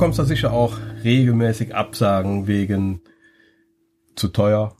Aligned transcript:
bekommst 0.00 0.18
da 0.18 0.24
sicher 0.24 0.52
auch 0.54 0.78
regelmäßig 1.04 1.74
Absagen 1.74 2.46
wegen 2.46 3.02
zu 4.16 4.28
teuer, 4.28 4.74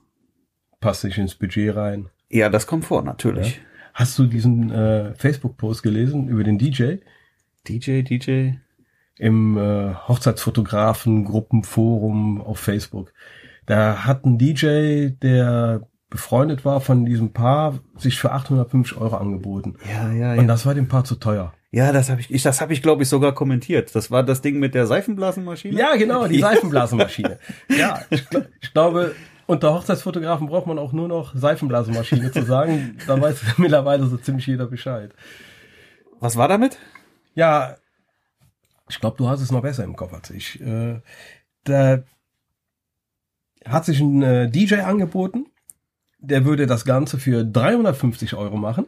passt 0.80 1.04
nicht 1.04 1.18
ins 1.18 1.34
Budget 1.34 1.76
rein. 1.76 2.08
Ja, 2.30 2.48
das 2.48 2.66
kommt 2.66 2.86
vor, 2.86 3.02
natürlich. 3.02 3.56
Ja. 3.56 3.62
Hast 3.92 4.18
du 4.18 4.24
diesen 4.24 4.70
äh, 4.70 5.14
Facebook-Post 5.16 5.82
gelesen 5.82 6.28
über 6.28 6.42
den 6.42 6.56
DJ? 6.56 6.94
DJ, 7.68 8.00
DJ? 8.00 8.52
Im 9.18 9.58
äh, 9.58 9.92
Hochzeitsfotografen-Gruppenforum 9.94 12.40
auf 12.40 12.58
Facebook. 12.58 13.12
Da 13.66 14.06
hat 14.06 14.24
ein 14.24 14.38
DJ, 14.38 15.10
der 15.20 15.86
befreundet 16.10 16.64
war 16.64 16.80
von 16.80 17.06
diesem 17.06 17.32
Paar, 17.32 17.78
sich 17.96 18.18
für 18.18 18.32
850 18.32 18.98
Euro 18.98 19.16
angeboten. 19.16 19.76
Ja, 19.88 20.12
ja, 20.12 20.34
ja. 20.34 20.40
Und 20.40 20.48
das 20.48 20.66
war 20.66 20.74
dem 20.74 20.88
Paar 20.88 21.04
zu 21.04 21.14
teuer. 21.14 21.54
Ja, 21.70 21.92
das 21.92 22.10
habe 22.10 22.20
ich, 22.20 22.30
ich, 22.32 22.42
das 22.42 22.60
habe 22.60 22.72
ich, 22.72 22.82
glaube 22.82 23.04
ich, 23.04 23.08
sogar 23.08 23.32
kommentiert. 23.32 23.94
Das 23.94 24.10
war 24.10 24.24
das 24.24 24.42
Ding 24.42 24.58
mit 24.58 24.74
der 24.74 24.88
Seifenblasenmaschine. 24.88 25.78
Ja, 25.78 25.94
genau, 25.94 26.26
die 26.26 26.40
Seifenblasenmaschine. 26.40 27.38
ja, 27.68 28.00
ich, 28.10 28.26
ich 28.60 28.72
glaube, 28.72 29.14
unter 29.46 29.72
Hochzeitsfotografen 29.72 30.48
braucht 30.48 30.66
man 30.66 30.80
auch 30.80 30.92
nur 30.92 31.06
noch 31.06 31.34
Seifenblasenmaschine 31.34 32.32
zu 32.32 32.42
sagen. 32.42 32.98
Da 33.06 33.20
weiß 33.20 33.40
mittlerweile 33.58 34.06
so 34.06 34.16
ziemlich 34.16 34.48
jeder 34.48 34.66
Bescheid. 34.66 35.14
Was 36.18 36.36
war 36.36 36.48
damit? 36.48 36.78
Ja, 37.34 37.76
ich 38.88 38.98
glaube, 38.98 39.16
du 39.16 39.28
hast 39.28 39.40
es 39.40 39.52
noch 39.52 39.62
besser 39.62 39.84
im 39.84 39.94
Kopf 39.94 40.12
als 40.12 40.30
ich. 40.30 40.60
Äh, 40.60 41.00
da 41.62 42.02
hat 43.64 43.84
sich 43.84 44.00
ein 44.00 44.22
äh, 44.22 44.50
DJ 44.50 44.80
angeboten, 44.80 45.46
der 46.20 46.44
würde 46.44 46.66
das 46.66 46.84
Ganze 46.84 47.18
für 47.18 47.44
350 47.44 48.34
Euro 48.34 48.56
machen. 48.56 48.86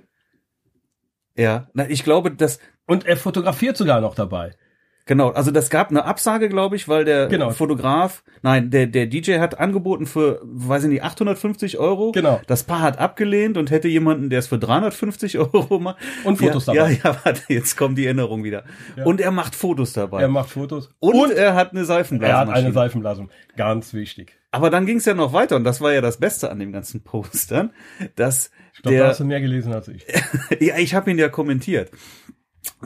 Ja, 1.37 1.69
na, 1.73 1.89
ich 1.89 2.05
glaube, 2.05 2.31
dass. 2.31 2.59
Und 2.87 3.07
er 3.07 3.17
fotografiert 3.17 3.77
sogar 3.77 4.01
noch 4.01 4.15
dabei. 4.15 4.57
Genau, 5.05 5.31
also 5.31 5.51
das 5.51 5.69
gab 5.69 5.91
eine 5.91 6.05
Absage, 6.05 6.49
glaube 6.49 6.77
ich, 6.77 6.89
weil 6.89 7.05
der 7.05 7.27
genau. 7.27 7.51
Fotograf, 7.51 8.23
nein, 8.43 8.71
der, 8.71 8.87
der 8.87 9.07
DJ 9.07 9.39
hat 9.39 9.59
angeboten 9.59 10.07
für, 10.07 10.41
weiß 10.45 10.85
ich 10.85 10.91
nicht, 10.91 11.03
850 11.03 11.79
Euro. 11.79 12.13
Genau. 12.13 12.41
Das 12.47 12.63
Paar 12.63 12.83
hat 12.83 12.99
abgelehnt 12.99 13.59
und 13.59 13.71
hätte 13.71 13.89
jemanden, 13.89 14.31
der 14.31 14.39
es 14.39 14.47
für 14.47 14.59
350 14.59 15.39
Euro 15.39 15.81
macht. 15.81 15.97
Und 16.25 16.37
Fotos 16.37 16.67
ja, 16.67 16.75
dabei. 16.75 16.93
Ja, 16.93 17.11
ja, 17.11 17.17
warte, 17.25 17.43
jetzt 17.49 17.77
kommt 17.77 17.99
die 17.99 18.05
Erinnerung 18.05 18.45
wieder. 18.45 18.65
Ja. 18.97 19.05
Und 19.05 19.21
er 19.21 19.33
macht 19.33 19.57
Fotos 19.57 19.93
dabei. 19.93 20.23
Er 20.23 20.29
macht 20.29 20.51
Fotos. 20.51 20.91
Und, 21.01 21.15
und 21.15 21.33
er 21.33 21.55
hat 21.55 21.73
eine 21.73 21.85
Seifenblasenmaschine. 21.85 22.53
Er 22.53 22.57
hat 22.57 22.65
eine 22.65 22.73
Seifenblasung. 22.73 23.31
Ganz 23.57 23.95
wichtig. 23.95 24.39
Aber 24.53 24.71
dann 24.71 24.87
ging 24.87 24.99
es 24.99 25.07
ja 25.07 25.15
noch 25.15 25.33
weiter 25.33 25.57
und 25.57 25.65
das 25.65 25.81
war 25.81 25.93
ja 25.93 26.01
das 26.03 26.19
Beste 26.19 26.51
an 26.51 26.59
dem 26.61 26.73
ganzen 26.73 27.03
Post 27.03 27.51
dann, 27.51 27.73
dass 28.17 28.51
ich 28.75 28.83
glaube, 28.83 28.99
da 28.99 29.09
hast 29.09 29.21
du 29.21 29.25
mehr 29.25 29.41
gelesen 29.41 29.73
als 29.73 29.89
ich. 29.89 30.07
ja, 30.61 30.77
ich 30.77 30.95
habe 30.95 31.11
ihn 31.11 31.19
ja 31.19 31.29
kommentiert. 31.29 31.91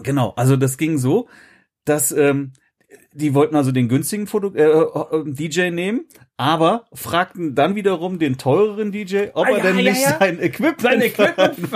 Genau, 0.02 0.30
also 0.36 0.56
das 0.56 0.78
ging 0.78 0.96
so, 0.96 1.28
dass 1.86 2.12
ähm, 2.12 2.52
die 3.12 3.34
wollten 3.34 3.56
also 3.56 3.72
den 3.72 3.88
günstigen 3.88 4.26
Foto 4.26 4.52
äh, 4.54 4.62
äh 4.62 5.24
DJ 5.24 5.70
nehmen, 5.70 6.04
aber 6.36 6.84
fragten 6.92 7.54
dann 7.54 7.74
wiederum 7.74 8.18
den 8.18 8.36
teureren 8.36 8.92
DJ, 8.92 9.28
ob 9.32 9.46
ah, 9.46 9.50
er 9.50 9.56
ja, 9.56 9.62
denn 9.62 9.78
ja, 9.78 9.90
nicht 9.90 10.02
ja. 10.02 10.18
sein 10.18 10.42
Equipment 10.42 10.80
sein 10.82 11.00
Equipment 11.00 11.56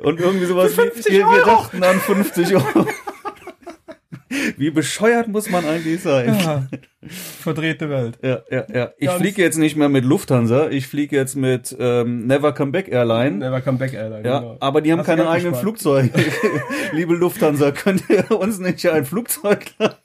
Und 0.00 0.18
irgendwie 0.18 0.46
sowas 0.46 0.76
wie, 0.76 1.12
wir, 1.12 1.26
wir 1.26 1.44
dachten 1.44 1.84
an 1.84 2.00
50 2.00 2.56
Euro. 2.56 2.86
Wie 4.56 4.70
bescheuert 4.70 5.26
muss 5.26 5.50
man 5.50 5.64
eigentlich 5.64 6.02
sein? 6.02 6.38
Ja, 6.40 6.68
verdrehte 7.40 7.90
Welt. 7.90 8.18
Ja, 8.22 8.42
ja, 8.48 8.64
ja. 8.72 8.90
Ich 8.96 9.10
fliege 9.10 9.42
jetzt 9.42 9.58
nicht 9.58 9.76
mehr 9.76 9.88
mit 9.88 10.04
Lufthansa, 10.04 10.68
ich 10.68 10.86
fliege 10.86 11.16
jetzt 11.16 11.34
mit 11.34 11.74
ähm, 11.78 12.26
Never 12.26 12.52
Come 12.52 12.70
Back 12.70 12.88
Airline. 12.88 13.38
Never 13.38 13.60
Come 13.60 13.78
Back 13.78 13.92
Airline. 13.92 14.26
Ja, 14.26 14.38
genau. 14.38 14.56
aber 14.60 14.82
die 14.82 14.92
haben 14.92 15.00
Hast 15.00 15.06
keine 15.06 15.28
eigenen 15.28 15.56
Flugzeuge. 15.56 16.10
Liebe 16.92 17.14
Lufthansa, 17.14 17.72
könnt 17.72 18.08
ihr 18.08 18.30
uns 18.30 18.60
nicht 18.60 18.86
ein 18.88 19.04
Flugzeug 19.04 19.66
lassen? 19.78 19.96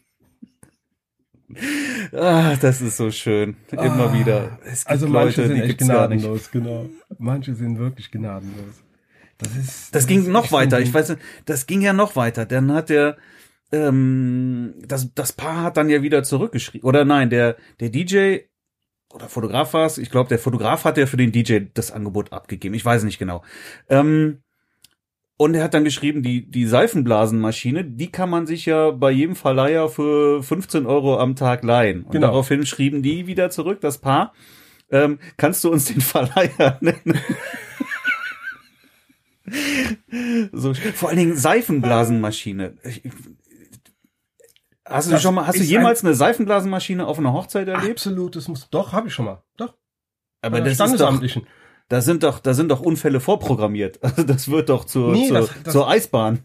Ah, 2.11 2.55
das 2.59 2.81
ist 2.81 2.97
so 2.97 3.11
schön. 3.11 3.55
Immer 3.71 4.09
ah, 4.09 4.13
wieder. 4.13 4.59
also 4.85 5.07
manche 5.07 5.43
Leute, 5.43 5.53
sind 5.53 5.63
echt 5.63 5.77
gnadenlos, 5.77 6.49
genau. 6.49 6.89
Manche 7.19 7.53
sind 7.53 7.77
wirklich 7.77 8.09
gnadenlos. 8.09 8.81
Das 9.37 9.49
ist. 9.49 9.67
Das, 9.67 9.91
das 9.91 10.07
ging 10.07 10.31
noch 10.31 10.51
weiter. 10.51 10.79
Ich 10.79 10.93
weiß, 10.93 11.15
das 11.45 11.67
ging 11.67 11.81
ja 11.81 11.93
noch 11.93 12.15
weiter. 12.15 12.45
Dann 12.45 12.73
hat 12.73 12.89
der 12.89 13.17
ähm, 13.71 14.75
das, 14.85 15.13
das 15.13 15.33
Paar 15.33 15.63
hat 15.63 15.77
dann 15.77 15.89
ja 15.89 16.01
wieder 16.01 16.23
zurückgeschrieben. 16.23 16.87
Oder 16.87 17.05
nein, 17.05 17.29
der, 17.29 17.57
der 17.79 17.89
DJ 17.89 18.39
oder 19.13 19.29
Fotograf 19.29 19.73
war 19.73 19.85
es, 19.85 19.97
ich 19.97 20.11
glaube, 20.11 20.29
der 20.29 20.39
Fotograf 20.39 20.83
hat 20.83 20.97
ja 20.97 21.05
für 21.05 21.17
den 21.17 21.31
DJ 21.31 21.59
das 21.73 21.91
Angebot 21.91 22.33
abgegeben. 22.33 22.75
Ich 22.75 22.85
weiß 22.85 23.03
nicht 23.03 23.17
genau. 23.17 23.43
Ähm, 23.89 24.41
und 25.37 25.53
er 25.53 25.63
hat 25.63 25.73
dann 25.73 25.83
geschrieben, 25.83 26.23
die, 26.23 26.49
die 26.49 26.65
Seifenblasenmaschine, 26.65 27.83
die 27.83 28.11
kann 28.11 28.29
man 28.29 28.47
sich 28.47 28.65
ja 28.65 28.91
bei 28.91 29.11
jedem 29.11 29.35
Verleiher 29.35 29.89
für 29.89 30.41
15 30.41 30.85
Euro 30.85 31.19
am 31.19 31.35
Tag 31.35 31.63
leihen. 31.63 32.03
Und 32.03 32.11
genau. 32.11 32.27
daraufhin 32.27 32.65
schrieben 32.65 33.03
die 33.03 33.27
wieder 33.27 33.49
zurück, 33.49 33.81
das 33.81 33.97
Paar, 33.97 34.33
ähm, 34.91 35.19
kannst 35.35 35.63
du 35.63 35.71
uns 35.71 35.85
den 35.85 35.99
Verleiher 36.01 36.77
nennen? 36.81 37.19
so, 40.53 40.73
vor 40.73 41.09
allen 41.09 41.17
Dingen 41.17 41.35
Seifenblasenmaschine. 41.35 42.77
Ich, 42.83 43.03
Hast 44.87 45.11
du 45.11 45.17
schon 45.17 45.33
mal, 45.33 45.47
hast 45.47 45.59
du 45.59 45.63
jemals 45.63 46.03
ein 46.03 46.07
eine 46.07 46.15
Seifenblasenmaschine 46.15 47.07
auf 47.07 47.17
einer 47.17 47.33
Hochzeit 47.33 47.67
erlebt? 47.67 47.97
Absolut, 47.97 48.35
das 48.35 48.47
muss, 48.47 48.69
doch, 48.69 48.93
habe 48.93 49.07
ich 49.07 49.13
schon 49.13 49.25
mal, 49.25 49.43
doch. 49.57 49.73
Aber 50.41 50.61
das 50.61 50.79
ist 50.79 50.99
doch, 50.99 51.21
da 51.89 52.01
sind 52.01 52.23
doch, 52.23 52.39
da 52.39 52.53
sind 52.53 52.69
doch 52.69 52.81
Unfälle 52.81 53.19
vorprogrammiert. 53.19 53.99
Also 54.03 54.23
das 54.23 54.49
wird 54.49 54.69
doch 54.69 54.85
zur, 54.85 55.11
nee, 55.11 55.27
zur, 55.27 55.39
das, 55.39 55.49
das, 55.63 55.73
zur 55.73 55.89
Eisbahn. 55.89 56.39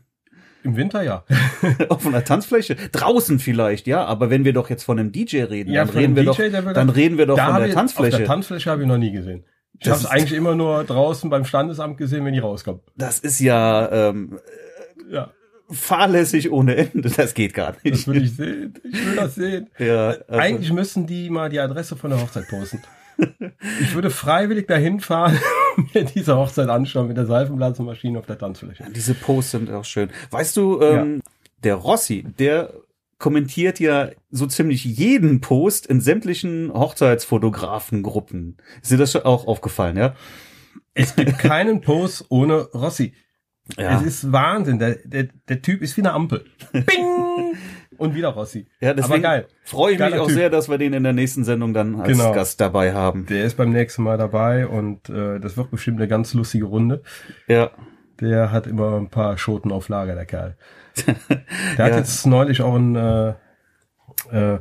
Im 0.63 0.77
Winter 0.77 1.03
ja. 1.03 1.25
auf 1.89 2.07
einer 2.07 2.25
Tanzfläche. 2.25 2.77
Draußen 2.93 3.39
vielleicht, 3.39 3.87
ja. 3.87 4.05
Aber 4.05 4.31
wenn 4.31 4.45
wir 4.45 4.53
doch 4.53 4.69
jetzt 4.71 4.85
von 4.85 4.99
einem 4.99 5.13
DJ 5.13 5.43
reden, 5.43 5.73
ja, 5.73 5.85
dann, 5.85 5.95
reden 5.95 6.17
wir, 6.17 6.25
DJ, 6.25 6.51
doch, 6.51 6.73
dann 6.73 6.91
reden 6.91 7.19
wir 7.19 7.27
doch 7.27 7.39
von 7.39 7.63
der 7.63 7.73
Tanzfläche. 7.73 8.17
Auf 8.17 8.19
der 8.19 8.27
Tanzfläche 8.27 8.71
habe 8.71 8.83
ich 8.83 8.89
noch 8.89 8.99
nie 8.99 9.13
gesehen. 9.13 9.45
Ich 9.79 9.89
habe 9.89 9.99
es 9.99 10.07
eigentlich 10.07 10.35
immer 10.35 10.55
nur 10.55 10.85
draußen 10.85 11.31
beim 11.31 11.47
Standesamt 11.47 11.97
gesehen, 11.97 12.25
wenn 12.27 12.35
ich 12.35 12.43
rauskomme. 12.43 12.81
Das 12.97 13.19
ist 13.21 13.41
ja, 13.41 14.11
ähm, 14.11 14.39
ja 15.11 15.31
fahrlässig 15.71 16.51
ohne 16.51 16.77
Ende. 16.77 17.11
Das 17.11 17.35
geht 17.35 17.55
gar 17.55 17.73
nicht. 17.83 17.95
Das 17.95 18.07
will 18.07 18.25
ich 18.25 18.37
sehen. 18.37 18.75
Ich 18.85 19.07
will 19.07 19.17
das 19.17 19.35
sehen. 19.35 19.71
Ja, 19.79 20.09
also. 20.09 20.25
Eigentlich 20.29 20.73
müssen 20.73 21.07
die 21.07 21.31
mal 21.31 21.49
die 21.49 21.61
Adresse 21.61 21.97
von 21.97 22.11
der 22.11 22.21
Hochzeit 22.21 22.49
posten. 22.49 22.83
Ich 23.81 23.95
würde 23.95 24.11
freiwillig 24.11 24.67
dahin 24.67 25.01
fahren 25.01 25.39
und 25.77 25.95
mir 25.95 26.05
diese 26.05 26.37
Hochzeit 26.37 26.69
anschauen 26.69 27.09
mit 27.09 27.17
der 27.17 27.27
Seifenblasenmaschine 27.27 28.19
auf 28.19 28.27
der 28.27 28.39
Tanzfläche. 28.39 28.85
Diese 28.95 29.15
Posts 29.15 29.51
sind 29.51 29.71
auch 29.71 29.85
schön. 29.85 30.11
Weißt 30.31 30.57
du, 30.57 30.81
ähm, 30.81 31.17
ja. 31.17 31.33
der 31.65 31.75
Rossi, 31.75 32.25
der 32.39 32.73
kommentiert 33.19 33.79
ja 33.79 34.11
so 34.31 34.47
ziemlich 34.47 34.85
jeden 34.85 35.41
Post 35.41 35.87
in 35.87 36.01
sämtlichen 36.01 36.73
Hochzeitsfotografengruppen. 36.73 38.57
Ist 38.81 38.91
dir 38.91 38.97
das 38.97 39.13
schon 39.13 39.23
auch 39.23 39.47
aufgefallen, 39.47 39.97
ja? 39.97 40.15
Es 40.95 41.15
gibt 41.15 41.39
keinen 41.39 41.83
Post 41.83 42.27
ohne 42.31 42.63
Rossi. 42.73 43.15
Ja. 43.79 44.01
Es 44.01 44.07
ist 44.07 44.33
Wahnsinn. 44.33 44.79
Der, 44.79 44.97
der, 45.05 45.29
der 45.49 45.63
Typ 45.63 45.83
ist 45.83 45.97
wie 45.97 46.03
eine 46.03 46.13
Ampel. 46.13 46.45
Bing! 46.73 47.57
Und 47.97 48.15
wieder 48.15 48.29
Rossi. 48.29 48.67
Ja, 48.81 48.95
deswegen 48.95 49.27
Aber 49.27 49.37
geil. 49.37 49.49
freue 49.63 49.93
ich 49.93 49.99
Geiler 49.99 50.17
mich 50.17 50.21
auch 50.23 50.27
typ. 50.29 50.37
sehr, 50.37 50.49
dass 50.49 50.71
wir 50.71 50.79
den 50.79 50.95
in 50.95 51.03
der 51.03 51.13
nächsten 51.13 51.45
Sendung 51.45 51.75
dann 51.75 52.01
als 52.01 52.09
genau. 52.09 52.33
Gast 52.33 52.59
dabei 52.59 52.95
haben. 52.95 53.27
Der 53.27 53.45
ist 53.45 53.59
beim 53.59 53.73
nächsten 53.73 54.03
Mal 54.03 54.17
dabei 54.17 54.67
und 54.67 55.11
äh, 55.11 55.39
das 55.39 55.59
wird 55.59 55.71
bestimmt 55.71 55.99
eine 55.99 56.09
ganz 56.09 56.33
lustige 56.33 56.65
Runde. 56.65 57.03
Ja. 57.47 57.71
Der 58.21 58.53
hat 58.53 58.67
immer 58.67 58.97
ein 58.97 59.11
paar 59.11 59.37
Schoten 59.37 59.71
auf 59.71 59.91
Lager, 59.91 60.15
der 60.15 60.25
Kerl. 60.25 60.57
Der 61.07 61.85
hat 61.85 61.93
ja. 61.93 61.99
jetzt 61.99 62.27
neulich 62.27 62.63
auch 62.63 62.75
einen, 62.75 62.97
äh, 62.97 63.35
äh, 64.33 64.61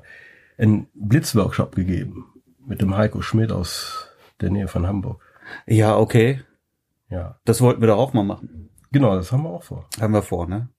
einen 0.57 0.87
Blitzworkshop 0.93 1.75
gegeben 1.75 2.25
mit 2.65 2.81
dem 2.81 2.95
Heiko 2.95 3.21
Schmidt 3.21 3.51
aus 3.51 4.09
der 4.41 4.49
Nähe 4.49 4.67
von 4.67 4.85
Hamburg. 4.85 5.21
Ja, 5.65 5.97
okay. 5.97 6.41
Ja. 7.09 7.39
Das 7.45 7.61
wollten 7.61 7.81
wir 7.81 7.87
doch 7.87 7.97
auch 7.97 8.13
mal 8.13 8.23
machen. 8.23 8.58
Genau, 8.91 9.15
das 9.15 9.31
haben 9.31 9.43
wir 9.43 9.49
auch 9.49 9.63
vor. 9.63 9.85
Haben 9.99 10.13
wir 10.13 10.21
vor, 10.21 10.47
ne? 10.47 10.69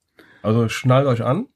Also 0.43 0.69
schnallt 0.69 1.07
euch 1.07 1.23
an. 1.23 1.47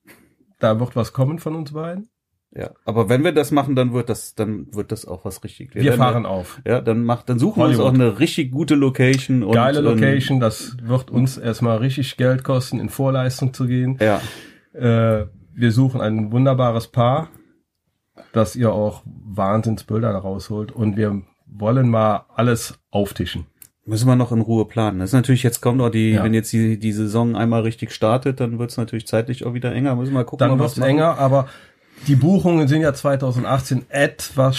Da 0.59 0.79
wird 0.81 0.97
was 0.97 1.13
kommen 1.13 1.39
von 1.39 1.55
uns 1.57 1.73
beiden. 1.73 2.09
Ja, 2.57 2.71
aber 2.85 3.09
wenn 3.09 3.25
wir 3.25 3.33
das 3.33 3.51
machen, 3.51 3.75
dann 3.75 3.93
wird 3.93 4.09
das, 4.09 4.37
dann 4.37 4.73
wird 4.73 4.93
das 4.93 5.07
auch 5.07 5.25
was 5.25 5.43
richtig. 5.43 5.75
Wir 5.75 5.95
fahren 5.95 6.23
wir, 6.23 6.31
auf. 6.31 6.61
Ja, 6.65 6.81
dann 6.81 7.03
macht, 7.03 7.29
dann 7.29 7.41
suchen 7.41 7.63
Hollywood. 7.63 7.79
wir 7.79 7.85
uns 7.87 7.91
auch 7.91 8.01
eine 8.01 8.21
richtig 8.21 8.53
gute 8.53 8.77
Location. 8.77 9.43
Und, 9.43 9.55
Geile 9.55 9.81
Location, 9.81 10.39
das 10.39 10.77
wird 10.81 11.11
uns 11.11 11.37
erstmal 11.37 11.79
richtig 11.79 12.17
Geld 12.17 12.45
kosten, 12.45 12.79
in 12.79 12.91
Vorleistung 12.91 13.53
zu 13.53 13.67
gehen. 13.67 13.99
Ja. 14.01 14.21
Äh, 14.73 15.27
wir 15.53 15.73
suchen 15.73 16.01
ein 16.01 16.31
wunderbares 16.31 16.89
Paar, 16.89 17.29
dass 18.33 18.55
ihr 18.55 18.73
auch 18.73 19.03
Wahnsinnsbilder 19.05 20.11
rausholt 20.11 20.71
und 20.71 20.97
wir 20.97 21.23
wollen 21.47 21.89
mal 21.89 22.27
alles 22.35 22.79
auftischen. 22.91 23.47
Müssen 23.87 24.09
wir 24.09 24.17
noch 24.17 24.33
in 24.33 24.41
Ruhe 24.41 24.65
planen. 24.65 25.01
Das 25.01 25.11
ist 25.11 25.15
natürlich 25.15 25.43
jetzt 25.43 25.61
kommt 25.61 25.81
auch 25.83 25.91
die, 25.91 26.13
ja. 26.13 26.25
wenn 26.25 26.33
jetzt 26.33 26.53
die, 26.53 26.79
die 26.79 26.93
Saison 26.93 27.37
einmal 27.37 27.63
richtig 27.63 27.93
startet, 27.93 28.41
dann 28.41 28.59
wird 28.59 28.71
es 28.71 28.79
natürlich 28.79 29.07
zeitlich 29.07 29.45
auch 29.45 29.53
wieder 29.53 29.73
enger. 29.75 29.95
Müssen 29.95 30.13
wir 30.13 30.21
mal 30.21 30.25
gucken. 30.25 30.49
Dann 30.49 30.59
wird 30.59 30.71
es 30.71 30.79
enger, 30.79 31.19
aber 31.19 31.49
die 32.07 32.17
Buchungen 32.17 32.67
sind 32.67 32.81
ja 32.81 32.95
2018 32.95 33.85
etwas 33.91 34.59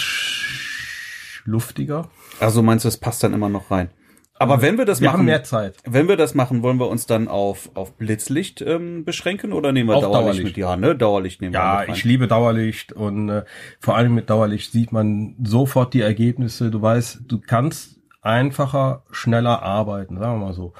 luftiger. 1.44 2.08
Also 2.38 2.62
meinst 2.62 2.84
du, 2.84 2.88
es 2.88 2.98
passt 2.98 3.22
dann 3.22 3.34
immer 3.34 3.48
noch 3.48 3.70
rein? 3.70 3.90
Aber 4.38 4.60
wenn 4.60 4.76
wir 4.76 4.84
das 4.84 5.00
wir 5.00 5.10
machen, 5.10 5.24
mehr 5.24 5.44
Zeit. 5.44 5.76
wenn 5.84 6.08
wir 6.08 6.16
das 6.16 6.34
machen, 6.34 6.62
wollen 6.62 6.78
wir 6.78 6.88
uns 6.88 7.06
dann 7.06 7.26
auf, 7.26 7.70
auf 7.74 7.96
Blitzlicht 7.96 8.60
ähm, 8.60 9.04
beschränken 9.04 9.52
oder 9.52 9.72
nehmen 9.72 9.88
wir 9.88 9.94
Dauerlicht, 9.94 10.14
Dauerlicht. 10.14 10.44
mit? 10.44 10.56
Ja, 10.58 10.76
ne? 10.76 10.94
Dauerlicht 10.94 11.40
nehmen 11.40 11.54
wir 11.54 11.60
Ja, 11.60 11.78
mit 11.80 11.88
rein. 11.88 11.94
ich 11.94 12.04
liebe 12.04 12.26
Dauerlicht 12.26 12.92
und 12.92 13.30
äh, 13.30 13.44
vor 13.80 13.96
allem 13.96 14.14
mit 14.14 14.28
Dauerlicht 14.28 14.72
sieht 14.72 14.92
man 14.92 15.36
sofort 15.42 15.94
die 15.94 16.02
Ergebnisse. 16.02 16.70
Du 16.70 16.82
weißt, 16.82 17.20
du 17.26 17.40
kannst 17.40 17.95
einfacher, 18.26 19.04
schneller 19.10 19.62
arbeiten, 19.62 20.18
sagen 20.18 20.40
wir 20.40 20.46
mal 20.46 20.52
so. 20.52 20.74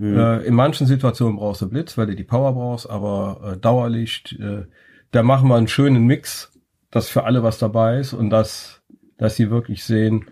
Äh, 0.00 0.46
in 0.46 0.54
manchen 0.54 0.86
Situationen 0.86 1.36
brauchst 1.36 1.62
du 1.62 1.68
Blitz, 1.68 1.98
weil 1.98 2.06
du 2.06 2.14
die 2.14 2.24
Power 2.24 2.52
brauchst, 2.52 2.88
aber 2.88 3.54
äh, 3.54 3.56
Dauerlicht, 3.58 4.38
äh, 4.38 4.66
da 5.10 5.22
machen 5.24 5.48
wir 5.48 5.56
einen 5.56 5.66
schönen 5.66 6.06
Mix, 6.06 6.52
dass 6.90 7.08
für 7.08 7.24
alle 7.24 7.42
was 7.42 7.58
dabei 7.58 7.98
ist 7.98 8.12
und 8.12 8.30
dass, 8.30 8.82
dass 9.18 9.34
sie 9.34 9.50
wirklich 9.50 9.84
sehen, 9.84 10.26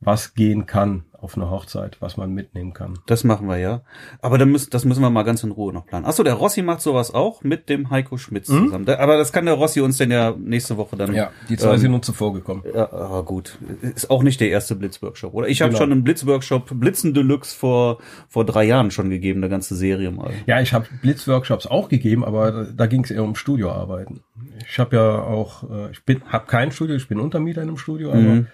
was 0.00 0.34
gehen 0.34 0.66
kann 0.66 1.04
auf 1.24 1.36
einer 1.36 1.50
Hochzeit, 1.50 1.96
was 2.00 2.16
man 2.16 2.30
mitnehmen 2.32 2.72
kann. 2.74 2.98
Das 3.06 3.24
machen 3.24 3.48
wir 3.48 3.56
ja. 3.56 3.82
Aber 4.22 4.38
dann 4.38 4.50
müssen, 4.52 4.70
das 4.70 4.84
müssen 4.84 5.00
wir 5.02 5.10
mal 5.10 5.22
ganz 5.24 5.42
in 5.42 5.50
Ruhe 5.50 5.72
noch 5.72 5.86
planen. 5.86 6.04
Achso, 6.06 6.22
der 6.22 6.34
Rossi 6.34 6.62
macht 6.62 6.80
sowas 6.82 7.12
auch 7.12 7.42
mit 7.42 7.68
dem 7.68 7.90
Heiko 7.90 8.16
Schmitz 8.18 8.48
Mhm. 8.48 8.66
zusammen. 8.66 8.88
Aber 8.88 9.16
das 9.16 9.32
kann 9.32 9.46
der 9.46 9.54
Rossi 9.54 9.80
uns 9.80 9.96
denn 9.98 10.10
ja 10.10 10.34
nächste 10.38 10.76
Woche 10.76 10.96
dann. 10.96 11.12
die 11.48 11.56
zwei 11.56 11.72
ähm, 11.74 11.78
sind 11.78 11.94
uns 11.94 12.06
zuvor 12.06 12.32
gekommen. 12.34 12.62
Ja, 12.72 12.92
aber 12.92 13.24
gut. 13.24 13.58
Ist 13.82 14.10
auch 14.10 14.22
nicht 14.22 14.40
der 14.40 14.50
erste 14.50 14.76
Blitzworkshop, 14.76 15.34
oder? 15.34 15.48
Ich 15.48 15.62
habe 15.62 15.70
Genau. 15.70 15.80
schon 15.82 15.92
einen 15.92 16.04
Blitzworkshop, 16.04 16.70
Blitzen 16.78 17.14
Deluxe 17.14 17.56
vor, 17.56 17.98
vor 18.28 18.44
drei 18.44 18.64
Jahren 18.64 18.90
schon 18.90 19.10
gegeben, 19.10 19.40
eine 19.40 19.48
ganze 19.50 19.74
Serie 19.74 20.10
mal. 20.10 20.30
Ja, 20.46 20.60
ich 20.60 20.72
habe 20.72 20.86
Blitzworkshops 21.02 21.66
auch 21.66 21.88
gegeben, 21.88 22.24
aber 22.24 22.52
da, 22.52 22.64
da 22.64 22.86
ging 22.86 23.02
es 23.04 23.10
eher 23.10 23.24
um 23.24 23.34
Studioarbeiten. 23.34 24.20
Ich 24.68 24.78
habe 24.78 24.96
ja 24.96 25.22
auch, 25.22 25.62
äh, 25.70 25.90
ich 25.90 26.04
bin, 26.04 26.22
habe 26.28 26.46
kein 26.46 26.70
Studio, 26.70 26.96
ich 26.96 27.08
bin 27.08 27.18
Untermieter 27.18 27.62
in 27.62 27.68
einem 27.68 27.78
Studio, 27.78 28.14
Mhm. 28.14 28.46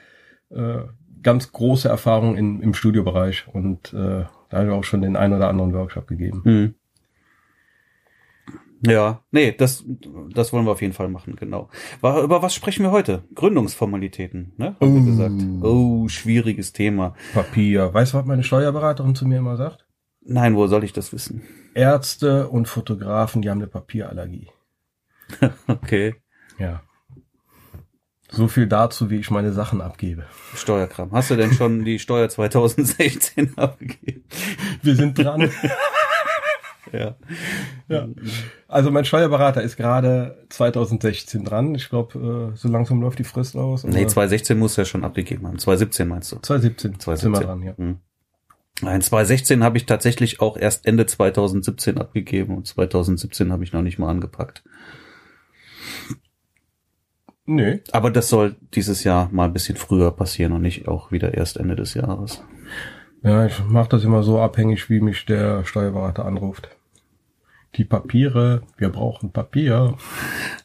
aber 0.52 0.80
äh, 0.80 0.82
ganz 1.22 1.52
große 1.52 1.88
Erfahrung 1.88 2.36
in, 2.36 2.60
im 2.60 2.74
Studiobereich 2.74 3.46
und 3.52 3.92
äh, 3.92 4.24
da 4.48 4.56
habe 4.58 4.66
ich 4.66 4.72
auch 4.72 4.84
schon 4.84 5.02
den 5.02 5.16
ein 5.16 5.32
oder 5.32 5.48
anderen 5.48 5.72
Workshop 5.74 6.06
gegeben. 6.06 6.42
Hm. 6.44 6.74
Ja, 8.86 9.20
nee, 9.30 9.52
das, 9.52 9.84
das 10.32 10.52
wollen 10.54 10.64
wir 10.64 10.70
auf 10.72 10.80
jeden 10.80 10.94
Fall 10.94 11.08
machen, 11.08 11.36
genau. 11.36 11.68
War, 12.00 12.22
über 12.22 12.40
was 12.40 12.54
sprechen 12.54 12.82
wir 12.82 12.90
heute? 12.90 13.24
Gründungsformalitäten, 13.34 14.52
ne? 14.56 14.74
Haben 14.80 14.94
wir 14.94 15.02
Oh. 15.02 15.04
gesagt. 15.04 15.34
Oh, 15.62 16.08
schwieriges 16.08 16.72
Thema. 16.72 17.14
Papier. 17.34 17.92
Weißt 17.92 18.14
du, 18.14 18.18
was 18.18 18.24
meine 18.24 18.42
Steuerberaterin 18.42 19.14
zu 19.14 19.26
mir 19.28 19.38
immer 19.38 19.58
sagt? 19.58 19.86
Nein, 20.22 20.56
wo 20.56 20.66
soll 20.66 20.84
ich 20.84 20.94
das 20.94 21.12
wissen? 21.12 21.42
Ärzte 21.74 22.48
und 22.48 22.68
Fotografen, 22.68 23.42
die 23.42 23.50
haben 23.50 23.58
eine 23.58 23.66
Papierallergie. 23.66 24.48
Okay. 25.68 26.14
Ja. 26.58 26.82
So 28.32 28.48
viel 28.48 28.66
dazu, 28.66 29.10
wie 29.10 29.16
ich 29.16 29.30
meine 29.30 29.52
Sachen 29.52 29.80
abgebe. 29.80 30.24
Steuerkram. 30.54 31.10
Hast 31.12 31.30
du 31.30 31.36
denn 31.36 31.52
schon 31.52 31.84
die 31.84 31.98
Steuer 31.98 32.28
2016 32.28 33.54
abgegeben? 33.56 34.24
Wir 34.82 34.96
sind 34.96 35.18
dran. 35.18 35.50
Ja. 36.92 37.14
Ja. 37.88 38.08
Also 38.66 38.90
mein 38.90 39.04
Steuerberater 39.04 39.62
ist 39.62 39.76
gerade 39.76 40.44
2016 40.48 41.44
dran. 41.44 41.74
Ich 41.76 41.88
glaube, 41.88 42.52
äh, 42.52 42.56
so 42.56 42.68
langsam 42.68 43.00
läuft 43.00 43.20
die 43.20 43.24
Frist 43.24 43.54
aus. 43.54 43.84
Nee, 43.84 44.00
aber 44.00 44.08
2016 44.08 44.58
muss 44.58 44.76
er 44.76 44.84
schon 44.84 45.04
abgegeben 45.04 45.46
haben. 45.46 45.58
2017 45.58 46.08
meinst 46.08 46.32
du? 46.32 46.40
2017, 46.40 46.98
2017. 46.98 47.16
sind 47.16 47.32
wir 47.32 47.46
dran, 47.46 47.62
ja. 47.62 47.76
Hm. 47.76 47.98
Nein, 48.82 49.02
2016 49.02 49.62
habe 49.62 49.76
ich 49.76 49.86
tatsächlich 49.86 50.40
auch 50.40 50.56
erst 50.56 50.86
Ende 50.86 51.06
2017 51.06 51.98
abgegeben 51.98 52.56
und 52.56 52.66
2017 52.66 53.52
habe 53.52 53.62
ich 53.62 53.72
noch 53.72 53.82
nicht 53.82 53.98
mal 53.98 54.08
angepackt. 54.08 54.64
Nö. 57.52 57.78
Aber 57.92 58.10
das 58.10 58.28
soll 58.28 58.54
dieses 58.74 59.02
Jahr 59.02 59.28
mal 59.32 59.44
ein 59.46 59.52
bisschen 59.52 59.76
früher 59.76 60.12
passieren 60.12 60.52
und 60.52 60.62
nicht 60.62 60.86
auch 60.86 61.10
wieder 61.10 61.34
erst 61.34 61.56
Ende 61.56 61.74
des 61.74 61.94
Jahres. 61.94 62.44
Ja, 63.22 63.44
ich 63.46 63.58
mache 63.68 63.88
das 63.88 64.04
immer 64.04 64.22
so 64.22 64.40
abhängig, 64.40 64.88
wie 64.88 65.00
mich 65.00 65.26
der 65.26 65.64
Steuerberater 65.64 66.24
anruft. 66.24 66.68
Die 67.74 67.84
Papiere, 67.84 68.62
wir 68.78 68.88
brauchen 68.90 69.32
Papier. 69.32 69.94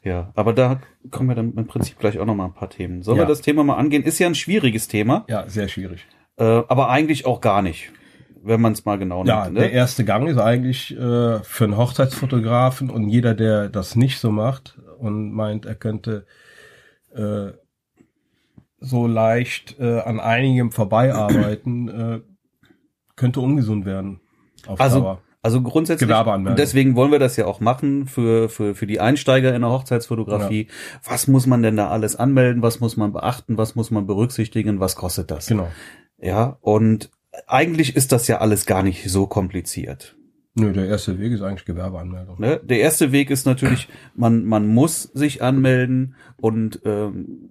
Ja, 0.03 0.31
aber 0.35 0.53
da 0.53 0.79
kommen 1.11 1.29
wir 1.29 1.35
dann 1.35 1.53
im 1.53 1.67
Prinzip 1.67 1.97
gleich 1.99 2.19
auch 2.19 2.25
noch 2.25 2.35
mal 2.35 2.45
ein 2.45 2.53
paar 2.53 2.69
Themen. 2.69 3.01
Sollen 3.01 3.17
wir 3.17 3.23
Ja. 3.23 3.27
das 3.29 3.41
Thema 3.41 3.63
mal 3.63 3.75
angehen? 3.77 4.03
Ist 4.03 4.19
ja 4.19 4.27
ein 4.27 4.35
schwieriges 4.35 4.87
Thema, 4.87 5.25
Ja, 5.27 5.47
sehr 5.47 5.67
schwierig. 5.67 6.05
äh, 6.37 6.43
aber 6.43 6.89
eigentlich 6.89 7.25
auch 7.25 7.41
gar 7.41 7.61
nicht, 7.63 7.91
wenn 8.43 8.61
man 8.61 8.73
es 8.73 8.85
mal 8.85 8.97
genau 8.97 9.23
Ja, 9.25 9.45
nimmt. 9.45 9.57
der 9.57 9.65
Ne? 9.67 9.71
erste 9.73 10.05
Gang 10.05 10.27
ist 10.27 10.37
eigentlich 10.37 10.95
äh, 10.95 11.39
für 11.43 11.63
einen 11.63 11.77
Hochzeitsfotografen 11.77 12.89
und 12.91 13.09
jeder, 13.09 13.33
der 13.33 13.69
das 13.69 13.95
nicht 13.95 14.19
so 14.19 14.29
macht 14.31 14.77
und 14.99 15.31
meint, 15.31 15.65
er 15.65 15.75
könnte 15.75 16.25
äh, 17.15 17.53
so 18.79 19.07
leicht 19.07 19.79
äh, 19.79 19.99
an 19.99 20.19
einigem 20.19 20.71
vorbeiarbeiten, 20.71 21.87
äh, 21.87 22.21
könnte 23.15 23.39
ungesund 23.39 23.85
werden. 23.85 24.19
Also, 24.77 24.99
Dauer. 24.99 25.21
also 25.41 25.61
grundsätzlich, 25.61 26.09
deswegen 26.57 26.95
wollen 26.95 27.11
wir 27.11 27.19
das 27.19 27.37
ja 27.37 27.45
auch 27.45 27.59
machen 27.59 28.07
für, 28.07 28.49
für, 28.49 28.75
für 28.75 28.87
die 28.87 28.99
Einsteiger 28.99 29.55
in 29.55 29.61
der 29.61 29.71
Hochzeitsfotografie. 29.71 30.67
Was 31.03 31.27
muss 31.27 31.47
man 31.47 31.61
denn 31.61 31.77
da 31.77 31.89
alles 31.89 32.15
anmelden? 32.15 32.61
Was 32.61 32.79
muss 32.79 32.97
man 32.97 33.13
beachten? 33.13 33.57
Was 33.57 33.75
muss 33.75 33.91
man 33.91 34.07
berücksichtigen? 34.07 34.79
Was 34.79 34.95
kostet 34.95 35.31
das? 35.31 35.47
Genau. 35.47 35.67
Ja, 36.19 36.57
und 36.61 37.11
eigentlich 37.47 37.95
ist 37.95 38.11
das 38.11 38.27
ja 38.27 38.39
alles 38.39 38.65
gar 38.65 38.83
nicht 38.83 39.09
so 39.09 39.27
kompliziert. 39.27 40.15
Nö, 40.55 40.71
der 40.71 40.87
erste 40.87 41.19
Weg 41.19 41.33
ist 41.33 41.41
eigentlich 41.41 41.65
Gewerbeanmeldung. 41.65 42.39
Ne? 42.39 42.61
Der 42.63 42.79
erste 42.79 43.11
Weg 43.11 43.29
ist 43.29 43.45
natürlich, 43.45 43.89
man, 44.15 44.45
man 44.45 44.67
muss 44.67 45.03
sich 45.03 45.43
anmelden 45.43 46.15
und 46.37 46.79
ähm, 46.85 47.49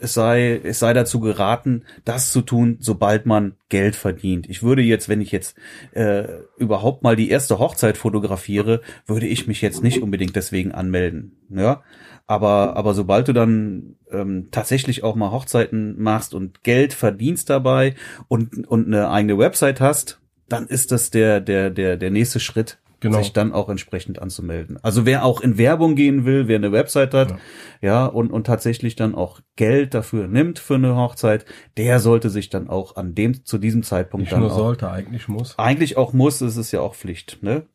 es 0.00 0.14
sei, 0.14 0.60
es 0.64 0.80
sei 0.80 0.92
dazu 0.92 1.20
geraten, 1.20 1.84
das 2.04 2.32
zu 2.32 2.40
tun, 2.40 2.78
sobald 2.80 3.24
man 3.24 3.54
Geld 3.68 3.94
verdient. 3.94 4.50
Ich 4.50 4.64
würde 4.64 4.82
jetzt, 4.82 5.08
wenn 5.08 5.20
ich 5.20 5.30
jetzt 5.30 5.56
äh, 5.92 6.24
überhaupt 6.58 7.04
mal 7.04 7.14
die 7.14 7.30
erste 7.30 7.60
Hochzeit 7.60 7.96
fotografiere, 7.96 8.80
würde 9.06 9.26
ich 9.26 9.46
mich 9.46 9.62
jetzt 9.62 9.84
nicht 9.84 10.02
unbedingt 10.02 10.34
deswegen 10.34 10.72
anmelden. 10.72 11.36
Ja? 11.48 11.84
Aber, 12.26 12.76
aber 12.76 12.94
sobald 12.94 13.28
du 13.28 13.32
dann 13.32 13.94
ähm, 14.10 14.48
tatsächlich 14.50 15.04
auch 15.04 15.14
mal 15.14 15.30
Hochzeiten 15.30 16.02
machst 16.02 16.34
und 16.34 16.64
Geld 16.64 16.94
verdienst 16.94 17.48
dabei 17.48 17.94
und, 18.26 18.66
und 18.66 18.88
eine 18.88 19.08
eigene 19.10 19.38
Website 19.38 19.80
hast, 19.80 20.21
dann 20.52 20.66
ist 20.66 20.92
das 20.92 21.10
der, 21.10 21.40
der, 21.40 21.70
der, 21.70 21.96
der 21.96 22.10
nächste 22.10 22.38
Schritt, 22.40 22.78
Genau. 23.00 23.18
sich 23.18 23.32
dann 23.32 23.52
auch 23.52 23.68
entsprechend 23.68 24.22
anzumelden. 24.22 24.78
Also 24.80 25.04
wer 25.04 25.24
auch 25.24 25.40
in 25.40 25.58
Werbung 25.58 25.96
gehen 25.96 26.24
will, 26.24 26.46
wer 26.46 26.54
eine 26.54 26.70
Website 26.70 27.14
hat, 27.14 27.30
Ja. 27.32 27.38
ja, 27.80 28.06
und, 28.06 28.30
und 28.30 28.46
tatsächlich 28.46 28.94
dann 28.94 29.16
auch 29.16 29.40
Geld 29.56 29.92
dafür 29.92 30.28
nimmt 30.28 30.60
für 30.60 30.76
eine 30.76 30.94
Hochzeit, 30.94 31.44
der 31.76 31.98
sollte 31.98 32.30
sich 32.30 32.48
dann 32.48 32.68
auch 32.70 32.94
an 32.94 33.16
dem, 33.16 33.44
zu 33.44 33.58
diesem 33.58 33.82
Zeitpunkt 33.82 34.26
Nicht 34.26 34.32
dann 34.32 34.42
nur 34.42 34.52
auch 34.52 34.56
sollte, 34.56 34.88
eigentlich 34.88 35.26
muss. 35.26 35.58
eigentlich 35.58 35.96
auch 35.96 36.12
muss, 36.12 36.40
es 36.42 36.56
ist 36.56 36.70
ja 36.70 36.80
auch 36.80 36.94
Pflicht, 36.94 37.42
ne? 37.42 37.66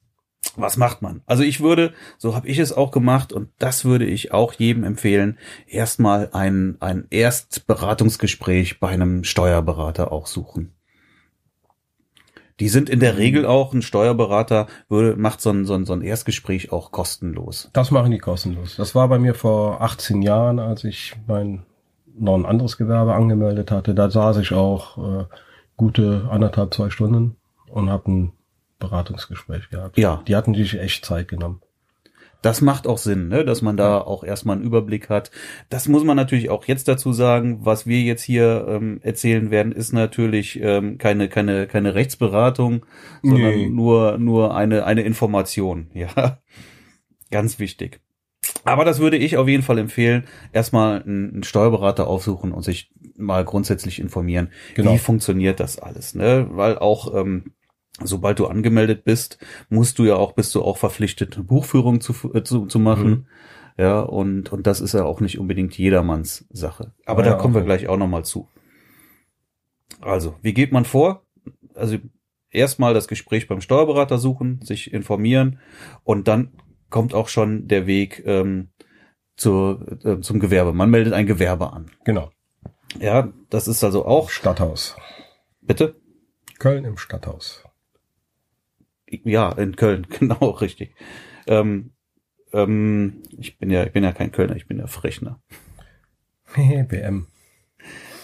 Was 0.55 0.77
macht 0.77 1.01
man? 1.01 1.22
Also 1.25 1.43
ich 1.43 1.60
würde, 1.60 1.91
so 2.17 2.34
habe 2.34 2.48
ich 2.48 2.57
es 2.57 2.72
auch 2.72 2.91
gemacht 2.91 3.34
und 3.34 3.50
das 3.60 3.84
würde 3.84 4.05
ich 4.05 4.31
auch 4.31 4.53
jedem 4.53 4.86
empfehlen, 4.86 5.38
erstmal 5.67 6.29
ein, 6.31 6.77
ein 6.79 7.05
Erstberatungsgespräch 7.10 8.79
bei 8.79 8.88
einem 8.88 9.25
Steuerberater 9.25 10.12
auch 10.13 10.25
suchen. 10.27 10.74
Die 12.60 12.70
sind 12.70 12.90
in 12.90 13.00
der 13.00 13.18
Regel 13.18 13.46
auch, 13.46 13.74
ein 13.74 13.82
Steuerberater 13.82 14.68
würde, 14.90 15.16
macht 15.16 15.42
so 15.42 15.52
ein, 15.52 15.66
so 15.66 15.76
ein, 15.76 15.86
so 15.86 15.94
ein 15.94 16.02
Erstgespräch 16.02 16.72
auch 16.72 16.92
kostenlos. 16.92 17.70
Das 17.74 17.92
machen 17.92 18.12
die 18.12 18.18
kostenlos. 18.18 18.76
Das 18.78 18.96
war 18.96 19.08
bei 19.08 19.20
mir 19.20 19.36
vor 19.36 19.82
18 19.82 20.22
Jahren, 20.22 20.60
als 20.60 20.84
ich 20.84 21.16
mein 21.28 21.64
noch 22.20 22.36
ein 22.36 22.46
anderes 22.46 22.78
Gewerbe 22.78 23.14
angemeldet 23.14 23.70
hatte. 23.70 23.94
Da 23.94 24.10
saß 24.10 24.38
ich 24.38 24.54
auch 24.54 24.98
äh, 24.98 25.26
gute 25.76 26.28
anderthalb, 26.32 26.74
zwei 26.74 26.90
Stunden 26.90 27.36
und 27.70 27.90
habe 27.90 28.12
ein 28.12 28.32
Beratungsgespräch 28.80 29.70
gehabt. 29.70 29.98
Ja. 29.98 30.24
Die 30.28 30.36
hatten 30.36 30.56
sich 30.56 30.80
echt 30.80 31.06
Zeit 31.06 31.28
genommen. 31.28 31.62
Das 32.41 32.62
macht 32.62 32.86
auch 32.88 32.98
Sinn, 33.00 33.29
ne? 33.29 33.44
dass 33.44 33.62
man 33.62 33.77
da 33.77 34.00
auch 34.00 34.24
erstmal 34.24 34.56
einen 34.58 34.65
Überblick 34.65 35.10
hat. 35.10 35.32
Das 35.70 35.88
muss 35.88 36.03
man 36.03 36.15
natürlich 36.15 36.50
auch 36.50 36.65
jetzt 36.65 36.88
dazu 36.88 37.12
sagen. 37.12 37.65
Was 37.65 37.88
wir 37.88 38.01
jetzt 38.01 38.22
hier 38.24 38.65
ähm, 38.70 39.00
erzählen 39.01 39.50
werden, 39.50 39.72
ist 39.72 39.91
natürlich 39.91 40.60
ähm, 40.62 40.98
keine 40.98 41.29
keine 41.29 41.65
keine 41.67 41.96
Rechtsberatung, 41.96 42.86
sondern 43.24 43.56
Nee. 43.56 43.70
nur 43.70 44.17
nur 44.20 44.56
eine 44.56 44.86
eine 44.86 45.01
Information. 45.01 45.88
Ja, 45.94 46.39
ganz 47.32 47.60
wichtig. 47.60 48.01
Aber 48.63 48.86
das 48.86 49.00
würde 49.00 49.17
ich 49.17 49.38
auf 49.38 49.48
jeden 49.48 49.63
Fall 49.63 49.77
empfehlen, 49.77 50.25
erstmal 50.53 51.01
einen, 51.03 51.44
Steuerberater 51.44 52.08
aufsuchen 52.08 52.51
und 52.51 52.63
sich 52.63 52.91
mal 53.17 53.44
grundsätzlich 53.44 54.00
informieren, 54.00 54.50
Genau. 54.75 54.94
wie 54.94 54.98
funktioniert 55.00 55.60
das 55.60 55.79
alles, 55.79 56.15
ne? 56.15 56.48
Weil 56.51 56.77
auch 56.77 57.13
ähm, 57.15 57.53
sobald 58.04 58.39
du 58.39 58.48
angemeldet 58.48 59.04
bist, 59.04 59.38
musst 59.70 60.00
du 60.00 60.06
ja 60.06 60.16
auch, 60.16 60.34
bist 60.34 60.54
du 60.56 60.62
auch 60.63 60.77
verpflichtet, 60.77 61.36
eine 61.36 61.44
Buchführung 61.44 62.01
zu, 62.01 62.13
äh, 62.34 62.44
zu, 62.44 62.66
zu 62.68 62.80
machen. 62.80 63.10
Mhm. 63.10 63.25
Ja, 63.80 64.00
und, 64.00 64.51
und 64.51 64.66
das 64.66 64.82
ist 64.82 64.94
ja 64.94 65.04
auch 65.06 65.20
nicht 65.20 65.38
unbedingt 65.38 65.77
jedermanns 65.77 66.46
Sache. 66.50 66.94
Aber 67.06 67.24
Ja, 67.24 67.32
da 67.32 67.36
kommen 67.38 67.54
wir 67.54 67.62
okay. 67.62 67.68
gleich 67.68 67.88
auch 67.88 67.98
nochmal 67.98 68.25
zu. 68.25 68.48
Also, 70.01 70.36
wie 70.42 70.54
geht 70.54 70.72
man 70.72 70.86
vor? 70.86 71.24
Also, 71.75 71.98
erstmal 72.50 72.94
das 72.94 73.08
Gespräch 73.08 73.48
beim 73.48 73.62
Steuerberater 73.62 74.18
suchen, 74.18 74.62
sich 74.63 74.94
informieren 74.94 75.60
und 76.04 76.27
dann 76.27 76.54
kommt 76.89 77.13
auch 77.13 77.27
schon 77.27 77.68
der 77.68 77.86
Weg 77.86 78.24
ähm, 78.25 78.70
zu, 79.36 79.80
äh, 80.04 80.20
zum 80.22 80.39
Gewerbe. 80.39 80.74
Man 80.74 80.89
meldet 80.89 81.13
ein 81.13 81.27
Gewerbe 81.27 81.72
an. 81.74 81.92
Genau. 82.04 82.32
Ja, 83.00 83.32
das 83.50 83.68
ist 83.68 83.84
also 83.84 84.06
auch, 84.06 84.30
Stadthaus. 84.30 84.96
bitte? 85.62 85.96
Köln 86.58 86.86
im 86.86 86.98
Stadthaus. 86.98 87.63
Ja, 89.10 89.52
in 89.52 89.76
Köln, 89.76 90.08
genau, 90.20 90.50
richtig. 90.50 90.96
Ähm, 91.48 91.92
ähm, 92.54 93.24
ich 93.38 93.58
bin 93.58 93.70
ja, 93.70 93.84
ich 93.84 93.92
bin 93.92 94.04
ja 94.04 94.12
kein 94.12 94.32
Kölner, 94.32 94.56
ich 94.56 94.68
bin 94.68 94.80
ja 94.80 94.88
Frechner. 94.88 95.42
BM. 96.56 97.28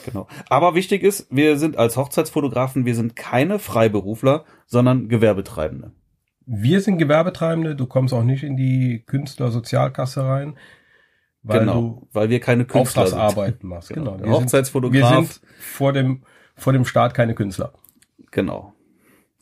Genau. 0.05 0.27
Aber 0.49 0.75
wichtig 0.75 1.03
ist, 1.03 1.27
wir 1.29 1.57
sind 1.57 1.77
als 1.77 1.97
Hochzeitsfotografen, 1.97 2.85
wir 2.85 2.95
sind 2.95 3.15
keine 3.15 3.59
Freiberufler, 3.59 4.45
sondern 4.65 5.07
Gewerbetreibende. 5.07 5.91
Wir 6.45 6.81
sind 6.81 6.97
Gewerbetreibende, 6.97 7.75
du 7.75 7.85
kommst 7.85 8.13
auch 8.13 8.23
nicht 8.23 8.43
in 8.43 8.57
die 8.57 9.03
Künstlersozialkasse 9.05 10.25
rein, 10.25 10.57
weil 11.41 11.59
genau, 11.59 11.73
du 11.73 12.07
weil 12.11 12.29
wir 12.29 12.39
keine 12.39 12.65
Künstler 12.65 13.07
sind. 13.07 13.17
Auftragsarbeiten 13.17 13.69
machst. 13.69 13.89
Genau. 13.89 14.13
Genau. 14.13 14.23
Wir 14.23 14.33
sind, 14.33 14.43
Hochzeitsfotograf. 14.43 15.11
wir 15.11 15.25
sind 15.25 15.41
vor 15.59 15.93
dem, 15.93 16.23
vor 16.55 16.73
dem 16.73 16.85
Start 16.85 17.13
keine 17.13 17.33
Künstler. 17.33 17.73
Genau. 18.31 18.72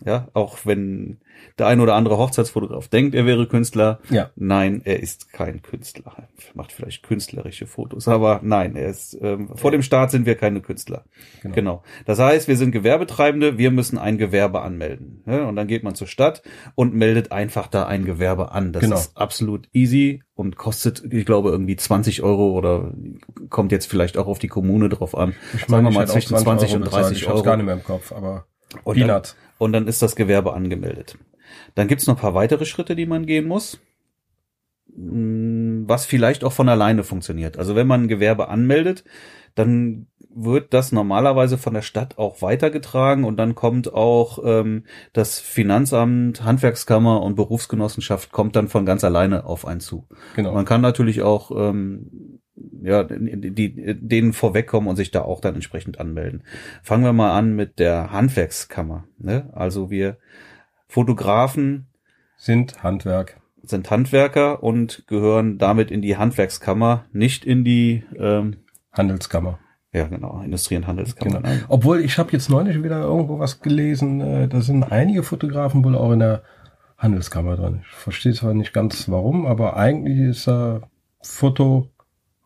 Ja, 0.05 0.29
auch 0.34 0.60
wenn 0.65 1.20
der 1.60 1.67
ein 1.67 1.79
oder 1.79 1.96
andere 1.96 2.17
Hochzeitsfotograf 2.17 2.88
denkt, 2.88 3.13
er 3.15 3.25
wäre 3.25 3.48
Künstler. 3.48 4.00
Ja. 4.10 4.31
Nein, 4.36 4.81
er 4.84 5.00
ist 5.00 5.31
kein 5.31 5.62
Künstler. 5.62 6.13
Er 6.17 6.27
macht 6.55 6.72
vielleicht 6.72 7.03
künstlerische 7.03 7.67
Fotos, 7.67 8.08
aber 8.08 8.39
nein, 8.43 8.75
er 8.75 8.89
ist 8.89 9.17
ähm, 9.22 9.50
vor 9.55 9.72
dem 9.72 9.81
Start 9.84 10.12
sind 10.12 10.25
wir 10.25 10.36
keine 10.36 10.62
Künstler. 10.62 11.05
Genau. 11.43 11.55
Genau. 11.55 11.84
Das 12.05 12.20
heißt, 12.20 12.48
wir 12.48 12.58
sind 12.58 12.72
Gewerbetreibende, 12.72 13.58
wir 13.58 13.72
müssen 13.72 13.98
ein 13.98 14.17
Gewerbe 14.17 14.62
anmelden. 14.62 15.24
Ja, 15.27 15.48
und 15.48 15.55
dann 15.55 15.67
geht 15.67 15.84
man 15.84 15.93
zur 15.96 16.08
Stadt 16.08 16.41
und 16.75 16.93
meldet 16.96 17.31
einfach 17.31 17.67
da 17.67 17.86
ein 17.86 18.05
Gewerbe 18.05 18.51
an. 18.51 18.74
Das 18.74 18.81
Genau. 18.81 18.96
ist 18.96 19.15
absolut 19.17 19.67
easy 19.74 20.24
und 20.34 20.55
kostet, 20.58 21.03
ich 21.13 21.25
glaube, 21.25 21.50
irgendwie 21.51 21.75
20 21.75 22.24
Euro 22.24 22.51
oder 22.51 22.93
kommt 23.50 23.72
jetzt 23.72 23.86
vielleicht 23.86 24.17
auch 24.17 24.27
auf 24.27 24.39
die 24.39 24.48
Kommune 24.48 24.89
drauf 24.89 25.15
an. 25.15 25.34
Ich 25.53 25.65
Sagen 25.65 25.84
wir 25.86 25.91
mal 25.91 26.08
zwischen 26.08 26.36
20 26.38 26.74
und 26.75 26.86
bezahlt. 26.86 27.05
30 27.05 27.17
Ich 27.22 27.27
hab's 27.27 27.36
Euro. 27.38 27.43
gar 27.46 27.58
nicht 27.58 27.65
mehr 27.65 27.75
im 27.75 27.84
Kopf, 27.84 28.12
aber 28.12 28.46
Und 28.84 29.00
dann, 29.00 29.22
und 29.58 29.74
dann 29.74 29.88
ist 29.88 30.01
das 30.01 30.16
Gewerbe 30.16 30.54
angemeldet. 30.54 31.18
Dann 31.75 31.88
gibt's 31.88 32.08
noch 32.08 32.16
ein 32.16 32.22
paar 32.22 32.34
weitere 32.34 32.66
Schritte, 32.66 32.96
die 32.96 33.06
man 33.06 33.25
gehen 33.25 33.46
muss, 33.46 33.80
Mm, 34.96 35.84
was 35.88 36.06
vielleicht 36.06 36.44
auch 36.44 36.54
von 36.54 36.70
alleine 36.70 37.04
funktioniert. 37.04 37.58
Also 37.58 37.75
wenn 37.75 37.88
man 37.88 38.04
ein 38.04 38.08
Gewerbe 38.08 38.50
anmeldet, 38.50 39.04
dann 39.56 40.08
wird 40.34 40.74
das 40.74 40.92
normalerweise 40.92 41.58
von 41.58 41.74
der 41.74 41.82
Stadt 41.82 42.18
auch 42.18 42.42
weitergetragen 42.42 43.25
und 43.25 43.38
dann 43.38 43.54
kommt 43.54 43.94
auch 43.94 44.40
ähm, 44.46 44.86
das 45.12 45.40
Finanzamt, 45.40 46.44
Handwerkskammer 46.44 47.22
und 47.22 47.36
Berufsgenossenschaft 47.36 48.32
kommt 48.32 48.56
dann 48.56 48.70
von 48.70 48.86
ganz 48.86 49.04
alleine 49.04 49.46
auf 49.46 49.66
einen 49.66 49.82
zu. 49.82 50.08
Genau. 50.36 50.54
Man 50.54 50.63
kann 50.66 50.80
natürlich 50.80 51.22
auch 51.22 51.51
ähm, 51.51 52.31
ja, 52.82 53.04
die, 53.04 53.52
die, 53.52 53.96
denen 54.00 54.34
vorwegkommen 54.34 54.90
und 54.90 54.96
sich 54.96 55.12
da 55.12 55.22
auch 55.22 55.40
dann 55.40 55.56
entsprechend 55.56 56.00
anmelden. 56.00 56.44
Fangen 56.84 57.04
wir 57.04 57.14
mal 57.14 57.38
an 57.38 57.56
mit 57.56 57.80
der 57.80 58.12
Handwerkskammer. 58.12 59.06
Ne? 59.18 59.50
Also 59.54 59.90
wir 59.90 60.18
Fotografen 60.88 61.88
Sind 62.38 62.84
Handwerk. 62.84 63.40
sind 63.64 63.90
Handwerker 63.92 64.62
und 64.64 65.06
gehören 65.08 65.58
damit 65.58 65.92
in 65.92 66.02
die 66.02 66.18
Handwerkskammer, 66.18 67.06
nicht 67.14 67.46
in 67.46 67.64
die 67.64 68.04
ähm, 68.18 68.58
Handelskammer. 68.92 69.60
ja 69.94 70.08
genau 70.08 70.42
Industrie- 70.44 70.76
und 70.78 70.88
Handelskammer. 70.88 71.42
Genau. 71.42 71.56
Obwohl, 71.70 72.02
ich 72.02 72.18
habe 72.18 72.32
jetzt 72.32 72.50
neulich 72.50 72.84
wieder 72.84 73.02
irgendwo 73.02 73.40
was 73.40 73.62
gelesen, 73.62 74.20
äh, 74.22 74.48
da 74.48 74.62
sind 74.62 74.92
einige 74.92 75.24
Fotografen 75.24 75.84
wohl 75.86 75.96
auch 75.96 76.12
in 76.12 76.20
der 76.20 76.44
Handelskammer 76.98 77.56
drin. 77.56 77.82
Ich 77.84 77.96
verstehe 77.96 78.34
zwar 78.34 78.54
nicht 78.54 78.74
ganz 78.74 79.10
warum, 79.10 79.46
aber 79.46 79.76
eigentlich 79.78 80.20
ist 80.20 80.48
äh, 80.48 80.80
Foto 81.22 81.90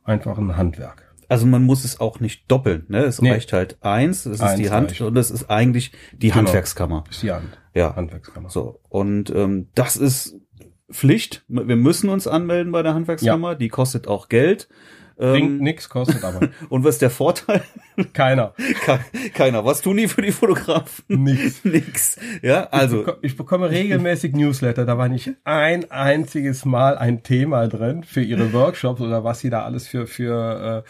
einfach 0.05 0.38
ein 0.38 0.55
Handwerk. 0.55 1.03
Also 1.27 1.45
man 1.47 1.63
muss 1.63 1.83
es 1.83 2.00
auch 2.00 2.19
nicht 2.19 2.50
doppeln. 2.51 2.85
Ne? 2.88 3.00
Es 3.03 3.19
Nee. 3.21 3.31
reicht 3.31 3.51
halt 3.51 3.77
eins, 3.81 4.24
das 4.24 4.33
ist 4.33 4.41
Eins 4.41 4.59
die 4.59 4.69
Hand 4.69 4.91
reicht. 4.91 5.01
und 5.01 5.15
das 5.15 5.31
ist 5.31 5.50
eigentlich 5.50 5.91
die 6.13 6.27
Genau. 6.27 6.38
Handwerkskammer. 6.38 7.03
Ist 7.09 7.24
die 7.24 7.31
Hand 7.31 7.57
Ja, 7.74 7.95
Handwerkskammer. 7.95 8.50
So, 8.50 8.79
und 8.89 9.31
ähm, 9.31 9.67
das 9.75 9.97
ist 9.97 10.35
Pflicht. 10.91 11.43
Wir 11.47 11.75
müssen 11.75 12.09
uns 12.09 12.27
anmelden 12.27 12.71
bei 12.71 12.83
der 12.83 12.93
Handwerkskammer. 12.93 13.55
Die 13.55 13.69
kostet 13.69 14.07
auch 14.07 14.29
Geld. 14.29 14.69
Bringt 15.17 15.51
Ähm, 15.51 15.57
nix, 15.60 15.88
kostet 15.88 16.24
aber 16.25 16.50
und 16.69 16.84
was 16.84 16.95
ist 16.95 17.01
der 17.01 17.10
Vorteil? 17.10 17.62
keiner. 18.13 18.53
Ke- 18.84 19.00
Keiner. 19.34 19.63
Was 19.63 19.81
tun 19.81 19.95
die 19.98 20.07
für 20.10 20.22
die 20.22 20.31
Fotografen? 20.34 21.05
Nix. 21.07 21.60
Nix. 21.63 22.17
Ja, 22.41 22.67
also, 22.72 23.01
Ich 23.01 23.07
beko- 23.07 23.17
Ich 23.22 23.38
bekomme 23.38 23.69
regelmäßig 23.69 24.34
Newsletter, 24.34 24.86
da 24.86 24.98
war 24.98 25.07
nicht 25.07 25.31
ein 25.45 25.89
einziges 25.89 26.65
Mal 26.65 26.98
ein 26.98 27.24
Thema 27.24 27.67
drin 27.67 28.03
für 28.03 28.22
ihre 28.22 28.51
Workshops 28.51 29.00
oder 29.00 29.24
was 29.24 29.39
sie 29.39 29.50
da 29.50 29.63
alles 29.63 29.88
für, 29.88 30.05
für 30.07 30.84
äh, 30.86 30.89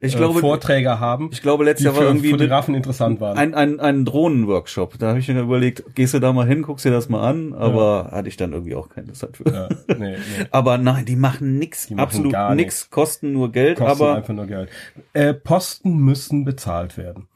ich 0.00 0.14
äh, 0.14 0.18
glaube, 0.18 0.38
Vorträge 0.38 1.00
haben, 1.00 1.30
ich 1.32 1.42
glaube, 1.42 1.64
letztes 1.64 1.86
Jahr 1.86 1.94
war 1.94 2.02
für 2.02 2.08
irgendwie 2.08 2.30
Fotografen 2.30 2.74
interessant 2.74 3.20
waren. 3.20 3.36
ein, 3.36 3.54
ein, 3.54 3.80
ein 3.80 4.04
Drohnenworkshop. 4.04 4.98
Da 4.98 5.08
habe 5.08 5.18
ich 5.18 5.28
mir 5.28 5.40
überlegt, 5.40 5.94
gehst 5.96 6.14
du 6.14 6.20
da 6.20 6.32
mal 6.32 6.46
hin, 6.46 6.62
guckst 6.62 6.84
dir 6.84 6.90
das 6.90 7.08
mal 7.08 7.28
an, 7.28 7.52
aber 7.52 8.10
hatte 8.12 8.28
ich 8.28 8.36
dann 8.36 8.52
irgendwie 8.52 8.76
auch 8.76 8.88
keine 8.88 9.12
Zeit 9.12 9.36
für. 9.36 9.50
ja, 9.52 9.68
nee, 9.98 10.16
nee. 10.16 10.46
Aber 10.50 10.78
nein, 10.78 11.04
die 11.04 11.16
machen 11.16 11.58
machen 11.58 11.98
absolut 11.98 12.34
nix, 12.54 12.90
kosten 12.90 13.32
nur 13.32 13.50
Geld, 13.50 13.78
Kosten 13.78 13.90
aber 13.90 14.14
einfach 14.14 14.34
nur 14.34 14.46
Geld. 14.46 14.70
Äh, 15.14 15.34
Posten 15.34 15.96
müssen 15.96 16.44
bezahlt 16.44 16.96
werden. 16.96 17.28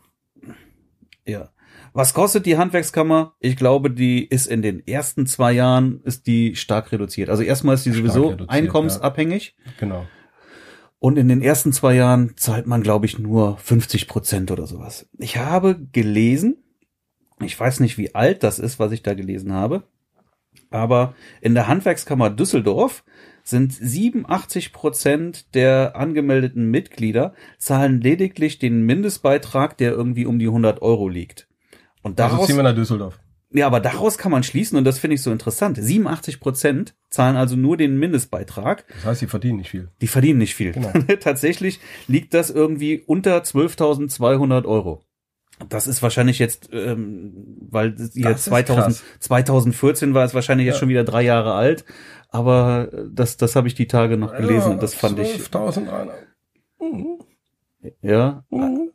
Ja. 1.26 1.48
Was 1.94 2.14
kostet 2.14 2.46
die 2.46 2.56
Handwerkskammer? 2.56 3.34
Ich 3.38 3.56
glaube, 3.56 3.90
die 3.90 4.24
ist 4.24 4.46
in 4.46 4.62
den 4.62 4.86
ersten 4.86 5.26
zwei 5.26 5.52
Jahren 5.52 6.00
ist 6.04 6.26
die 6.26 6.56
stark 6.56 6.90
reduziert. 6.90 7.28
Also 7.28 7.42
erstmal 7.42 7.74
ist 7.74 7.84
die 7.84 7.90
sowieso 7.90 8.34
einkommensabhängig 8.46 9.56
Genau. 9.78 10.06
Und 11.02 11.18
in 11.18 11.26
den 11.26 11.42
ersten 11.42 11.72
zwei 11.72 11.96
Jahren 11.96 12.34
zahlt 12.36 12.68
man, 12.68 12.80
glaube 12.80 13.06
ich, 13.06 13.18
nur 13.18 13.56
50 13.56 14.06
Prozent 14.06 14.52
oder 14.52 14.68
sowas. 14.68 15.08
Ich 15.18 15.36
habe 15.36 15.76
gelesen, 15.90 16.58
ich 17.40 17.58
weiß 17.58 17.80
nicht, 17.80 17.98
wie 17.98 18.14
alt 18.14 18.44
das 18.44 18.60
ist, 18.60 18.78
was 18.78 18.92
ich 18.92 19.02
da 19.02 19.14
gelesen 19.14 19.52
habe, 19.52 19.82
aber 20.70 21.16
in 21.40 21.54
der 21.54 21.66
Handwerkskammer 21.66 22.30
Düsseldorf 22.30 23.02
sind 23.42 23.72
87 23.72 24.72
Prozent 24.72 25.56
der 25.56 25.96
angemeldeten 25.96 26.70
Mitglieder 26.70 27.34
zahlen 27.58 28.00
lediglich 28.00 28.60
den 28.60 28.86
Mindestbeitrag, 28.86 29.76
der 29.78 29.90
irgendwie 29.90 30.26
um 30.26 30.38
die 30.38 30.46
100 30.46 30.82
Euro 30.82 31.08
liegt. 31.08 31.48
Und 32.02 32.20
Also 32.20 32.34
daraus, 32.36 32.46
ziehen 32.46 32.56
wir 32.56 32.62
nach 32.62 32.76
Düsseldorf. 32.76 33.18
Ja, 33.52 33.66
aber 33.66 33.80
daraus 33.80 34.18
kann 34.18 34.32
man 34.32 34.42
schließen, 34.42 34.78
und 34.78 34.84
das 34.84 34.98
finde 34.98 35.14
ich 35.16 35.22
so 35.22 35.30
interessant. 35.32 35.76
87 35.80 36.40
Prozent 36.40 36.94
zahlen 37.10 37.36
also 37.36 37.56
nur 37.56 37.76
den 37.76 37.98
Mindestbeitrag. 37.98 38.84
Das 38.88 39.04
heißt, 39.04 39.20
sie 39.20 39.26
verdienen 39.26 39.58
nicht 39.58 39.70
viel. 39.70 39.88
Die 40.00 40.06
verdienen 40.08 40.38
nicht 40.38 40.54
viel. 40.54 40.72
Genau. 40.72 40.92
Tatsächlich 41.20 41.80
liegt 42.08 42.34
das 42.34 42.50
irgendwie 42.50 43.02
unter 43.06 43.36
12.200 43.38 44.64
Euro. 44.64 45.02
Das 45.68 45.86
ist 45.86 46.02
wahrscheinlich 46.02 46.38
jetzt, 46.40 46.70
ähm, 46.72 47.58
weil 47.70 47.92
ist 47.94 48.14
2000, 48.44 48.84
krass. 48.84 49.02
2014 49.20 50.12
war 50.14 50.24
es 50.24 50.34
wahrscheinlich 50.34 50.66
jetzt 50.66 50.76
Ja. 50.76 50.80
schon 50.80 50.88
wieder 50.88 51.04
drei 51.04 51.22
Jahre 51.22 51.54
alt. 51.54 51.84
Aber 52.30 52.88
äh, 52.92 53.04
das, 53.12 53.36
das 53.36 53.54
habe 53.54 53.68
ich 53.68 53.74
die 53.74 53.86
Tage 53.86 54.16
noch 54.16 54.34
gelesen. 54.36 54.72
und 54.72 54.82
das 54.82 54.94
fand 54.94 55.18
ich, 55.20 55.34
12.300. 55.36 56.08
Mhm. 56.80 57.18
ja, 58.00 58.44
Mhm. 58.50 58.90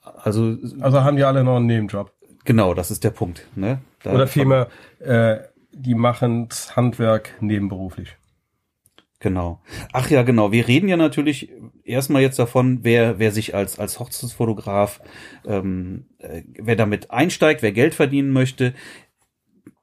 also 0.00 0.56
Also 0.80 1.02
haben 1.04 1.16
die 1.16 1.24
alle 1.24 1.44
noch 1.44 1.56
einen 1.56 1.66
Nebenjob. 1.66 2.12
Genau, 2.48 2.74
das 2.74 2.90
ist 2.90 3.04
der 3.04 3.10
Punkt. 3.10 3.46
Ne? 3.54 3.78
Da- 4.02 4.12
Oder 4.14 4.26
vielmehr, 4.26 4.68
äh, 4.98 5.38
die 5.72 5.94
machen 5.94 6.48
Handwerk 6.74 7.34
nebenberuflich. 7.40 8.16
Genau. 9.20 9.60
Ach 9.92 10.08
ja, 10.10 10.22
genau. 10.22 10.52
Wir 10.52 10.66
reden 10.68 10.88
ja 10.88 10.96
natürlich 10.96 11.50
erstmal 11.84 12.22
jetzt 12.22 12.38
davon, 12.38 12.80
wer, 12.84 13.18
wer 13.18 13.32
sich 13.32 13.54
als, 13.54 13.78
als 13.78 13.98
Hochzeitsfotograf, 13.98 15.00
ähm, 15.44 16.06
äh, 16.18 16.42
wer 16.54 16.76
damit 16.76 17.10
einsteigt, 17.10 17.62
wer 17.62 17.72
Geld 17.72 17.94
verdienen 17.94 18.30
möchte. 18.30 18.74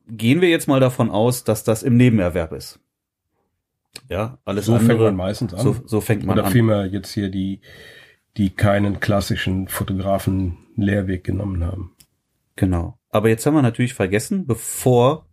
Gehen 0.08 0.40
wir 0.42 0.50
jetzt 0.50 0.68
mal 0.68 0.80
davon 0.80 1.10
aus, 1.12 1.44
dass 1.44 1.64
das 1.66 1.84
im 1.84 1.98
Nebenerwerb 1.98 2.54
ist. 2.54 2.80
Ja, 4.10 4.38
alles 4.46 4.66
So 4.66 4.78
fängt 4.78 4.92
andere. 4.92 5.06
man 5.08 5.16
meistens 5.16 5.54
an. 5.54 5.60
so, 5.62 5.76
so 5.86 6.00
fängt 6.02 6.26
man 6.26 6.38
Oder 6.38 6.48
an. 6.48 6.52
vielmehr 6.54 6.86
jetzt 6.86 7.12
hier 7.14 7.30
die, 7.30 7.60
die 8.38 8.50
keinen 8.52 9.00
klassischen 9.00 9.68
Fotografen-Lehrweg 9.68 11.24
genommen 11.24 11.64
haben. 11.66 11.95
Genau. 12.56 13.00
Aber 13.10 13.30
jetzt 13.30 13.46
haben 13.46 13.56
wir 13.56 13.62
natürlich 13.62 13.94
vergessen, 13.94 14.46
bevor 14.46 15.28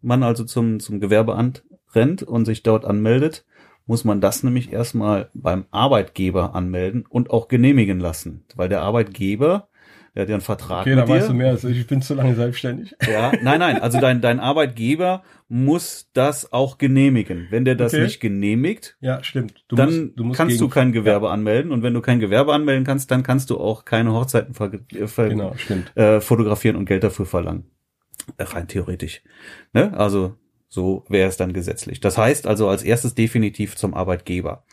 man 0.00 0.22
also 0.22 0.44
zum, 0.44 0.80
zum 0.80 1.00
Gewerbeamt 1.00 1.64
rennt 1.94 2.22
und 2.22 2.44
sich 2.44 2.62
dort 2.62 2.84
anmeldet, 2.84 3.44
muss 3.86 4.04
man 4.04 4.20
das 4.20 4.42
nämlich 4.42 4.72
erstmal 4.72 5.30
beim 5.34 5.66
Arbeitgeber 5.70 6.54
anmelden 6.54 7.04
und 7.06 7.30
auch 7.30 7.48
genehmigen 7.48 8.00
lassen. 8.00 8.44
Weil 8.54 8.68
der 8.68 8.82
Arbeitgeber, 8.82 9.68
der 10.14 10.22
hat 10.22 10.28
ja 10.28 10.34
einen 10.36 10.42
Vertrag 10.42 10.82
Okay, 10.82 10.94
da 10.94 11.08
weißt 11.08 11.28
du 11.28 11.34
mehr 11.34 11.50
als 11.50 11.64
ich. 11.64 11.78
Ich 11.78 11.86
bin 11.86 12.00
zu 12.00 12.14
lange 12.14 12.34
selbstständig. 12.34 12.94
Ja, 13.06 13.32
nein, 13.42 13.58
nein, 13.58 13.80
also 13.80 13.98
dein, 14.00 14.20
dein 14.20 14.38
Arbeitgeber 14.40 15.22
muss 15.48 16.10
das 16.12 16.52
auch 16.52 16.78
genehmiegen. 16.78 17.48
Wenn 17.50 17.64
der 17.64 17.74
das 17.74 17.94
Okay. 17.94 18.04
nicht 18.04 18.20
genehmigt, 18.20 18.96
Ja, 19.00 19.22
stimmt. 19.24 19.64
Du 19.68 19.76
dann 19.76 19.86
musst, 19.88 20.18
du 20.18 20.24
musst 20.24 20.36
kannst 20.38 20.60
du 20.60 20.68
kein 20.68 20.92
Gewerbe 20.92 21.30
anmelden. 21.30 21.72
Und 21.72 21.82
wenn 21.82 21.94
du 21.94 22.00
kein 22.00 22.20
Gewerbe 22.20 22.52
anmelden 22.54 22.84
kannst, 22.84 23.10
dann 23.10 23.22
kannst 23.22 23.50
du 23.50 23.58
auch 23.58 23.84
keine 23.84 24.12
Hochzeiten 24.12 24.54
äh, 24.92 25.28
Genau, 25.28 25.54
äh, 25.94 26.20
fotografieren 26.20 26.76
und 26.76 26.84
Geld 26.86 27.02
dafür 27.04 27.26
verlangen. 27.26 27.64
Äh, 28.36 28.44
Rein 28.44 28.68
theoretisch. 28.68 29.22
Ne? 29.72 29.92
Also 29.98 30.36
so 30.68 31.04
wäre 31.08 31.28
es 31.28 31.36
dann 31.36 31.52
gesetzlich. 31.52 32.00
Das 32.00 32.18
heißt 32.18 32.46
also 32.46 32.68
als 32.68 32.82
erstes 32.82 33.14
definitiv 33.14 33.76
zum 33.76 33.94
Arbeitgeber. 33.94 34.64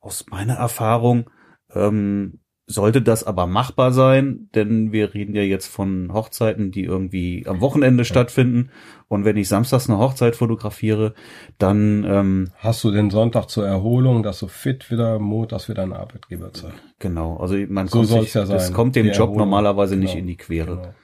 Aus 0.00 0.26
meiner 0.30 0.54
Erfahrung 0.54 1.30
ähm, 1.74 2.40
sollte 2.70 3.00
das 3.00 3.24
aber 3.24 3.46
machbar 3.46 3.92
sein, 3.92 4.50
denn 4.54 4.92
wir 4.92 5.14
reden 5.14 5.34
ja 5.34 5.40
jetzt 5.42 5.68
von 5.68 6.12
Hochzeiten, 6.12 6.70
die 6.70 6.84
irgendwie 6.84 7.46
am 7.48 7.62
Wochenende 7.62 8.04
stattfinden. 8.04 8.68
Und 9.08 9.24
wenn 9.24 9.38
ich 9.38 9.48
samstags 9.48 9.88
eine 9.88 9.98
Hochzeit 9.98 10.36
fotografiere, 10.36 11.14
dann 11.56 12.04
ähm, 12.06 12.50
Hast 12.58 12.84
du 12.84 12.90
den 12.90 13.08
Sonntag 13.10 13.48
zur 13.48 13.66
Erholung, 13.66 14.22
dass 14.22 14.38
du 14.40 14.48
fit 14.48 14.90
wieder 14.90 15.18
montags 15.18 15.70
wieder 15.70 15.82
einen 15.82 15.94
Arbeitgeber 15.94 16.52
zeigst? 16.52 16.76
genau, 16.98 17.38
also 17.38 17.56
man 17.68 17.88
So 17.88 18.00
kommt 18.00 18.08
sich, 18.10 18.34
ja 18.34 18.44
das 18.44 18.66
sein. 18.66 18.74
kommt 18.74 18.96
dem 18.96 19.06
Job 19.06 19.16
Erholung. 19.16 19.38
normalerweise 19.38 19.96
nicht 19.96 20.10
Genau. 20.12 20.20
in 20.20 20.26
die 20.26 20.36
Quere. 20.36 20.94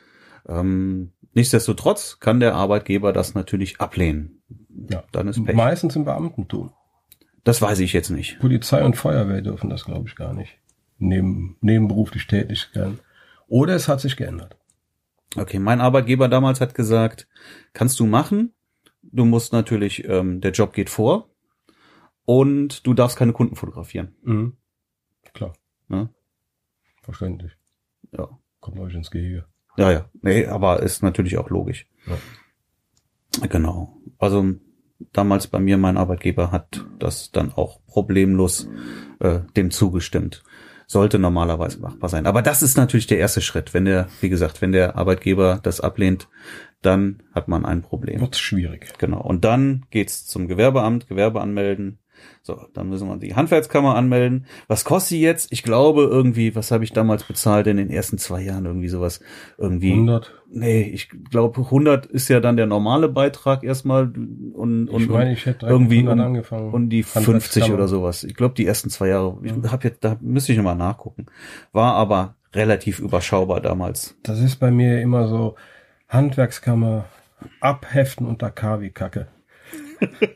Genau. 0.47 0.61
Ähm, 0.61 1.13
nichtsdestotrotz 1.33 2.21
kann 2.21 2.41
der 2.41 2.55
Arbeitgeber 2.55 3.15
das 3.15 3.35
natürlich 3.35 3.81
ablehnen. 3.81 4.43
Ja. 4.91 5.03
Dann 5.13 5.29
ist 5.29 5.43
Pech. 5.43 5.57
Meistens 5.57 5.97
im 5.97 6.05
Beamtentum. 6.05 6.73
Das 7.45 7.63
weiß 7.63 7.81
ich 7.81 7.95
jetzt 7.95 8.11
nicht. 8.11 8.39
Polizei 8.41 8.85
und 8.85 8.97
Feuerwehr 8.97 9.41
dürfen 9.41 9.71
das, 9.71 9.85
glaube 9.87 10.09
ich, 10.09 10.17
gar 10.17 10.35
nicht. 10.35 10.59
Neben, 11.05 11.57
nebenberuflich 11.61 12.27
tätig 12.27 12.69
sein. 12.73 12.99
Oder 13.47 13.75
es 13.75 13.89
hat 13.89 14.01
sich 14.01 14.17
geändert. 14.17 14.57
Okay, 15.37 15.59
mein 15.59 15.81
Arbeitgeber 15.81 16.29
damals 16.29 16.61
hat 16.61 16.75
gesagt, 16.75 17.29
kannst 17.73 18.01
du 18.01 18.07
machen. 18.07 18.55
Du 19.03 19.25
musst 19.25 19.53
natürlich, 19.53 20.09
ähm, 20.09 20.41
der 20.41 20.53
Job 20.53 20.73
geht 20.73 20.89
vor 20.89 21.29
und 22.25 22.87
du 22.87 22.95
darfst 22.95 23.19
keine 23.19 23.33
Kunden 23.33 23.57
fotografieren. 23.57 24.15
Mhm. 24.23 24.57
Klar. 25.35 25.53
Ne? 25.89 26.09
Verständlich. 27.03 27.53
Ja. 28.13 28.29
Kommt 28.61 28.79
euch 28.79 28.95
ins 28.95 29.11
Gehege. 29.11 29.45
Ja, 29.77 29.93
ja. 29.93 30.11
Nee, 30.23 30.47
aber 30.47 30.83
ist 30.83 31.03
natürlich 31.03 31.37
auch 31.37 31.51
logisch. 31.51 31.87
Genau. 33.43 33.99
Also 34.19 34.55
damals 35.13 35.49
bei 35.49 35.59
mir, 35.59 35.77
mein 35.77 35.99
Arbeitgeber 35.99 36.51
hat 36.51 36.87
das 36.99 37.31
dann 37.33 37.53
auch 37.53 37.85
problemlos 37.87 38.69
äh, 39.21 39.41
dem 39.57 39.71
zugestimmt. 39.71 40.45
Sollte 40.87 41.19
normalerweise 41.19 41.81
machbar 41.81 42.09
sein. 42.09 42.27
Aber 42.27 42.43
das 42.43 42.63
ist 42.63 42.77
natürlich 42.77 43.07
der 43.07 43.19
erste 43.19 43.41
Schritt. 43.41 43.75
Wenn 43.75 43.85
der, 43.85 44.09
wie 44.21 44.29
gesagt, 44.29 44.63
wenn 44.63 44.73
der 44.73 44.97
Arbeitgeber 44.97 45.61
das 45.63 45.81
ablehnt, 45.81 46.29
dann 46.83 47.23
hat 47.35 47.49
man 47.49 47.65
ein 47.65 47.83
Problem. 47.83 48.21
Wird's 48.21 48.39
schwierig. 48.39 48.93
Genau. 48.99 49.21
Und 49.21 49.45
dann 49.45 49.87
geht's 49.91 50.27
zum 50.27 50.49
Gewerbeamt, 50.49 51.09
Gewerbe 51.09 51.41
anmelden. 51.41 51.99
So, 52.43 52.61
dann 52.75 52.89
müssen 52.91 53.09
wir 53.09 53.17
die 53.17 53.35
Handwerkskammer 53.35 53.95
anmelden. 53.95 54.47
Was 54.69 54.85
kostet 54.85 55.13
die 55.17 55.21
jetzt? 55.23 55.51
Ich 55.53 55.63
glaube 55.63 56.03
irgendwie, 56.03 56.55
was 56.55 56.71
habe 56.71 56.85
ich 56.85 56.93
damals 56.93 57.25
bezahlt 57.25 57.67
in 57.67 57.77
den 57.79 57.91
ersten 57.91 58.19
zwei 58.19 58.43
Jahren? 58.43 58.67
Irgendwie 58.67 58.89
sowas. 58.89 59.21
Irgendwie. 59.59 59.93
100. 59.93 60.33
Nee, 60.51 60.83
ich 60.83 61.09
glaube 61.31 61.63
100 61.63 62.07
ist 62.07 62.29
ja 62.29 62.41
dann 62.41 62.57
der 62.57 62.67
normale 62.67 63.09
Beitrag 63.09 63.65
erstmal 63.65 64.05
und, 64.05 64.89
und, 64.89 65.01
ich 65.03 65.09
meine, 65.09 65.33
ich 65.33 65.47
hätte 65.47 65.67
irgendwie 65.67 66.03
mit 66.03 66.09
100 66.11 66.19
um- 66.27 66.27
angefangen. 66.35 66.73
und 66.73 66.91
die 66.91 67.03
50 67.03 67.27
Handwerkskammer. 67.27 67.75
oder 67.75 67.89
sowas. 67.89 68.23
Ich 68.25 68.35
glaube 68.35 68.55
die 68.55 68.67
ersten 68.67 68.91
zwei 68.91 69.09
Jahre. 69.09 69.39
Ich 69.43 69.53
hab 69.71 69.83
jetzt, 69.83 70.05
da 70.05 70.17
müsste 70.21 70.53
ich 70.53 70.59
nochmal 70.59 70.77
nachgucken. 70.77 71.27
War 71.73 71.95
aber 71.95 72.37
relativ 72.55 73.01
überschaubar 73.01 73.61
damals. 73.61 74.17
Das 74.23 74.39
ist 74.41 74.57
bei 74.57 74.71
mir 74.71 75.01
immer 75.01 75.27
so 75.27 75.57
Handwerkskammer, 76.09 77.07
abheften 77.61 78.27
unter 78.27 78.51
KW 78.51 78.91
Kacke. 78.91 79.27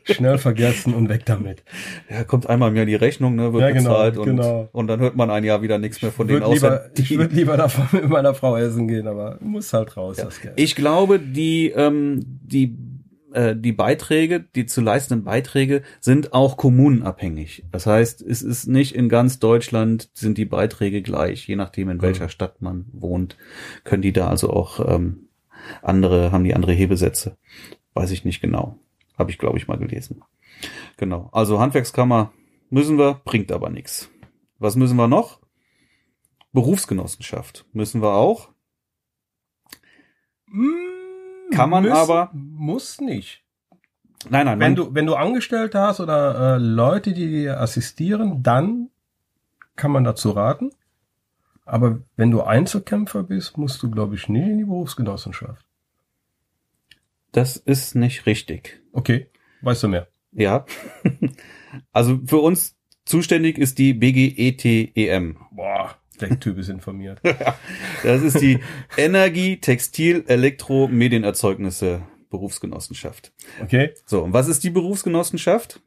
Schnell 0.03 0.37
vergessen 0.37 0.93
und 0.93 1.09
weg 1.09 1.25
damit. 1.25 1.63
Ja, 2.09 2.23
kommt 2.23 2.47
einmal 2.47 2.69
im 2.69 2.75
Jahr 2.75 2.85
die 2.85 2.95
Rechnung, 2.95 3.35
ne, 3.35 3.53
wird 3.53 3.61
Ja, 3.61 3.71
genau, 3.71 3.89
bezahlt 3.89 4.17
und, 4.17 4.25
genau. 4.25 4.69
und 4.71 4.87
dann 4.87 4.99
hört 4.99 5.15
man 5.15 5.29
ein 5.29 5.43
Jahr 5.43 5.61
wieder 5.61 5.77
nichts 5.77 6.01
mehr 6.01 6.11
von 6.11 6.27
Ich 6.27 6.33
denen 6.35 6.41
würde 6.41 6.55
außer 6.55 6.89
ich 6.97 7.17
würd 7.17 7.33
lieber 7.33 7.57
davon 7.57 7.87
mit 7.99 8.09
meiner 8.09 8.33
Frau 8.33 8.57
essen 8.57 8.87
gehen, 8.87 9.07
aber 9.07 9.37
muss 9.41 9.73
halt 9.73 9.95
raus, 9.97 10.17
das 10.17 10.41
Geld. 10.41 10.53
Ich 10.57 10.75
glaube, 10.75 11.19
die, 11.19 11.69
ähm, 11.69 12.21
die, 12.25 12.77
äh, 13.33 13.55
die 13.55 13.71
Beiträge, 13.71 14.39
die 14.55 14.65
zu 14.65 14.81
leistenden 14.81 15.23
Beiträge 15.23 15.83
sind 15.99 16.33
auch 16.33 16.57
kommunenabhängig. 16.57 17.65
Das 17.71 17.85
heißt, 17.85 18.21
es 18.21 18.41
ist 18.41 18.67
nicht 18.67 18.95
in 18.95 19.09
ganz 19.09 19.39
Deutschland 19.39 20.09
sind 20.13 20.37
die 20.37 20.45
Beiträge 20.45 21.01
gleich, 21.01 21.47
je 21.47 21.55
nachdem 21.55 21.89
in 21.89 22.01
welcher 22.01 22.29
Stadt 22.29 22.61
man 22.61 22.85
wohnt, 22.91 23.37
können 23.83 24.01
die 24.01 24.13
da 24.13 24.27
also 24.27 24.49
auch 24.51 24.79
ähm, 24.87 25.29
andere, 25.81 26.31
haben 26.31 26.43
die 26.43 26.55
andere 26.55 26.73
Hebesätze. 26.73 27.37
Weiß 27.93 28.11
ich 28.11 28.25
nicht 28.25 28.41
genau. 28.41 28.79
Habe 29.19 29.29
ich, 29.31 29.37
glaube 29.37 29.57
ich, 29.57 29.67
mal 29.67 29.77
gelesen. 29.77 30.23
Genau. 30.97 31.29
Also 31.33 31.59
Handwerkskammer 31.59 32.31
müssen 32.69 32.97
wir, 32.97 33.21
bringt 33.25 33.51
aber 33.51 33.69
nichts. 33.69 34.09
Was 34.57 34.75
müssen 34.75 34.97
wir 34.97 35.07
noch? 35.07 35.39
Berufsgenossenschaft 36.53 37.65
müssen 37.73 38.01
wir 38.01 38.13
auch. 38.13 38.49
Kann 41.51 41.69
man 41.69 41.87
aber- 41.91 42.31
Muss 42.33 42.99
nicht. 43.01 43.43
Nein, 44.29 44.45
nein, 44.45 44.59
Wenn 44.59 44.75
du, 44.75 44.93
wenn 44.93 45.05
du 45.05 45.15
Angestellte 45.15 45.79
hast 45.79 45.99
oder 46.01 46.55
äh, 46.55 46.57
Leute, 46.57 47.13
die 47.13 47.27
dir 47.27 47.59
assistieren, 47.61 48.43
dann 48.43 48.89
kann 49.77 49.91
man 49.91 50.03
dazu 50.03 50.31
raten. 50.31 50.71
Aber 51.65 51.99
wenn 52.17 52.29
du 52.31 52.41
Einzelkämpfer 52.41 53.23
bist, 53.23 53.57
musst 53.57 53.81
du, 53.81 53.89
glaube 53.89 54.15
ich, 54.15 54.27
nicht 54.27 54.47
in 54.47 54.57
die 54.57 54.63
Berufsgenossenschaft. 54.65 55.65
das 57.31 57.55
ist 57.57 57.95
nicht 57.95 58.25
richtig. 58.25 58.78
Okay, 58.91 59.27
weißt 59.61 59.83
du 59.83 59.87
mehr. 59.87 60.07
Ja. 60.31 60.65
also 61.91 62.19
für 62.25 62.37
uns 62.39 62.75
zuständig 63.05 63.57
ist 63.57 63.77
die 63.77 63.93
BGETEM. 63.93 65.37
Boah, 65.51 65.95
der 66.21 66.39
Typ 66.39 66.57
ist 66.57 66.69
informiert. 66.69 67.21
Das 68.03 68.21
ist 68.21 68.39
die 68.39 68.59
Energie, 68.97 69.57
Textil, 69.57 70.23
Elektro, 70.27 70.87
Medienerzeugnisse 70.87 72.03
Berufsgenossenschaft. 72.29 73.33
Okay? 73.61 73.93
So, 74.05 74.23
und 74.23 74.33
was 74.33 74.47
ist 74.47 74.63
die 74.63 74.69
Berufsgenossenschaft? 74.69 75.81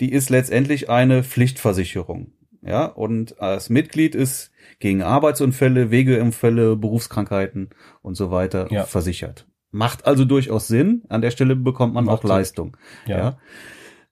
Die 0.00 0.12
ist 0.12 0.30
letztendlich 0.30 0.88
eine 0.88 1.22
Pflichtversicherung. 1.24 2.32
Ja, 2.62 2.84
und 2.84 3.40
als 3.40 3.70
Mitglied 3.70 4.14
ist 4.14 4.50
gegen 4.80 5.02
Arbeitsunfälle, 5.02 5.90
Wegeunfälle, 5.90 6.76
Berufskrankheiten 6.76 7.70
und 8.02 8.16
so 8.16 8.30
weiter 8.30 8.70
Ja. 8.70 8.84
versichert. 8.84 9.46
Macht 9.70 10.06
also 10.06 10.24
durchaus 10.24 10.68
Sinn. 10.68 11.02
An 11.08 11.20
der 11.20 11.30
Stelle 11.30 11.56
bekommt 11.56 11.94
man 11.94 12.04
Macht 12.04 12.18
auch 12.18 12.22
Sinn. 12.22 12.28
Leistung. 12.28 12.76
Ja. 13.06 13.18
Ja. 13.18 13.38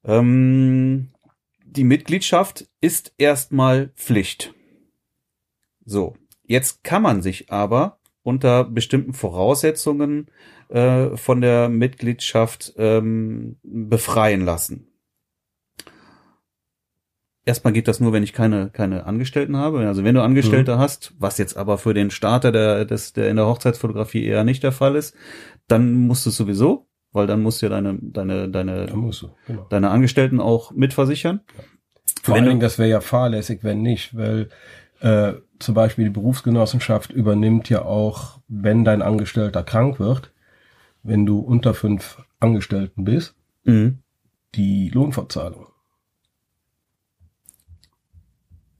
Ähm, 0.05 1.11
die 1.65 1.85
Mitgliedschaft 1.85 2.69
ist 2.81 3.13
erstmal 3.19 3.89
Pflicht. 3.97 4.55
So, 5.85 6.17
jetzt 6.45 6.85
kann 6.85 7.03
man 7.03 7.23
sich 7.23 7.51
aber 7.53 7.99
unter 8.23 8.65
bestimmten 8.65 9.15
Voraussetzungen 9.15 10.27
äh, 10.69 11.17
von 11.17 11.41
der 11.41 11.69
Mitgliedschaft 11.69 12.75
ähm, 12.77 13.57
befreien 13.63 14.45
lassen. 14.45 14.88
Erstmal 17.49 17.73
geht 17.73 17.89
das 17.89 17.99
nur, 17.99 18.13
wenn 18.13 18.23
ich 18.23 18.35
keine, 18.35 18.69
keine 18.69 19.07
Angestellten 19.07 19.57
habe. 19.57 19.87
Also 19.87 20.05
wenn 20.05 20.15
du 20.15 20.23
Angestellte 20.23 20.79
hast, 20.79 21.15
was 21.19 21.39
jetzt 21.39 21.57
aber 21.57 21.79
für 21.79 21.95
den 21.95 22.11
Starter 22.11 22.53
der, 22.53 22.85
des, 22.85 23.15
der 23.15 23.31
in 23.31 23.37
der 23.37 23.47
Hochzeitsfotografie 23.47 24.23
eher 24.25 24.45
nicht 24.45 24.63
der 24.63 24.73
Fall 24.73 24.97
ist, 24.97 25.15
dann 25.67 25.95
musst 25.95 26.27
du 26.27 26.31
es 26.31 26.37
sowieso, 26.37 26.87
weil 27.13 27.27
dann 27.27 27.41
musst 27.43 27.63
du 27.63 27.67
ja 27.67 27.71
deine, 27.71 27.99
deine, 28.03 28.51
deine, 28.51 28.85
du, 28.87 29.11
genau. 29.47 29.67
deine 29.71 29.89
Angestellten 29.89 30.41
auch 30.41 30.73
mitversichern. 30.73 31.41
Vor 32.23 32.35
Wenn 32.35 32.41
allen 32.41 32.45
du- 32.45 32.51
Dingen, 32.51 32.61
das 32.61 32.79
wäre 32.79 32.91
ja 32.91 33.01
fahrlässig, 33.01 33.61
wenn 33.63 33.81
nicht, 33.81 34.15
weil 34.15 34.51
äh, 35.01 35.33
zum 35.59 35.75
Beispiel 35.75 36.05
die 36.05 36.11
Berufsgenossenschaft 36.11 37.11
übernimmt 37.13 37.71
ja 37.71 37.83
auch, 37.83 38.41
wenn 38.49 38.85
dein 38.85 39.01
Angestellter 39.01 39.63
krank 39.63 39.99
wird, 39.99 40.33
wenn 41.03 41.25
du 41.25 41.39
unter 41.39 41.73
fünf 41.73 42.23
Angestellten 42.41 43.05
bist, 43.05 43.35
Mhm. 43.65 44.01
die 44.55 44.91
Lohnfortzahlung. 44.91 45.67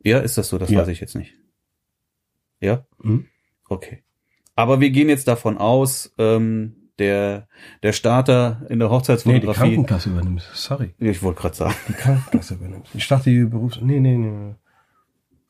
Ja, 0.09 0.19
ist 0.19 0.39
das 0.39 0.49
so? 0.49 0.59
Das 0.59 0.71
Ja. 0.71 0.81
weiß 0.81 0.89
ich 0.89 1.01
jetzt 1.01 1.15
nicht. 1.17 1.35
Ja? 2.61 2.85
Mhm. 3.03 3.27
Okay. 3.69 4.03
Aber 4.57 4.81
wir 4.81 4.91
gehen 4.91 5.09
jetzt 5.09 5.29
davon 5.29 5.57
aus, 5.59 6.13
ähm, 6.19 6.75
der, 6.99 7.47
der 7.85 7.93
Starter 7.93 8.67
in 8.69 8.81
der 8.81 8.89
Nee, 8.89 8.91
die 8.93 8.97
Hochzeitsfotografie. 8.97 9.59
Krankenkasse 9.61 10.11
übernimmt. 10.11 10.51
Sorry, 10.53 10.95
ich 10.99 11.23
wollte 11.23 11.41
gerade 11.43 11.55
sagen. 11.55 11.75
die 11.89 11.93
Krankenkasse 11.93 12.55
übernimmt. 12.55 12.89
Ich 12.95 13.07
dachte, 13.07 13.31
die 13.31 13.45
Berufs... 13.45 13.79
Nee, 13.81 14.01
nee, 14.01 14.17
nee. 14.17 14.55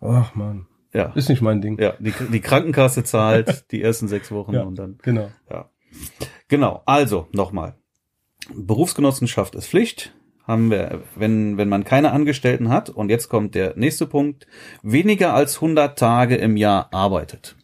Ach 0.01 0.35
man, 0.35 0.67
Ja. 0.93 1.07
ist 1.15 1.31
nicht 1.31 1.41
mein 1.41 1.63
Ding. 1.63 1.81
Ja, 1.81 1.95
die, 1.99 2.13
die 2.31 2.41
Krankenkasse 2.41 3.03
zahlt 3.03 3.65
die 3.71 3.81
ersten 3.83 4.09
sechs 4.09 4.31
Wochen 4.31 4.53
Ja. 4.53 4.63
und 4.65 4.75
dann. 4.79 4.99
Genau. 5.03 5.31
Ja. 5.51 5.71
Genau. 6.49 6.83
Also, 6.85 7.29
nochmal. 7.33 7.77
Berufsgenossenschaft 8.55 9.55
ist 9.55 9.69
Pflicht. 9.69 10.15
Haben 10.49 10.71
wir, 10.71 11.03
wenn, 11.15 11.59
wenn 11.59 11.69
man 11.69 11.85
keine 11.85 12.11
Angestellten 12.11 12.71
hat, 12.71 12.89
und 12.91 13.11
jetzt 13.11 13.29
kommt 13.29 13.55
der 13.55 13.75
nächste 13.77 14.07
Punkt, 14.07 14.47
weniger 14.83 15.35
als 15.35 15.57
100 15.57 15.97
Tage 15.99 16.37
im 16.37 16.57
Jahr 16.57 16.89
arbeitet. 16.93 17.55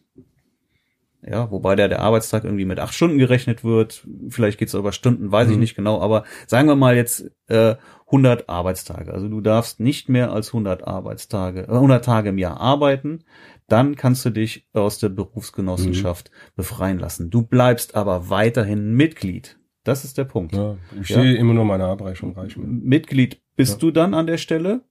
Ja, 1.27 1.49
wobei 1.49 1.75
der, 1.75 1.87
der 1.87 2.01
Arbeitstag 2.01 2.43
irgendwie 2.43 2.65
mit 2.65 2.79
acht 2.79 2.93
Stunden 2.93 3.17
gerechnet 3.17 3.63
wird. 3.63 4.05
Vielleicht 4.29 4.59
geht's 4.59 4.75
über 4.75 4.91
Stunden, 4.91 5.31
weiß 5.31 5.47
ich 5.49 5.55
Mhm. 5.55 5.61
nicht 5.61 5.75
genau, 5.75 5.99
aber 5.99 6.23
sagen 6.45 6.67
wir 6.67 6.75
mal 6.75 6.95
jetzt 6.95 7.31
äh, 7.47 7.75
100 8.05 8.47
Arbeitstage. 8.47 9.11
Also 9.11 9.27
du 9.27 9.41
darfst 9.41 9.79
nicht 9.79 10.07
mehr 10.07 10.31
als 10.31 10.49
100 10.49 10.85
Arbeitstage, 10.85 11.61
äh, 11.63 11.71
100 11.71 12.05
Tage 12.05 12.29
im 12.29 12.37
Jahr 12.37 12.59
arbeiten. 12.59 13.23
Dann 13.67 13.95
kannst 13.95 14.23
du 14.25 14.29
dich 14.29 14.67
aus 14.73 14.99
der 14.99 15.09
Berufsgenossenschaft 15.09 16.29
befreien 16.55 16.99
lassen. 16.99 17.31
Du 17.31 17.41
bleibst 17.41 17.95
aber 17.95 18.29
weiterhin 18.29 18.93
Mitglied. 18.93 19.57
Das 19.85 20.03
ist 20.03 20.17
der 20.17 20.25
Punkt. 20.25 20.53
Ja, 20.53 20.75
ich 21.01 21.09
Ja. 21.09 21.21
sehe 21.21 21.35
immer 21.35 21.53
nur 21.53 21.63
meine 21.63 21.85
Abreichung 21.85 22.33
reichen. 22.33 22.81
Mitglied 22.83 23.41
bist 23.55 23.73
Ja. 23.73 23.79
du 23.79 23.91
dann 23.91 24.13
an 24.13 24.27
der 24.27 24.37
Stelle, 24.37 24.81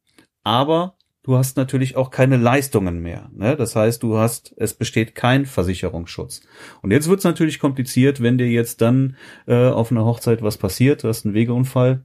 aber 0.43 0.97
du 1.23 1.37
hast 1.37 1.57
natürlich 1.57 1.97
auch 1.97 2.11
keine 2.11 2.37
Leistungen 2.37 3.01
mehr. 3.01 3.31
Ne? 3.35 3.57
Das 3.57 3.77
heißt, 3.77 4.03
du 4.03 4.17
hast, 4.19 4.55
es 4.57 4.73
besteht 4.75 5.15
kein 5.15 5.47
Versicherungsschutz. 5.47 6.43
Und 6.83 6.91
jetzt 6.93 7.09
wird's 7.09 7.25
natürlich 7.25 7.59
kompliziert, 7.59 8.23
wenn 8.23 8.39
dir 8.39 8.49
jetzt 8.49 8.81
dann 8.83 9.17
äh, 9.47 9.69
auf 9.69 9.91
einer 9.91 10.05
Hochzeit 10.05 10.43
was 10.43 10.57
passiert, 10.59 11.03
du 11.03 11.09
hast 11.09 11.25
einen 11.27 11.35
Wegeunfall, 11.35 12.05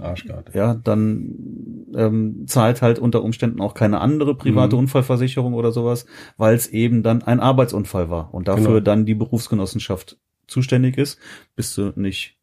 Arschkarte. 0.00 0.52
ja, 0.58 0.74
dann 0.74 1.86
ähm, 1.94 2.44
zahlt 2.46 2.82
halt 2.82 2.98
unter 2.98 3.22
Umständen 3.22 3.60
auch 3.60 3.74
keine 3.74 4.00
andere 4.00 4.34
private 4.34 4.76
Mhm. 4.76 4.80
Unfallversicherung 4.82 5.54
oder 5.54 5.72
sowas, 5.72 6.06
weil 6.36 6.54
es 6.56 6.66
eben 6.68 7.02
dann 7.02 7.22
ein 7.22 7.40
Arbeitsunfall 7.40 8.10
war 8.10 8.32
und 8.34 8.48
dafür 8.48 8.66
Genau. 8.66 8.80
dann 8.80 9.06
die 9.06 9.14
Berufsgenossenschaft 9.14 10.18
zuständig 10.48 10.98
ist. 10.98 11.18
Bist 11.56 11.76
du 11.78 11.92
nicht 11.94 12.36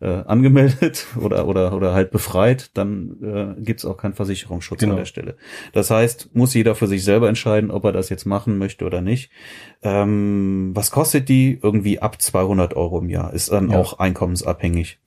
äh, 0.00 0.06
angemeldet 0.24 1.06
oder 1.20 1.46
oder 1.46 1.72
oder 1.74 1.94
halt 1.94 2.10
befreit, 2.10 2.70
dann 2.76 3.56
äh, 3.58 3.62
gibt's 3.62 3.84
auch 3.84 3.96
keinen 3.96 4.14
Versicherungsschutz 4.14 4.80
Genau. 4.80 4.94
an 4.94 4.98
der 4.98 5.04
Stelle. 5.04 5.36
Das 5.72 5.90
heißt, 5.90 6.34
muss 6.34 6.54
jeder 6.54 6.74
für 6.74 6.88
sich 6.88 7.04
selber 7.04 7.28
entscheiden, 7.28 7.70
ob 7.70 7.84
er 7.84 7.92
das 7.92 8.08
jetzt 8.08 8.24
machen 8.26 8.58
möchte 8.58 8.84
oder 8.84 9.00
nicht. 9.00 9.30
Ähm, 9.82 10.72
was 10.74 10.90
kostet 10.90 11.28
die? 11.28 11.58
Irgendwie 11.62 12.00
ab 12.00 12.20
200 12.20 12.74
Euro 12.74 12.98
im 12.98 13.10
Jahr. 13.10 13.32
Ist 13.32 13.52
dann 13.52 13.70
Ja. 13.70 13.78
auch 13.78 14.00
einkommensabhängig. 14.00 14.98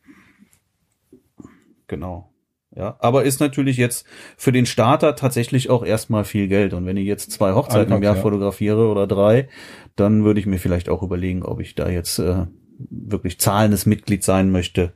Genau. 1.87 2.31
Ja, 2.75 2.97
aber 2.99 3.23
ist 3.23 3.39
natürlich 3.39 3.77
jetzt 3.77 4.05
für 4.35 4.51
den 4.51 4.65
Starter 4.65 5.15
tatsächlich 5.15 5.69
auch 5.69 5.85
erstmal 5.85 6.25
viel 6.25 6.49
Geld. 6.49 6.73
Und 6.73 6.85
wenn 6.85 6.97
ich 6.97 7.07
jetzt 7.07 7.31
zwei 7.31 7.53
Hochzeiten 7.53 7.87
im 7.87 7.93
Anfangs, 7.93 8.03
Jahr 8.03 8.15
ja. 8.17 8.21
fotografiere 8.21 8.89
oder 8.89 9.07
drei, 9.07 9.47
dann 9.95 10.25
würde 10.25 10.41
ich 10.41 10.45
mir 10.45 10.59
vielleicht 10.59 10.89
auch 10.89 11.01
überlegen, 11.01 11.43
ob 11.43 11.61
ich 11.61 11.75
da 11.75 11.87
jetzt 11.87 12.19
äh, 12.19 12.47
wirklich 12.77 13.39
zahlendes 13.39 13.85
Mitglied 13.85 14.23
sein 14.23 14.51
möchte 14.51 14.93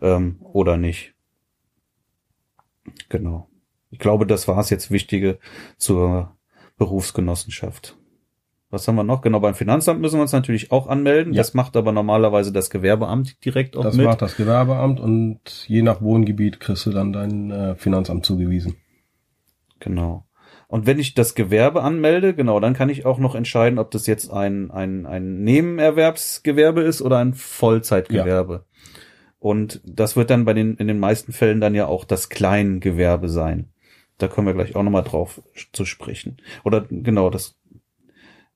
ähm, 0.00 0.36
oder 0.40 0.76
nicht. 0.76 1.14
Genau. 3.08 3.48
Ich 3.90 3.98
glaube, 3.98 4.26
das 4.26 4.46
war 4.46 4.58
es 4.58 4.70
jetzt 4.70 4.92
Wichtige 4.92 5.38
zur 5.78 6.36
Berufsgenossenschaft. 6.78 7.96
Was 8.70 8.88
haben 8.88 8.96
wir 8.96 9.04
noch? 9.04 9.22
Genau, 9.22 9.38
beim 9.40 9.54
Finanzamt 9.54 10.00
müssen 10.00 10.16
wir 10.16 10.22
uns 10.22 10.32
natürlich 10.32 10.72
auch 10.72 10.88
anmelden. 10.88 11.32
Ja. 11.32 11.38
Das 11.38 11.54
macht 11.54 11.76
aber 11.76 11.92
normalerweise 11.92 12.52
das 12.52 12.68
Gewerbeamt 12.68 13.44
direkt 13.44 13.76
auch 13.76 13.84
Das 13.84 13.96
mit. 13.96 14.06
macht 14.06 14.22
das 14.22 14.36
Gewerbeamt 14.36 14.98
und 14.98 15.40
je 15.68 15.82
nach 15.82 16.02
Wohngebiet 16.02 16.58
kriegst 16.58 16.84
du 16.86 16.90
dann 16.90 17.12
dein 17.12 17.50
äh, 17.50 17.74
Finanzamt 17.76 18.26
zugewiesen. 18.26 18.76
Genau. 19.78 20.26
Und 20.68 20.86
wenn 20.86 20.98
ich 20.98 21.14
das 21.14 21.36
Gewerbe 21.36 21.82
anmelde, 21.82 22.34
genau, 22.34 22.58
dann 22.58 22.74
kann 22.74 22.88
ich 22.88 23.06
auch 23.06 23.18
noch 23.18 23.36
entscheiden, 23.36 23.78
ob 23.78 23.92
das 23.92 24.08
jetzt 24.08 24.32
ein, 24.32 24.72
ein, 24.72 25.06
ein 25.06 25.42
Nebenerwerbsgewerbe 25.44 26.82
ist 26.82 27.02
oder 27.02 27.18
ein 27.18 27.34
Vollzeitgewerbe. 27.34 28.64
Und 29.38 29.80
das 29.84 30.16
wird 30.16 30.30
dann 30.30 30.44
bei 30.44 30.54
den, 30.54 30.74
in 30.76 30.88
den 30.88 30.98
meisten 30.98 31.32
Fällen 31.32 31.60
dann 31.60 31.74
ja 31.76 31.86
auch 31.86 32.04
das 32.04 32.28
Kleingewerbe 32.30 33.28
sein. 33.28 33.70
Da 34.18 34.28
kommen 34.28 34.46
wir 34.48 34.54
gleich 34.54 34.74
auch 34.74 34.82
nochmal 34.82 35.04
drauf 35.04 35.42
zu 35.72 35.84
sprechen. 35.84 36.38
Oder 36.64 36.86
genau, 36.90 37.30
das, 37.30 37.56
ja, 37.65 37.65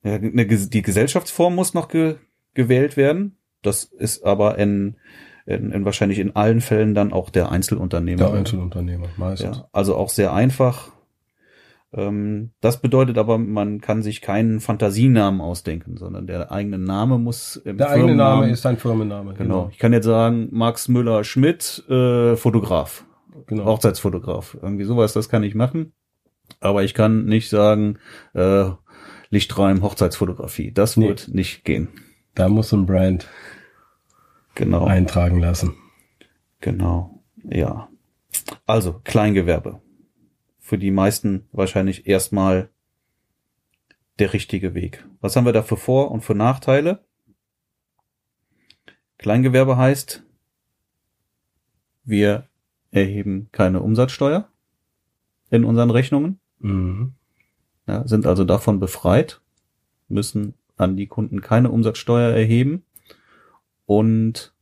die 0.05 0.83
Gesellschaftsform 0.83 1.55
muss 1.55 1.75
noch 1.75 1.89
ge, 1.89 2.17
gewählt 2.55 2.97
werden. 2.97 3.37
Das 3.63 3.85
ist 3.85 4.25
aber 4.25 4.59
in, 4.59 4.97
in, 5.47 5.73
in 5.73 5.85
wahrscheinlich 5.85 6.19
in 6.19 6.35
allen 6.35 6.61
Fällen 6.61 6.95
dann 6.95 7.13
auch 7.13 7.31
der 7.31 7.51
Einzelunternehmer. 7.53 8.19
Der 8.19 8.33
Einzelunternehmer 8.33 9.09
meistens. 9.17 9.59
Ja, 9.59 9.69
also 9.73 9.97
auch 9.97 10.09
sehr 10.09 10.33
einfach. 10.33 10.93
Ähm, 11.93 12.51
das 12.61 12.81
bedeutet 12.81 13.19
aber, 13.19 13.37
man 13.37 13.81
kann 13.81 14.03
sich 14.03 14.21
keinen 14.23 14.61
Fantasienamen 14.61 15.41
ausdenken, 15.41 15.97
sondern 15.97 16.27
der 16.27 16.53
eigene 16.53 16.79
Name 16.79 17.19
muss 17.19 17.61
Der 17.65 17.91
eigene 17.91 18.15
Name 18.15 18.49
ist 18.51 18.65
dein 18.65 18.77
Firmenname. 18.79 19.35
Genau. 19.35 19.69
Ich 19.73 19.79
kann 19.79 19.93
jetzt 19.93 20.07
sagen, 20.07 20.49
Max 20.53 20.89
Müller 20.89 21.25
Schmidt, 21.25 21.85
äh, 21.89 22.37
Fotograf, 22.37 23.05
Genau. 23.47 23.65
Hochzeitsfotograf. 23.65 24.57
Irgendwie 24.63 24.85
sowas, 24.85 25.13
das 25.13 25.29
kann 25.29 25.43
ich 25.43 25.55
machen. 25.55 25.93
Aber 26.61 26.83
ich 26.85 26.95
kann 26.95 27.25
nicht 27.25 27.49
sagen, 27.49 27.99
äh, 28.35 28.71
Lichtreim 29.31 29.83
Hochzeitsfotografie. 29.83 30.73
Das 30.73 30.97
Nee. 30.97 31.09
wird 31.09 31.29
nicht 31.29 31.65
gehen. 31.65 31.89
Da 32.35 32.49
muss 32.49 32.73
ein 32.73 32.87
Brand 32.87 33.29
Genau. 34.55 34.85
eintragen 34.85 35.39
lassen. 35.41 35.77
Genau, 36.61 37.23
ja. 37.45 37.89
Also, 38.67 39.01
Kleingewerbe. 39.05 39.81
Für 40.59 40.79
die 40.79 40.91
meisten 40.91 41.49
wahrscheinlich 41.53 42.07
erstmal 42.07 42.71
der 44.19 44.33
richtige 44.33 44.75
Weg. 44.75 45.07
Was 45.21 45.35
haben 45.37 45.47
wir 45.47 45.53
da 45.53 45.63
für 45.63 45.77
Vor- 45.77 46.11
und 46.11 46.21
für 46.23 46.35
Nachteile? 46.35 47.05
Kleingewerbe 49.19 49.77
heißt, 49.77 50.23
wir 52.05 52.49
erheben 52.91 53.49
keine 53.53 53.81
Umsatzsteuer 53.81 54.49
in 55.51 55.65
unseren 55.65 55.91
Rechnungen, 55.91 56.41
Mhm. 56.59 57.15
Ja, 57.91 58.07
sind 58.07 58.27
also 58.27 58.45
davon 58.45 58.79
befreit, 58.79 59.41
müssen 60.09 60.55
an 60.77 60.97
die 60.97 61.09
Kunden 61.09 61.41
keine 61.41 61.71
Umsatzsteuer 61.71 62.31
erheben 62.31 62.85
und 63.85 64.55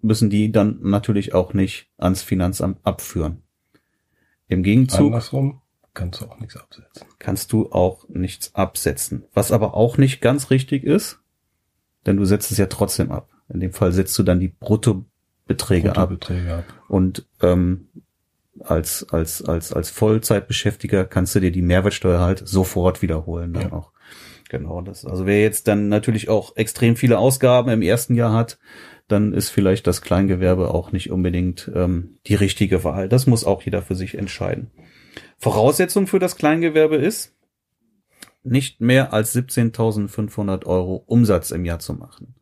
müssen 0.00 0.30
die 0.30 0.50
dann 0.50 0.78
natürlich 0.80 1.34
auch 1.34 1.54
nicht 1.54 1.90
ans 1.98 2.22
Finanzamt 2.22 2.78
abführen. 2.82 3.42
Im 4.48 4.62
Gegenzug 4.62 5.06
Andersrum 5.06 5.60
kannst 5.94 6.20
du 6.20 6.26
auch 6.26 6.40
nichts 6.40 6.56
absetzen. 6.56 7.06
kannst 7.18 7.52
du 7.52 7.70
auch 7.72 8.08
nichts 8.08 8.54
absetzen. 8.54 9.24
Was 9.34 9.52
aber 9.52 9.74
auch 9.74 9.98
nicht 9.98 10.20
ganz 10.20 10.50
richtig 10.50 10.84
ist, 10.84 11.20
denn 12.06 12.16
du 12.16 12.24
setzt 12.24 12.50
es 12.50 12.58
ja 12.58 12.66
trotzdem 12.66 13.12
ab. 13.12 13.28
In 13.48 13.60
dem 13.60 13.72
Fall 13.72 13.92
setzt 13.92 14.18
du 14.18 14.22
dann 14.22 14.40
die 14.40 14.48
Bruttobeträge 14.48 15.90
ab. 15.90 16.08
Bruttobeträge 16.08 16.54
ab. 16.54 16.64
Und 16.88 17.26
ähm, 17.42 17.88
als, 18.60 19.06
als, 19.10 19.42
als, 19.44 19.72
als 19.72 19.90
Vollzeitbeschäftiger 19.90 21.04
kannst 21.04 21.34
du 21.34 21.40
dir 21.40 21.50
die 21.50 21.62
Mehrwertsteuer 21.62 22.20
halt 22.20 22.46
sofort 22.46 23.02
wiederholen 23.02 23.52
dann 23.52 23.62
Ja. 23.62 23.72
auch. 23.72 23.92
Genau, 24.48 24.82
das, 24.82 25.06
also 25.06 25.24
wer 25.24 25.40
jetzt 25.40 25.66
dann 25.66 25.88
natürlich 25.88 26.28
auch 26.28 26.56
extrem 26.56 26.94
viele 26.96 27.18
Ausgaben 27.18 27.70
im 27.70 27.80
ersten 27.80 28.14
Jahr 28.14 28.34
hat, 28.34 28.58
dann 29.08 29.32
ist 29.32 29.48
vielleicht 29.48 29.86
das 29.86 30.02
Kleingewerbe 30.02 30.72
auch 30.74 30.92
nicht 30.92 31.10
unbedingt 31.10 31.70
ähm, 31.74 32.18
die 32.26 32.34
richtige 32.34 32.84
Wahl. 32.84 33.08
Das 33.08 33.26
muss 33.26 33.44
auch 33.44 33.62
jeder 33.62 33.80
für 33.80 33.94
sich 33.94 34.16
entscheiden. 34.18 34.70
Voraussetzung 35.38 36.06
für 36.06 36.18
das 36.18 36.36
Kleingewerbe 36.36 36.96
ist, 36.96 37.34
nicht 38.44 38.80
mehr 38.80 39.12
als 39.12 39.34
17.500 39.34 40.66
Euro 40.66 41.02
Umsatz 41.06 41.50
im 41.50 41.64
Jahr 41.64 41.78
zu 41.78 41.94
machen. 41.94 42.34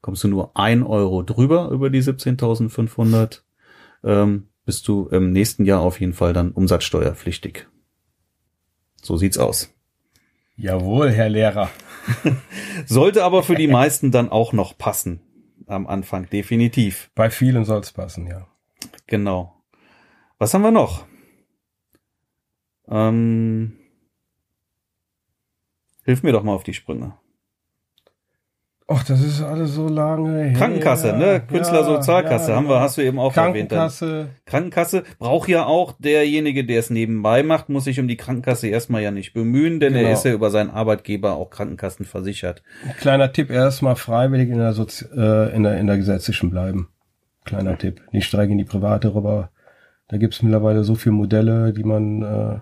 Kommst 0.00 0.24
du 0.24 0.28
nur 0.28 0.56
ein 0.56 0.82
Euro 0.82 1.22
drüber 1.22 1.70
über 1.70 1.90
die 1.90 2.02
17.500, 2.02 3.42
ähm, 4.04 4.48
bist 4.66 4.86
du 4.88 5.08
im 5.08 5.32
nächsten 5.32 5.64
Jahr 5.64 5.80
auf 5.80 6.00
jeden 6.00 6.12
Fall 6.12 6.34
dann 6.34 6.50
umsatzsteuerpflichtig. 6.50 7.66
So 9.00 9.16
sieht's 9.16 9.38
aus. 9.38 9.72
Jawohl, 10.56 11.10
Herr 11.10 11.28
Lehrer. 11.28 11.70
Sollte 12.86 13.24
aber 13.24 13.42
für 13.42 13.54
die 13.54 13.68
meisten 13.68 14.10
dann 14.10 14.28
auch 14.28 14.52
noch 14.52 14.76
passen. 14.76 15.20
Am 15.66 15.86
Anfang, 15.86 16.28
definitiv. 16.28 17.10
Bei 17.14 17.30
vielen 17.30 17.64
soll's 17.64 17.92
passen, 17.92 18.26
ja. 18.26 18.46
Genau. 19.06 19.62
Was 20.38 20.52
haben 20.52 20.62
wir 20.62 20.70
noch? 20.70 21.06
Ähm, 22.88 23.76
hilf 26.04 26.22
mir 26.22 26.32
doch 26.32 26.42
mal 26.42 26.54
auf 26.54 26.64
die 26.64 26.74
Sprünge. 26.74 27.16
Och, 28.88 29.02
das 29.02 29.20
ist 29.20 29.42
alles 29.42 29.74
so 29.74 29.88
lange 29.88 30.44
her. 30.44 30.52
Krankenkasse, 30.52 31.12
ne? 31.16 31.42
Künstlersozialkasse, 31.48 32.54
haben 32.54 32.68
wir, 32.68 32.78
hast 32.80 32.96
du 32.96 33.02
eben 33.02 33.18
auch 33.18 33.36
erwähnt. 33.36 33.72
Dann. 33.72 33.78
Krankenkasse. 33.90 34.28
Krankenkasse 34.44 35.02
braucht 35.18 35.48
ja 35.48 35.64
auch 35.66 35.94
derjenige, 35.98 36.64
der 36.64 36.78
es 36.78 36.88
nebenbei 36.90 37.42
macht, 37.42 37.68
muss 37.68 37.82
sich 37.84 37.98
um 37.98 38.06
die 38.06 38.16
Krankenkasse 38.16 38.68
erstmal 38.68 39.02
ja 39.02 39.10
nicht 39.10 39.32
bemühen, 39.34 39.80
denn 39.80 39.94
er 39.96 40.02
Genau. 40.02 40.12
ist 40.12 40.24
ja 40.24 40.32
über 40.32 40.50
seinen 40.50 40.70
Arbeitgeber 40.70 41.34
auch 41.34 41.50
Krankenkassen 41.50 42.06
versichert. 42.06 42.62
Kleiner 43.00 43.32
Tipp, 43.32 43.50
erstmal 43.50 43.96
freiwillig 43.96 44.50
in 44.50 44.58
der, 44.58 44.72
Sozi 44.72 45.04
äh, 45.16 45.52
in 45.56 45.64
der, 45.64 45.78
in 45.78 45.88
der 45.88 45.96
gesetzlichen 45.96 46.50
bleiben. 46.50 46.88
Kleiner 47.44 47.76
Tipp. 47.78 48.02
Nicht 48.12 48.32
direkt 48.32 48.52
in 48.52 48.58
die 48.58 48.64
private 48.64 49.12
rüber. 49.16 49.50
Da 50.06 50.16
gibt's 50.16 50.42
mittlerweile 50.42 50.84
so 50.84 50.94
viele 50.94 51.14
Modelle, 51.16 51.72
die 51.72 51.82
man 51.82 52.22
äh, 52.22 52.60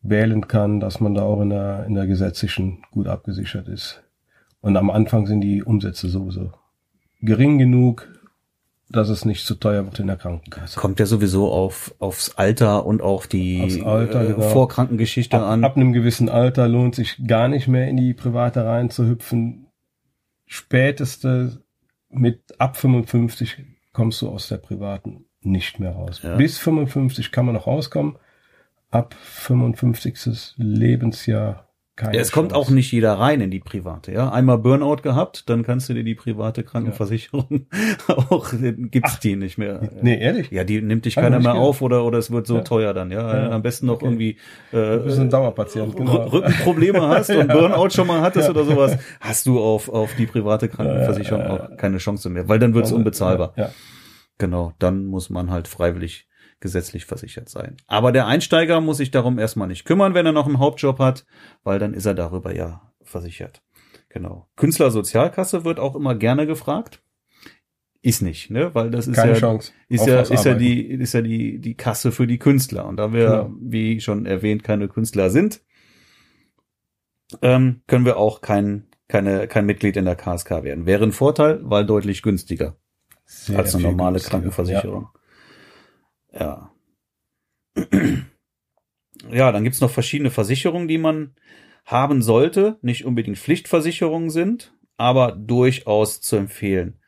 wählen 0.00 0.48
kann, 0.48 0.80
dass 0.80 1.00
man 1.00 1.12
da 1.14 1.20
auch 1.20 1.42
in 1.42 1.50
der, 1.50 1.84
in 1.86 1.94
der 1.94 2.06
gesetzlichen 2.06 2.82
gut 2.92 3.06
abgesichert 3.08 3.68
ist. 3.68 4.02
Und 4.60 4.76
am 4.76 4.90
Anfang 4.90 5.26
sind 5.26 5.40
die 5.40 5.62
Umsätze 5.62 6.08
sowieso 6.08 6.52
gering 7.22 7.58
genug, 7.58 8.08
dass 8.88 9.08
es 9.08 9.24
nicht 9.24 9.46
zu 9.46 9.54
teuer 9.54 9.84
wird 9.84 10.00
in 10.00 10.08
der 10.08 10.16
Krankenkasse. 10.16 10.78
Kommt 10.78 10.98
ja 10.98 11.06
sowieso 11.06 11.50
auf 11.52 11.94
aufs 12.00 12.34
Alter 12.36 12.86
und 12.86 13.02
auf 13.02 13.28
die 13.28 13.82
Alter, 13.84 14.22
äh, 14.22 14.32
genau. 14.32 14.48
Vorkrankengeschichte 14.48 15.36
Ab, 15.36 15.44
an. 15.44 15.64
ab 15.64 15.76
einem 15.76 15.92
gewissen 15.92 16.28
Alter 16.28 16.66
lohnt 16.66 16.96
sich 16.96 17.24
gar 17.26 17.48
nicht 17.48 17.68
mehr 17.68 17.88
in 17.88 17.96
die 17.96 18.14
private 18.14 18.64
reinzuhüpfen. 18.64 19.66
Späteste 20.46 21.62
mit 22.08 22.40
ab 22.58 22.76
55 22.76 23.58
kommst 23.92 24.22
du 24.22 24.28
aus 24.28 24.48
der 24.48 24.56
privaten 24.56 25.26
nicht 25.40 25.78
mehr 25.78 25.92
raus. 25.92 26.20
Ja. 26.22 26.36
Bis 26.36 26.58
55 26.58 27.30
kann 27.30 27.46
man 27.46 27.54
noch 27.54 27.68
rauskommen. 27.68 28.16
Ab 28.90 29.14
55. 29.14 30.54
Lebensjahr 30.56 31.69
keine 32.00 32.14
Ja, 32.16 32.20
es 32.20 32.32
kommt 32.32 32.52
Chance. 32.52 32.68
auch 32.68 32.70
nicht 32.70 32.90
jeder 32.92 33.14
rein 33.14 33.40
in 33.40 33.50
die 33.50 33.60
private. 33.60 34.12
Ja, 34.12 34.30
einmal 34.32 34.58
Burnout 34.58 34.96
gehabt, 35.02 35.48
dann 35.50 35.62
kannst 35.62 35.88
du 35.88 35.94
dir 35.94 36.02
die 36.04 36.14
private 36.14 36.62
Krankenversicherung 36.64 37.66
auch 38.08 38.48
dann 38.50 38.90
gibt's 38.90 39.20
die 39.20 39.36
nicht 39.36 39.58
mehr. 39.58 39.80
Nee, 40.02 40.18
ehrlich? 40.20 40.50
Ja, 40.50 40.64
die 40.64 40.80
nimmt 40.82 41.04
dich 41.04 41.14
keiner 41.14 41.38
mehr 41.38 41.52
gehört. 41.52 41.58
auf 41.68 41.82
oder 41.82 42.04
oder 42.04 42.18
es 42.18 42.30
wird 42.30 42.46
so 42.46 42.56
Ja. 42.56 42.62
teuer 42.62 42.94
dann. 42.94 43.10
Ja, 43.10 43.36
Ja. 43.44 43.50
am 43.50 43.62
besten 43.62 43.86
noch 43.86 43.94
Okay. 43.96 44.06
irgendwie 44.06 44.36
Du 44.72 44.98
bist 45.04 45.18
ein 45.18 45.26
äh, 45.26 45.30
Dauerpatient, 45.30 45.96
genau. 45.96 46.12
Rü- 46.26 46.32
Rückenprobleme 46.32 47.00
hast 47.08 47.30
und 47.30 47.48
Burnout 47.48 47.90
schon 47.90 48.06
mal 48.06 48.20
hattest 48.22 48.48
oder 48.50 48.64
sowas, 48.64 48.96
hast 49.20 49.46
du 49.46 49.60
auf 49.60 49.88
auf 49.88 50.14
die 50.16 50.26
private 50.26 50.68
Krankenversicherung 50.68 51.42
auch 51.46 51.76
keine 51.76 51.98
Chance 51.98 52.30
mehr, 52.30 52.48
weil 52.48 52.58
dann 52.58 52.74
wird's 52.74 52.92
unbezahlbar. 52.92 53.52
Ja. 53.56 53.70
Genau, 54.38 54.72
dann 54.78 55.04
muss 55.06 55.28
man 55.28 55.50
halt 55.50 55.68
freiwillig 55.68 56.26
gesetzlich 56.60 57.06
versichert 57.06 57.48
sein. 57.48 57.76
Aber 57.86 58.12
der 58.12 58.26
Einsteiger 58.26 58.80
muss 58.80 58.98
sich 58.98 59.10
darum 59.10 59.38
erstmal 59.38 59.68
nicht 59.68 59.84
kümmern, 59.84 60.14
wenn 60.14 60.26
er 60.26 60.32
noch 60.32 60.46
einen 60.46 60.58
Hauptjob 60.58 60.98
hat, 60.98 61.26
weil 61.64 61.78
dann 61.78 61.94
ist 61.94 62.06
er 62.06 62.14
darüber 62.14 62.54
ja 62.54 62.92
versichert. 63.02 63.62
Genau. 64.10 64.48
Künstlersozialkasse 64.56 65.64
wird 65.64 65.78
auch 65.78 65.96
immer 65.96 66.14
gerne 66.14 66.46
gefragt. 66.46 67.02
Ist 68.02 68.22
nicht, 68.22 68.50
ne? 68.50 68.74
Weil 68.74 68.90
das 68.90 69.06
ist 69.06 69.16
Keine 69.16 69.32
ja, 69.32 69.38
Chance. 69.38 69.72
ist 69.88 70.06
ja, 70.06 70.20
ist 70.22 70.44
ja 70.44 70.54
die, 70.54 70.82
ist 70.82 71.12
ja 71.12 71.20
die, 71.20 71.58
die 71.58 71.74
Kasse 71.74 72.12
für 72.12 72.26
die 72.26 72.38
Künstler. 72.38 72.86
Und 72.86 72.96
da 72.96 73.12
wir, 73.12 73.26
Genau. 73.28 73.50
wie 73.60 74.00
schon 74.00 74.24
erwähnt, 74.26 74.64
keine 74.64 74.88
Künstler 74.88 75.28
sind, 75.30 75.60
ähm, 77.42 77.82
können 77.86 78.04
wir 78.04 78.16
auch 78.16 78.40
kein, 78.40 78.86
keine, 79.08 79.46
kein 79.48 79.66
Mitglied 79.66 79.96
in 79.96 80.04
der 80.06 80.16
KSK 80.16 80.62
werden. 80.62 80.86
Wäre 80.86 81.04
ein 81.04 81.12
Vorteil, 81.12 81.60
weil 81.62 81.84
deutlich 81.86 82.22
günstiger 82.22 82.76
Sehr 83.26 83.58
als 83.58 83.74
eine 83.74 83.84
normale 83.84 84.14
günstiger. 84.14 84.30
Krankenversicherung. 84.30 85.02
Ja. 85.14 85.19
Ja, 89.30 89.52
dann 89.52 89.64
gibt's 89.64 89.80
noch 89.82 89.90
verschiedene 89.90 90.30
Versicherungen, 90.30 90.88
die 90.88 90.96
man 90.98 91.34
haben 91.84 92.22
sollte. 92.22 92.78
Nicht 92.80 93.04
unbedingt 93.04 93.36
Pflichtversicherungen 93.38 94.30
sind, 94.30 94.72
aber 94.96 95.32
durchaus 95.32 96.20
zu 96.22 96.36
empfehlen. 96.36 96.98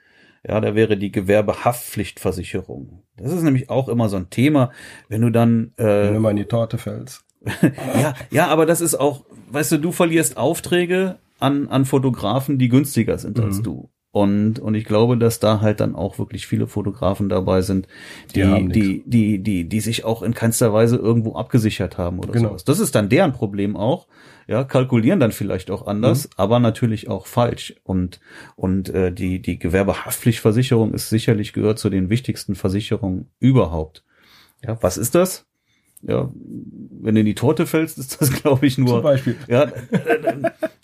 Ja, 0.46 0.60
da 0.60 0.74
wäre 0.74 0.96
die 0.96 1.12
Gewerbehaftpflichtversicherung. 1.12 3.02
Das 3.16 3.32
ist 3.32 3.42
nämlich 3.42 3.70
auch 3.70 3.88
immer 3.88 4.08
so 4.08 4.16
ein 4.16 4.28
Thema, 4.30 4.72
wenn 5.08 5.20
du 5.22 5.30
dann 5.30 5.72
Ja. 5.78 5.84
äh, 5.84 6.04
Wenn 6.08 6.14
du 6.14 6.20
mal 6.20 6.30
in 6.30 6.36
die 6.36 6.44
Torte 6.46 6.78
fällst. 6.78 7.24
ja, 7.94 8.14
ja, 8.30 8.46
aber 8.48 8.66
das 8.66 8.80
ist 8.80 8.94
auch, 8.94 9.24
weißt 9.50 9.72
du, 9.72 9.78
du 9.78 9.92
verlierst 9.92 10.36
Aufträge 10.36 11.18
an, 11.38 11.68
an 11.68 11.84
Fotografen, 11.84 12.58
die 12.58 12.68
günstiger 12.68 13.18
sind 13.18 13.40
als 13.40 13.58
Mhm. 13.58 13.62
du. 13.64 13.90
Und, 14.14 14.58
und 14.58 14.74
ich 14.74 14.84
glaube, 14.84 15.16
dass 15.16 15.40
da 15.40 15.62
halt 15.62 15.80
dann 15.80 15.94
auch 15.94 16.18
wirklich 16.18 16.46
viele 16.46 16.66
Fotografen 16.66 17.30
dabei 17.30 17.62
sind, 17.62 17.88
Die 18.34 18.42
die, 18.42 18.68
die, 18.68 19.02
die, 19.06 19.38
die, 19.42 19.68
die 19.68 19.80
sich 19.80 20.04
auch 20.04 20.22
in 20.22 20.34
keinster 20.34 20.70
Weise 20.74 20.96
irgendwo 20.96 21.34
abgesichert 21.34 21.96
haben 21.96 22.18
oder 22.18 22.30
Genau. 22.32 22.50
sowas. 22.50 22.64
Das 22.64 22.78
ist 22.78 22.94
dann 22.94 23.08
deren 23.08 23.32
Problem 23.32 23.74
auch. 23.74 24.06
Ja, 24.46 24.64
kalkulieren 24.64 25.18
dann 25.18 25.32
vielleicht 25.32 25.70
auch 25.70 25.86
anders, 25.86 26.24
Mhm. 26.26 26.30
aber 26.36 26.58
natürlich 26.60 27.08
auch 27.08 27.26
falsch. 27.26 27.74
Und, 27.84 28.20
und 28.54 28.90
äh, 28.90 29.12
die, 29.12 29.40
die 29.40 29.58
Gewerbehaftpflichtversicherung 29.58 30.92
ist 30.92 31.08
sicherlich 31.08 31.54
gehört 31.54 31.78
zu 31.78 31.88
den 31.88 32.10
wichtigsten 32.10 32.54
Versicherungen 32.54 33.30
überhaupt. 33.38 34.04
Ja, 34.62 34.76
was 34.82 34.98
ist 34.98 35.14
das? 35.14 35.46
Ja, 36.02 36.30
wenn 36.34 37.14
du 37.14 37.20
in 37.20 37.26
die 37.26 37.34
Torte 37.36 37.64
fällst, 37.64 37.96
ist 37.98 38.20
das, 38.20 38.30
glaube 38.42 38.66
ich, 38.66 38.74
Zum 38.74 38.84
nur 38.84 39.00
Beispiel. 39.02 39.36
ja, 39.48 39.68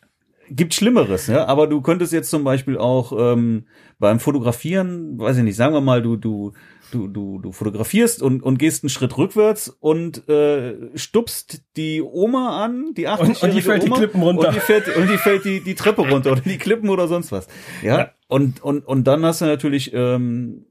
gibt 0.50 0.74
Schlimmeres, 0.74 1.26
ja. 1.26 1.46
Aber 1.46 1.66
du 1.66 1.80
könntest 1.80 2.12
jetzt 2.12 2.30
zum 2.30 2.44
Beispiel 2.44 2.76
auch 2.78 3.12
ähm, 3.16 3.64
beim 3.98 4.20
Fotografieren, 4.20 5.18
weiß 5.18 5.38
ich 5.38 5.42
nicht, 5.44 5.56
sagen 5.56 5.74
wir 5.74 5.80
mal, 5.80 6.02
du 6.02 6.16
du 6.16 6.52
du 6.92 7.08
du 7.08 7.38
du 7.38 7.52
fotografierst 7.52 8.22
und 8.22 8.42
und 8.42 8.58
gehst 8.58 8.82
einen 8.82 8.90
Schritt 8.90 9.16
rückwärts 9.18 9.68
und 9.68 10.28
äh, 10.28 10.74
stupst 10.96 11.62
die 11.76 12.02
Oma 12.02 12.64
an, 12.64 12.94
die 12.96 13.08
80 13.08 13.28
Und- 13.28 13.42
und 13.42 13.54
die 13.56 13.62
fällt 13.62 13.82
die 13.84 13.90
Klippen 13.90 14.22
runter. 14.22 14.48
und 14.48 14.54
die 14.54 14.60
fällt 14.60 14.96
und 14.96 15.08
die 15.10 15.18
fällt 15.18 15.44
die 15.44 15.60
die 15.62 15.74
Treppe 15.74 16.08
runter 16.08 16.32
oder 16.32 16.40
die 16.40 16.58
Klippen 16.58 16.88
oder 16.88 17.08
sonst 17.08 17.30
was, 17.32 17.46
ja. 17.82 17.98
Ja. 17.98 18.10
Und 18.28 18.62
und 18.62 18.86
und 18.86 19.04
dann 19.04 19.24
hast 19.24 19.40
du 19.40 19.44
natürlich 19.46 19.92
ähm, 19.92 20.64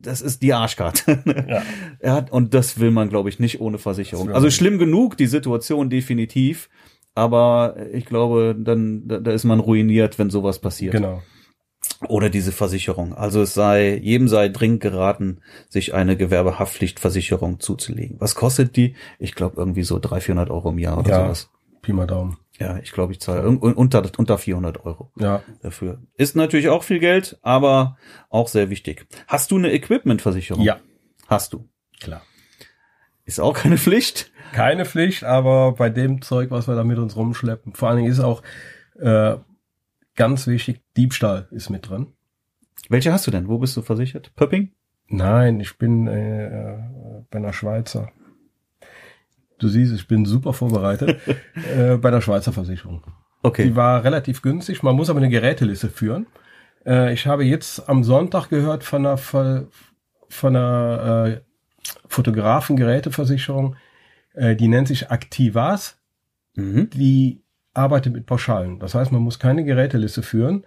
das 0.00 0.20
ist 0.20 0.42
die 0.42 0.52
Arschkarte. 0.54 1.22
Ja. 1.48 1.62
Ja, 2.18 2.26
und 2.30 2.52
das 2.54 2.80
will 2.80 2.90
man, 2.90 3.08
glaube 3.08 3.28
ich, 3.28 3.38
nicht 3.38 3.60
ohne 3.60 3.78
Versicherung. 3.78 4.30
Also 4.30 4.50
schlimm 4.50 4.78
genug, 4.78 5.16
die 5.16 5.26
Situation 5.26 5.88
definitiv. 5.90 6.68
Aber 7.18 7.74
ich 7.92 8.06
glaube, 8.06 8.54
dann 8.56 9.08
da, 9.08 9.18
da 9.18 9.32
ist 9.32 9.42
man 9.44 9.58
ruiniert, 9.58 10.18
wenn 10.20 10.30
sowas 10.30 10.60
passiert. 10.60 10.92
Genau. 10.92 11.20
Oder 12.08 12.30
diese 12.30 12.52
Versicherung. 12.52 13.12
Also 13.12 13.42
es 13.42 13.54
sei, 13.54 13.96
jedem 13.96 14.28
sei 14.28 14.48
dringend 14.48 14.80
geraten, 14.80 15.40
sich 15.68 15.94
eine 15.94 16.16
Gewerbehaftpflichtversicherung 16.16 17.58
zuzulegen. 17.60 18.20
Was 18.20 18.34
kostet 18.36 18.76
die? 18.76 18.94
Ich 19.18 19.34
glaube 19.34 19.56
irgendwie 19.56 19.82
so 19.82 19.98
300, 19.98 20.22
400 20.22 20.50
Euro 20.50 20.70
im 20.70 20.78
Jahr 20.78 20.98
oder 20.98 21.10
Ja. 21.10 21.22
sowas. 21.24 21.50
Pi 21.82 21.92
mal 21.92 22.06
Daumen. 22.06 22.36
Ja, 22.60 22.78
ich 22.78 22.92
glaube, 22.92 23.12
ich 23.12 23.20
zahle 23.20 23.48
un- 23.48 23.58
unter, 23.74 24.02
unter 24.16 24.38
400 24.38 24.84
Euro 24.84 25.10
Ja. 25.18 25.42
dafür. 25.62 26.00
Ist 26.16 26.36
natürlich 26.36 26.68
auch 26.68 26.82
viel 26.84 26.98
Geld, 27.00 27.38
aber 27.42 27.96
auch 28.30 28.48
sehr 28.48 28.70
wichtig. 28.70 29.06
Hast 29.26 29.50
du 29.50 29.56
eine 29.56 29.72
Equipmentversicherung? 29.72 30.62
Ja. 30.62 30.78
Hast 31.26 31.52
du. 31.52 31.68
Klar. 32.00 32.22
Ist 33.24 33.40
auch 33.40 33.54
keine 33.54 33.76
Pflicht. 33.78 34.30
Keine 34.52 34.84
Pflicht, 34.84 35.24
aber 35.24 35.72
bei 35.72 35.90
dem 35.90 36.22
Zeug, 36.22 36.50
was 36.50 36.68
wir 36.68 36.74
da 36.74 36.84
mit 36.84 36.98
uns 36.98 37.16
rumschleppen, 37.16 37.74
vor 37.74 37.88
allen 37.88 37.98
Dingen 37.98 38.10
ist 38.10 38.20
auch 38.20 38.42
äh, 38.98 39.36
ganz 40.14 40.46
wichtig, 40.46 40.80
Diebstahl 40.96 41.48
ist 41.50 41.70
mit 41.70 41.88
drin. 41.88 42.08
Welche 42.88 43.12
hast 43.12 43.26
du 43.26 43.30
denn? 43.30 43.48
Wo 43.48 43.58
bist 43.58 43.76
du 43.76 43.82
versichert? 43.82 44.34
Pöpping? 44.34 44.72
Nein, 45.08 45.60
ich 45.60 45.78
bin 45.78 46.06
äh, 46.06 46.46
äh, 46.46 46.78
bei 47.30 47.38
einer 47.38 47.52
Schweizer. 47.52 48.10
Du 49.58 49.68
siehst, 49.68 49.92
ich 49.94 50.06
bin 50.06 50.24
super 50.24 50.52
vorbereitet. 50.52 51.20
äh, 51.76 51.96
bei 51.96 52.10
der 52.10 52.20
Schweizer 52.20 52.52
Versicherung. 52.52 53.02
Okay. 53.42 53.64
Die 53.64 53.76
war 53.76 54.04
relativ 54.04 54.42
günstig. 54.42 54.82
Man 54.82 54.96
muss 54.96 55.10
aber 55.10 55.18
eine 55.18 55.28
Geräteliste 55.28 55.88
führen. 55.88 56.26
Äh, 56.86 57.12
ich 57.12 57.26
habe 57.26 57.44
jetzt 57.44 57.88
am 57.88 58.04
Sonntag 58.04 58.48
gehört 58.48 58.84
von 58.84 59.06
einer, 59.06 59.16
von 59.16 59.66
einer 60.42 61.26
äh, 61.26 61.40
Fotografen-Geräteversicherung, 62.08 63.76
äh, 64.38 64.56
die 64.56 64.68
nennt 64.68 64.88
sich 64.88 65.10
Activas. 65.10 65.98
Mhm. 66.54 66.90
Die 66.90 67.42
arbeitet 67.74 68.12
mit 68.12 68.26
Pauschalen. 68.26 68.78
Das 68.80 68.94
heißt, 68.94 69.12
man 69.12 69.22
muss 69.22 69.38
keine 69.38 69.64
Geräteliste 69.64 70.22
führen, 70.22 70.64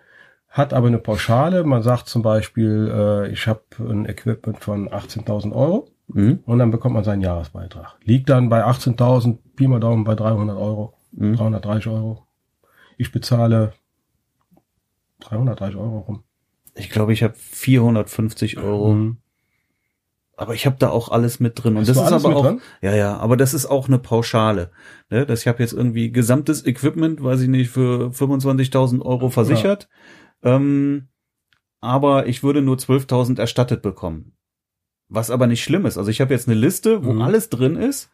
hat 0.47 0.73
aber 0.73 0.88
eine 0.88 0.99
Pauschale. 0.99 1.63
Man 1.63 1.81
sagt 1.81 2.07
zum 2.07 2.21
Beispiel, 2.21 2.89
äh, 2.93 3.31
ich 3.31 3.47
habe 3.47 3.62
ein 3.79 4.05
Equipment 4.05 4.60
von 4.60 4.89
18.000 4.89 5.53
Euro 5.53 5.89
Mhm. 6.07 6.39
und 6.45 6.60
dann 6.60 6.71
bekommt 6.71 6.93
man 6.95 7.03
seinen 7.05 7.21
Jahresbeitrag. 7.21 7.97
Liegt 8.03 8.29
dann 8.29 8.49
bei 8.49 8.63
18.000, 8.65 9.39
Pi 9.55 9.67
mal 9.67 9.79
Daumen 9.79 10.03
bei 10.03 10.15
300 10.15 10.57
Euro, 10.57 10.93
Mhm. 11.13 11.36
330 11.38 11.88
Euro. 11.88 12.25
Ich 12.97 13.12
bezahle 13.12 13.73
330 15.21 15.75
Euro 15.77 15.99
rum. 15.99 16.23
Ich 16.75 16.89
glaube, 16.89 17.13
ich 17.13 17.23
habe 17.23 17.34
450 17.36 18.57
Euro. 18.57 18.93
Mhm. 18.93 19.17
Aber 20.38 20.54
ich 20.56 20.65
habe 20.65 20.78
da 20.80 20.89
auch 20.89 21.10
alles 21.10 21.39
mit 21.39 21.62
drin. 21.63 21.74
Und 21.76 21.82
Hast 21.82 21.89
das 21.89 21.98
ist 21.98 22.12
aber 22.26 22.36
auch, 22.36 22.46
drin? 22.46 22.62
ja, 22.82 22.96
ja, 22.96 23.17
aber 23.17 23.38
das 23.38 23.54
ist 23.54 23.65
auch 23.67 23.88
eine 23.88 24.00
Pauschale. 24.00 24.72
Ne? 25.10 25.26
Das, 25.26 25.41
ich 25.41 25.48
habe 25.48 25.62
jetzt 25.62 25.74
irgendwie 25.74 26.12
gesamtes 26.12 26.65
Equipment, 26.65 27.24
weiß 27.24 27.41
ich 27.41 27.48
nicht, 27.50 27.70
für 27.70 28.08
25.000 28.12 29.02
Euro 29.02 29.30
versichert. 29.30 29.88
Ähm, 30.41 31.10
aber 31.80 32.28
ich 32.28 32.44
würde 32.44 32.62
nur 32.62 32.78
12.000 32.78 33.39
erstattet 33.39 33.82
bekommen. 33.82 34.34
Was 35.10 35.30
aber 35.30 35.46
nicht 35.48 35.63
schlimm 35.63 35.86
ist. 35.86 35.98
Also 35.98 36.10
ich 36.10 36.22
habe 36.22 36.34
jetzt 36.34 36.48
eine 36.48 36.58
Liste, 36.58 37.04
wo 37.06 37.12
Mhm. 37.13 37.22
alles 37.22 37.50
drin 37.50 37.76
ist, 37.76 38.10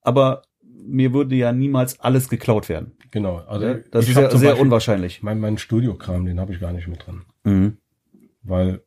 aber 0.00 0.42
mir 0.84 1.14
würde 1.14 1.36
ja 1.36 1.52
niemals 1.52 2.00
alles 2.00 2.28
geklaut 2.28 2.68
werden. 2.68 2.92
Genau. 3.12 3.36
Also 3.46 3.66
Ja, 3.66 3.74
das 3.92 4.08
ist 4.08 4.16
ja 4.16 4.28
sehr 4.30 4.50
Beispiel 4.50 4.62
unwahrscheinlich. 4.66 5.22
Mein, 5.22 5.38
mein 5.38 5.56
Studiokram, 5.58 6.24
den 6.26 6.40
habe 6.40 6.52
ich 6.52 6.60
gar 6.60 6.72
nicht 6.72 6.88
mit 6.88 7.06
drin. 7.06 7.22
Mhm. 7.44 7.76
Weil 8.42 8.82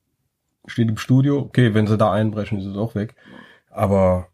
steht 0.67 0.89
im 0.89 0.97
Studio, 0.97 1.39
okay, 1.39 1.73
wenn 1.73 1.87
sie 1.87 1.97
da 1.97 2.11
einbrechen, 2.11 2.57
ist 2.59 2.65
es 2.65 2.75
auch 2.77 2.95
weg. 2.95 3.15
Aber 3.69 4.27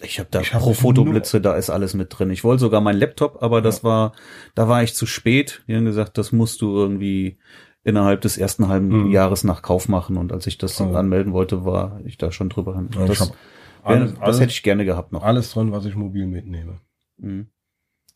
Ich 0.00 0.18
habe 0.18 0.28
da 0.30 0.40
Ich 0.40 0.52
hab 0.54 0.60
pro 0.62 0.74
Fotoblitze, 0.74 1.40
da 1.40 1.54
ist 1.54 1.70
alles 1.70 1.94
mit 1.94 2.08
drin. 2.18 2.30
Ich 2.30 2.42
wollte 2.44 2.60
sogar 2.60 2.80
meinen 2.80 2.98
Laptop, 2.98 3.42
aber 3.42 3.62
das 3.62 3.84
war, 3.84 4.12
da 4.54 4.68
war 4.68 4.82
ich 4.82 4.94
zu 4.94 5.06
spät. 5.06 5.62
Die 5.68 5.76
haben 5.76 5.84
gesagt, 5.84 6.18
das 6.18 6.32
musst 6.32 6.60
du 6.62 6.74
irgendwie 6.76 7.38
innerhalb 7.84 8.20
des 8.22 8.36
ersten 8.38 8.68
halben 8.68 8.88
Mhm. 9.06 9.10
Jahres 9.12 9.44
nach 9.44 9.62
Kauf 9.62 9.88
machen. 9.88 10.16
Und 10.16 10.32
als 10.32 10.46
ich 10.46 10.58
das 10.58 10.80
Also. 10.80 10.96
anmelden 10.96 11.32
wollte, 11.32 11.64
war 11.64 12.00
ich 12.04 12.18
da 12.18 12.32
schon 12.32 12.48
drüber 12.48 12.74
hin. 12.76 12.88
Ja, 12.94 13.06
das, 13.06 13.32
alles, 13.82 14.12
das 14.14 14.20
alles, 14.22 14.40
hätte 14.40 14.52
ich 14.52 14.62
gerne 14.62 14.84
gehabt 14.84 15.12
noch. 15.12 15.22
alles 15.22 15.52
drin, 15.52 15.70
was 15.70 15.84
ich 15.84 15.94
mobil 15.94 16.26
mitnehme. 16.26 16.80
Mhm. 17.18 17.48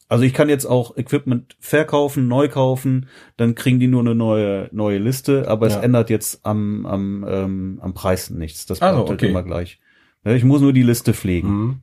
Also 0.09 0.25
ich 0.25 0.33
kann 0.33 0.49
jetzt 0.49 0.64
auch 0.64 0.97
Equipment 0.97 1.57
verkaufen, 1.61 2.29
neu 2.29 2.49
kaufen, 2.49 3.09
dann 3.37 3.55
kriegen 3.55 3.79
die 3.79 3.88
nur 3.88 4.01
eine 4.01 4.14
neue 4.14 4.68
neue 4.73 4.99
Liste, 4.99 5.47
aber 5.49 5.66
es 5.66 5.75
Ja. 5.75 5.81
ändert 5.83 6.09
jetzt 6.11 6.44
am 6.47 6.87
am 6.87 7.27
ähm, 7.29 7.79
am 7.83 7.92
Preis 7.94 8.31
nichts. 8.31 8.64
Das 8.66 8.81
Also, 8.81 8.97
bleibt 8.97 9.11
halt 9.11 9.21
okay. 9.23 9.31
immer 9.31 9.42
gleich. 9.42 9.81
Ich 10.25 10.44
muss 10.44 10.61
nur 10.61 10.73
die 10.73 10.83
Liste 10.83 11.12
pflegen. 11.14 11.49
Mhm. 11.49 11.81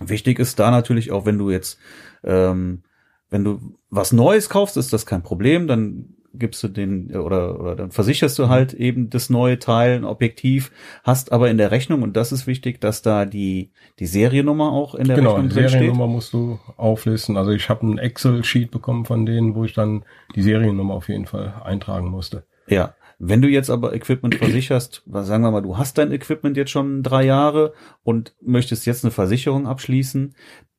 Wichtig 0.00 0.38
ist 0.38 0.58
da 0.58 0.70
natürlich 0.70 1.10
auch, 1.10 1.24
wenn 1.26 1.38
du 1.38 1.50
jetzt, 1.50 1.78
ähm, 2.22 2.82
wenn 3.30 3.44
du 3.44 3.76
was 3.90 4.12
Neues 4.12 4.48
kaufst, 4.48 4.76
ist 4.76 4.92
das 4.92 5.06
kein 5.06 5.22
Problem. 5.22 5.66
Dann 5.66 6.14
gibst 6.38 6.62
du 6.62 6.68
den 6.68 7.14
oder 7.16 7.60
oder 7.60 7.76
dann 7.76 7.90
versicherst 7.90 8.38
du 8.38 8.48
halt 8.48 8.74
eben 8.74 9.10
das 9.10 9.30
neue 9.30 9.58
Teil, 9.58 9.96
ein 9.96 10.04
Objektiv, 10.04 10.72
hast 11.02 11.32
aber 11.32 11.50
in 11.50 11.58
der 11.58 11.70
Rechnung 11.70 12.02
und 12.02 12.16
das 12.16 12.32
ist 12.32 12.46
wichtig, 12.46 12.80
dass 12.80 13.02
da 13.02 13.24
die 13.24 13.70
die 13.98 14.06
Seriennummer 14.06 14.72
auch 14.72 14.94
in 14.94 15.06
der 15.06 15.16
genau, 15.16 15.32
Rechnung 15.32 15.48
die 15.48 15.54
drin 15.54 15.68
steht. 15.68 15.80
Seriennummer 15.80 16.06
musst 16.06 16.32
du 16.32 16.58
auflisten. 16.76 17.36
Also 17.36 17.50
ich 17.50 17.68
habe 17.68 17.86
ein 17.86 17.98
Excel-Sheet 17.98 18.70
bekommen 18.70 19.04
von 19.04 19.26
denen, 19.26 19.54
wo 19.54 19.64
ich 19.64 19.74
dann 19.74 20.04
die 20.34 20.42
Seriennummer 20.42 20.94
auf 20.94 21.08
jeden 21.08 21.26
Fall 21.26 21.62
eintragen 21.64 22.08
musste. 22.08 22.44
Ja. 22.66 22.94
Wenn 23.20 23.42
du 23.42 23.48
jetzt 23.48 23.68
aber 23.68 23.94
Equipment 23.94 24.36
versicherst, 24.36 25.02
sagen 25.06 25.42
wir 25.42 25.50
mal, 25.50 25.60
du 25.60 25.76
hast 25.76 25.98
dein 25.98 26.12
Equipment 26.12 26.56
jetzt 26.56 26.70
schon 26.70 27.02
drei 27.02 27.24
Jahre 27.24 27.72
und 28.04 28.34
möchtest 28.40 28.86
jetzt 28.86 29.04
eine 29.04 29.10
Versicherung 29.10 29.66
abschließen, 29.66 30.34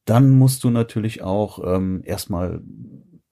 dann 0.06 0.32
musst 0.32 0.64
du 0.64 0.70
natürlich 0.70 1.22
auch 1.22 1.60
ähm, 1.64 2.02
erstmal 2.06 2.62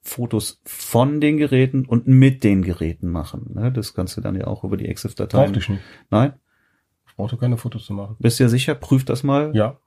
Fotos 0.08 0.60
von 0.64 1.20
den 1.20 1.36
Geräten 1.36 1.84
und 1.86 2.06
mit 2.08 2.42
den 2.44 2.62
Geräten 2.62 3.08
machen. 3.08 3.50
Ne? 3.54 3.70
Das 3.72 3.94
kannst 3.94 4.16
du 4.16 4.20
dann 4.20 4.34
ja 4.36 4.46
auch 4.46 4.64
über 4.64 4.76
die 4.76 4.86
EXIF-Dateien. 4.88 5.44
Brauchte 5.46 5.58
ich 5.60 5.68
nicht. 5.68 5.82
Nein? 6.10 6.32
Ich 7.08 7.14
brauchte 7.16 7.36
keine 7.36 7.56
Fotos 7.56 7.84
zu 7.86 7.92
machen. 7.92 8.16
Bist 8.18 8.38
du 8.38 8.44
ja 8.44 8.48
sicher? 8.48 8.74
Prüf 8.74 9.04
das 9.04 9.22
mal, 9.22 9.54
Ja, 9.54 9.78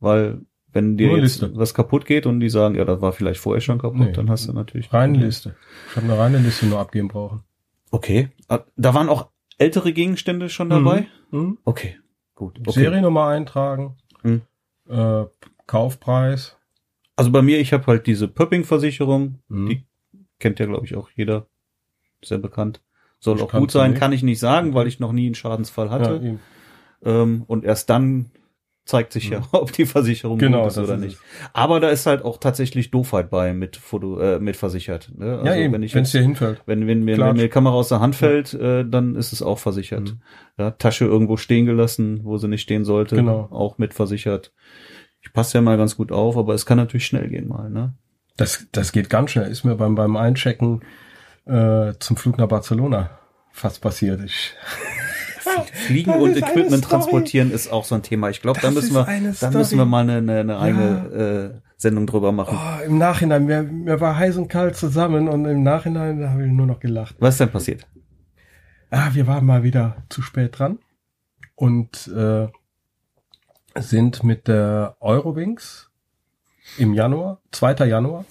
weil 0.00 0.40
wenn 0.72 0.96
dir 0.96 1.16
jetzt 1.18 1.40
was 1.56 1.72
kaputt 1.72 2.04
geht 2.04 2.26
und 2.26 2.40
die 2.40 2.48
sagen, 2.48 2.74
ja, 2.74 2.84
das 2.84 3.00
war 3.00 3.12
vielleicht 3.12 3.38
vorher 3.40 3.60
schon 3.60 3.78
kaputt, 3.78 3.98
Nee. 4.00 4.12
dann 4.12 4.28
hast 4.28 4.48
du 4.48 4.52
natürlich 4.52 4.92
reine 4.92 5.18
Liste. 5.18 5.54
Ich 5.90 5.96
habe 5.96 6.06
eine 6.06 6.18
reine 6.18 6.38
Liste 6.38 6.66
nur 6.66 6.80
abgeben 6.80 7.08
brauchen. 7.08 7.44
Okay. 7.92 8.30
Ah, 8.48 8.60
Da 8.76 8.92
waren 8.92 9.08
auch 9.08 9.30
ältere 9.58 9.92
Gegenstände 9.92 10.48
schon 10.48 10.68
dabei? 10.70 11.06
Mhm. 11.30 11.58
Okay. 11.64 11.96
Gut. 12.34 12.58
Okay. 12.58 12.72
Seriennummer 12.80 13.26
eintragen, 13.28 13.96
Mhm. 14.24 14.42
äh, 14.88 15.24
Kaufpreis. 15.68 16.56
Also 17.16 17.30
bei 17.30 17.42
mir, 17.42 17.60
ich 17.60 17.72
habe 17.72 17.86
halt 17.86 18.06
diese 18.06 18.28
Pöpping-Versicherung, 18.28 19.38
Mhm. 19.48 19.68
die 19.68 19.84
kennt 20.38 20.58
ja, 20.58 20.66
glaube 20.66 20.84
ich, 20.86 20.96
auch 20.96 21.10
jeder. 21.14 21.46
Sehr 22.24 22.38
bekannt. 22.38 22.82
Soll 23.20 23.36
Ich 23.36 23.42
auch 23.42 23.52
gut 23.52 23.70
sein, 23.70 23.92
nicht. 23.92 24.00
kann 24.00 24.12
ich 24.12 24.22
nicht 24.22 24.38
sagen, 24.40 24.74
weil 24.74 24.86
ich 24.86 25.00
noch 25.00 25.12
nie 25.12 25.26
einen 25.26 25.34
Schadensfall 25.34 25.86
Ja, 25.86 25.92
hatte. 25.92 26.20
eben. 26.24 26.40
ähm, 27.04 27.44
und 27.46 27.64
erst 27.64 27.88
dann 27.90 28.30
zeigt 28.86 29.12
sich 29.14 29.30
ja, 29.30 29.42
ob 29.52 29.72
die 29.72 29.86
Versicherung 29.86 30.38
Genau, 30.38 30.62
gut 30.64 30.72
ist 30.72 30.78
oder 30.78 30.94
ist 30.96 31.00
nicht. 31.00 31.18
Aber 31.54 31.80
da 31.80 31.88
ist 31.88 32.04
halt 32.06 32.22
auch 32.22 32.36
tatsächlich 32.38 32.90
Doofheit 32.90 33.30
bei 33.30 33.54
mit 33.54 33.76
Foto, 33.76 34.18
äh, 34.20 34.40
mit 34.40 34.56
versichert. 34.56 35.10
Ne? 35.16 35.38
Also 35.38 35.46
ja, 35.46 35.56
eben, 35.56 35.72
wenn 35.72 35.82
ich 35.82 35.94
wenn 35.94 36.02
es 36.02 36.12
jetzt, 36.12 36.20
dir 36.20 36.26
hinfällt. 36.26 36.62
wenn, 36.66 36.86
wenn 36.86 37.02
mir, 37.04 37.16
wenn 37.16 37.36
mir 37.36 37.42
die 37.44 37.48
Kamera 37.48 37.74
aus 37.74 37.88
der 37.88 38.00
Hand 38.00 38.14
fällt, 38.14 38.52
äh, 38.54 38.84
dann 38.86 39.16
ist 39.16 39.32
es 39.32 39.40
auch 39.40 39.58
versichert. 39.58 40.10
Mhm. 40.12 40.20
Ja, 40.58 40.70
Tasche 40.72 41.06
irgendwo 41.06 41.36
stehen 41.38 41.64
gelassen, 41.64 42.20
wo 42.24 42.36
sie 42.36 42.48
nicht 42.48 42.62
stehen 42.62 42.84
sollte, 42.84 43.16
Genau. 43.16 43.48
auch 43.50 43.78
mit 43.78 43.94
versichert. 43.94 44.52
Ich 45.24 45.32
passe 45.32 45.58
ja 45.58 45.62
mal 45.62 45.76
ganz 45.76 45.96
gut 45.96 46.12
auf, 46.12 46.36
aber 46.36 46.54
es 46.54 46.66
kann 46.66 46.78
natürlich 46.78 47.06
schnell 47.06 47.28
gehen 47.28 47.48
mal, 47.48 47.70
ne? 47.70 47.94
Das, 48.36 48.66
das 48.72 48.92
geht 48.92 49.10
ganz 49.10 49.30
schnell. 49.30 49.50
Ist 49.50 49.64
mir 49.64 49.76
beim, 49.76 49.94
beim 49.94 50.16
Einchecken 50.16 50.82
äh, 51.46 51.92
zum 51.98 52.16
Flug 52.16 52.38
nach 52.38 52.48
Barcelona 52.48 53.18
fast 53.52 53.80
passiert. 53.80 54.20
Ich, 54.24 54.54
Fliegen 55.86 56.12
Das 56.12 56.22
und 56.22 56.36
Equipment 56.36 56.84
transportieren 56.84 57.50
ist 57.52 57.70
auch 57.70 57.84
so 57.84 57.94
ein 57.94 58.02
Thema. 58.02 58.30
Ich 58.30 58.42
glaube, 58.42 58.60
da 58.60 58.70
müssen 58.70 58.94
wir, 58.94 59.06
da 59.40 59.50
müssen 59.50 59.78
wir 59.78 59.84
mal 59.84 60.02
eine, 60.02 60.16
eine, 60.16 60.40
eine 60.40 60.58
eigene 60.58 61.54
äh, 61.54 61.60
Sendung 61.76 62.06
drüber 62.06 62.32
machen. 62.32 62.58
oh, 62.58 62.84
Im 62.84 62.98
Nachhinein, 62.98 63.46
mir, 63.46 63.62
mir 63.62 64.00
war 64.00 64.16
heiß 64.16 64.36
und 64.36 64.48
kalt 64.48 64.76
zusammen 64.76 65.28
und 65.28 65.44
im 65.44 65.62
Nachhinein 65.62 66.20
da 66.20 66.30
habe 66.30 66.44
ich 66.44 66.52
nur 66.52 66.66
noch 66.66 66.80
gelacht. 66.80 67.16
Was 67.18 67.34
ist 67.34 67.40
denn 67.40 67.50
passiert? 67.50 67.86
Ah, 68.90 69.10
wir 69.12 69.26
waren 69.26 69.44
mal 69.44 69.62
wieder 69.62 70.04
zu 70.08 70.22
spät 70.22 70.58
dran 70.58 70.78
und 71.56 72.08
äh, 72.08 72.48
sind 73.76 74.22
mit 74.22 74.48
der 74.48 74.96
Eurowings 75.00 75.90
im 76.78 76.94
Januar, 76.94 77.40
2. 77.52 77.86
Januar, 77.86 78.24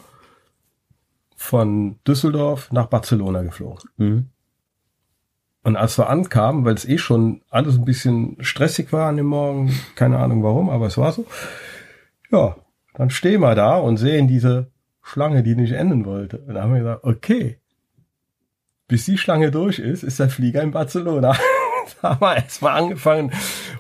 von 1.35 1.99
Düsseldorf 2.07 2.71
nach 2.71 2.87
Barcelona 2.87 3.41
geflogen. 3.41 3.89
Mhm. 3.97 4.29
Und 5.63 5.77
als 5.77 5.97
wir 5.97 6.09
ankamen, 6.09 6.65
weil 6.65 6.73
es 6.73 6.87
eh 6.87 6.97
schon 6.97 7.41
alles 7.49 7.77
ein 7.77 7.85
bisschen 7.85 8.37
stressig 8.41 8.91
war 8.91 9.07
an 9.07 9.17
dem 9.17 9.27
Morgen, 9.27 9.73
keine 9.95 10.19
Ahnung 10.19 10.43
warum, 10.43 10.69
aber 10.69 10.87
es 10.87 10.97
war 10.97 11.11
so, 11.13 11.25
ja, 12.31 12.57
dann 12.93 13.09
stehen 13.09 13.41
wir 13.41 13.55
da 13.55 13.77
und 13.77 13.97
sehen 13.97 14.27
diese 14.27 14.71
Schlange, 15.01 15.43
die 15.43 15.55
nicht 15.55 15.73
enden 15.73 16.05
wollte. 16.05 16.39
Und 16.39 16.55
da 16.55 16.63
haben 16.63 16.73
wir 16.73 16.79
gesagt, 16.79 17.03
okay, 17.03 17.59
bis 18.87 19.05
die 19.05 19.17
Schlange 19.17 19.51
durch 19.51 19.79
ist, 19.79 20.03
ist 20.03 20.19
der 20.19 20.29
Flieger 20.29 20.61
in 20.61 20.71
Barcelona. 20.71 21.35
da 22.01 22.09
haben 22.09 22.21
wir 22.21 22.35
erstmal 22.35 22.81
angefangen, 22.81 23.31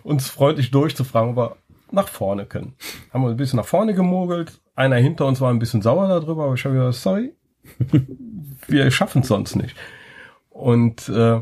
uns 0.03 0.29
freundlich 0.29 0.71
durchzufragen, 0.71 1.31
ob 1.31 1.37
wir 1.37 1.57
nach 1.91 2.07
vorne 2.07 2.45
können. 2.45 2.75
Haben 3.11 3.23
wir 3.23 3.29
ein 3.29 3.37
bisschen 3.37 3.57
nach 3.57 3.65
vorne 3.65 3.93
gemogelt. 3.93 4.59
Einer 4.75 4.95
hinter 4.97 5.25
uns 5.25 5.39
war 5.41 5.51
ein 5.51 5.59
bisschen 5.59 5.81
sauer 5.81 6.07
darüber, 6.07 6.45
aber 6.45 6.55
ich 6.55 6.65
habe 6.65 6.75
gesagt, 6.75 6.95
sorry, 6.95 7.35
wir 8.67 8.91
schaffen 8.91 9.21
es 9.21 9.27
sonst 9.27 9.55
nicht. 9.55 9.75
Und 10.49 11.09
äh, 11.09 11.41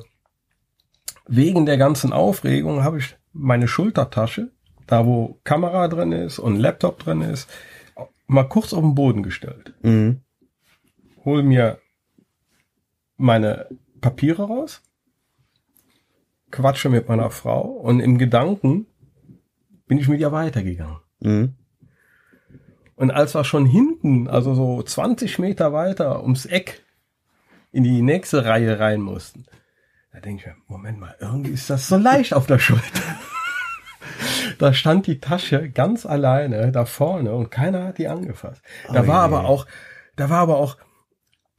wegen 1.28 1.66
der 1.66 1.78
ganzen 1.78 2.14
Aufregung 2.14 2.84
habe 2.84 3.00
ich 3.00 3.16
meine 3.34 3.68
Schultertasche, 3.68 4.52
da 4.88 5.06
wo 5.06 5.40
Kamera 5.44 5.88
drin 5.88 6.12
ist 6.12 6.40
und 6.40 6.58
Laptop 6.58 7.00
drin 7.00 7.22
ist, 7.22 7.50
mal 8.28 8.44
kurz 8.44 8.74
auf 8.74 8.82
den 8.82 8.96
Boden 8.96 9.24
gestellt. 9.24 9.74
Mhm. 9.82 10.22
Hol 11.24 11.44
mir 11.44 11.80
meine 13.18 13.68
Papiere 14.02 14.44
raus, 14.44 14.82
quatsche 16.52 16.90
mit 16.90 17.08
meiner 17.08 17.30
Frau 17.32 17.62
und 17.62 18.00
im 18.00 18.18
Gedanken 18.18 18.88
bin 19.88 19.98
ich 19.98 20.08
mit 20.08 20.20
ihr 20.20 20.32
weitergegangen. 20.32 20.98
Mhm. 21.20 21.56
Und 22.96 23.12
als 23.12 23.34
wir 23.34 23.44
schon 23.44 23.66
hinten, 23.66 24.28
also 24.28 24.54
so 24.54 24.84
20 24.84 25.40
Meter 25.40 25.74
weiter 25.74 26.22
ums 26.22 26.46
Eck 26.46 26.86
in 27.72 27.84
die 27.84 28.02
nächste 28.02 28.46
Reihe 28.46 28.80
rein 28.80 29.02
mussten, 29.02 29.46
da 30.14 30.20
denke 30.20 30.42
ich 30.42 30.46
mir, 30.48 30.56
Moment 30.68 31.00
mal, 31.00 31.16
irgendwie 31.20 31.52
ist 31.52 31.70
das 31.70 31.88
so 31.88 31.98
leicht 31.98 32.34
auf 32.34 32.46
der 32.46 32.60
Schulter. 32.60 33.02
da 34.60 34.74
stand 34.74 35.08
die 35.08 35.20
Tasche 35.20 35.70
ganz 35.70 36.06
alleine 36.06 36.72
da 36.72 36.86
vorne 36.86 37.34
und 37.34 37.50
keiner 37.50 37.86
hat 37.86 37.98
die 37.98 38.08
angefasst. 38.08 38.62
Da 38.92 39.04
Oh 39.04 39.08
war 39.08 39.28
je. 39.28 39.36
aber 39.36 39.46
auch, 39.46 39.66
da 40.16 40.30
war 40.30 40.40
aber 40.40 40.58
auch 40.58 40.78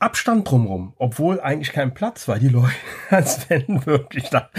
Abstand 0.02 0.50
drumrum, 0.50 0.94
obwohl 0.98 1.40
eigentlich 1.40 1.72
kein 1.72 1.94
Platz 1.94 2.26
war. 2.26 2.38
Die 2.38 2.48
Leute, 2.48 2.72
als 3.10 3.48
wenn 3.48 3.86
wirklich 3.86 4.30
da. 4.30 4.50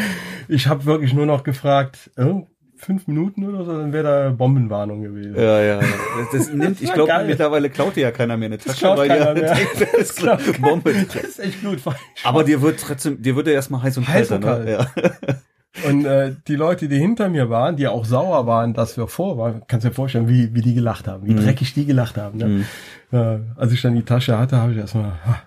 Ich 0.47 0.67
habe 0.67 0.85
wirklich 0.85 1.13
nur 1.13 1.25
noch 1.25 1.43
gefragt, 1.43 2.11
irgend 2.15 2.47
fünf 2.77 3.07
Minuten 3.07 3.45
oder 3.45 3.63
so, 3.63 3.77
dann 3.77 3.93
wäre 3.93 4.03
da 4.03 4.29
Bombenwarnung 4.29 5.01
gewesen. 5.01 5.35
Ja, 5.35 5.61
ja. 5.61 5.81
ja. 5.81 5.87
Das, 6.17 6.29
das 6.47 6.53
nimmt, 6.53 6.81
ich 6.81 6.89
war 6.89 6.95
glaube, 6.95 7.25
mittlerweile 7.25 7.69
klaut 7.69 7.95
dir 7.95 8.01
ja 8.01 8.11
keiner 8.11 8.37
mehr 8.37 8.47
eine 8.47 8.57
Tasche, 8.57 8.85
weil 8.95 9.09
denkt, 9.09 9.87
das 9.97 10.59
Bombe. 10.59 10.93
Das 10.93 11.23
ist 11.23 11.39
echt 11.39 11.61
gut. 11.61 11.79
Aber 12.23 12.43
dir 12.43 12.61
wird 12.61 12.79
trotzdem, 12.79 13.21
dir 13.21 13.35
wird 13.35 13.47
ja 13.47 13.53
erstmal 13.53 13.83
heiß 13.83 13.97
und 13.97 14.07
Heiß 14.07 14.29
kalt, 14.29 14.43
und 14.43 14.65
ne? 14.65 14.71
Ja. 14.71 14.87
Und 15.87 16.05
äh, 16.05 16.35
die 16.47 16.55
Leute, 16.55 16.87
die 16.87 16.99
hinter 16.99 17.29
mir 17.29 17.49
waren, 17.49 17.75
die 17.75 17.87
auch 17.87 18.05
sauer 18.05 18.45
waren, 18.45 18.73
dass 18.75 18.95
wir 18.95 19.07
vor 19.07 19.37
waren, 19.39 19.63
kannst 19.67 19.85
dir 19.87 19.91
vorstellen, 19.91 20.27
wie, 20.29 20.53
wie 20.53 20.61
die 20.61 20.75
gelacht 20.75 21.07
haben, 21.07 21.25
wie 21.25 21.31
Mhm. 21.33 21.37
dreckig 21.43 21.73
die 21.73 21.85
gelacht 21.85 22.17
haben. 22.17 22.37
Ne? 22.37 22.65
Äh, 23.11 23.39
als 23.59 23.71
ich 23.71 23.81
dann 23.81 23.95
die 23.95 24.03
Tasche 24.03 24.37
hatte, 24.37 24.57
habe 24.57 24.71
ich 24.73 24.77
erstmal, 24.77 25.13
ah, 25.25 25.41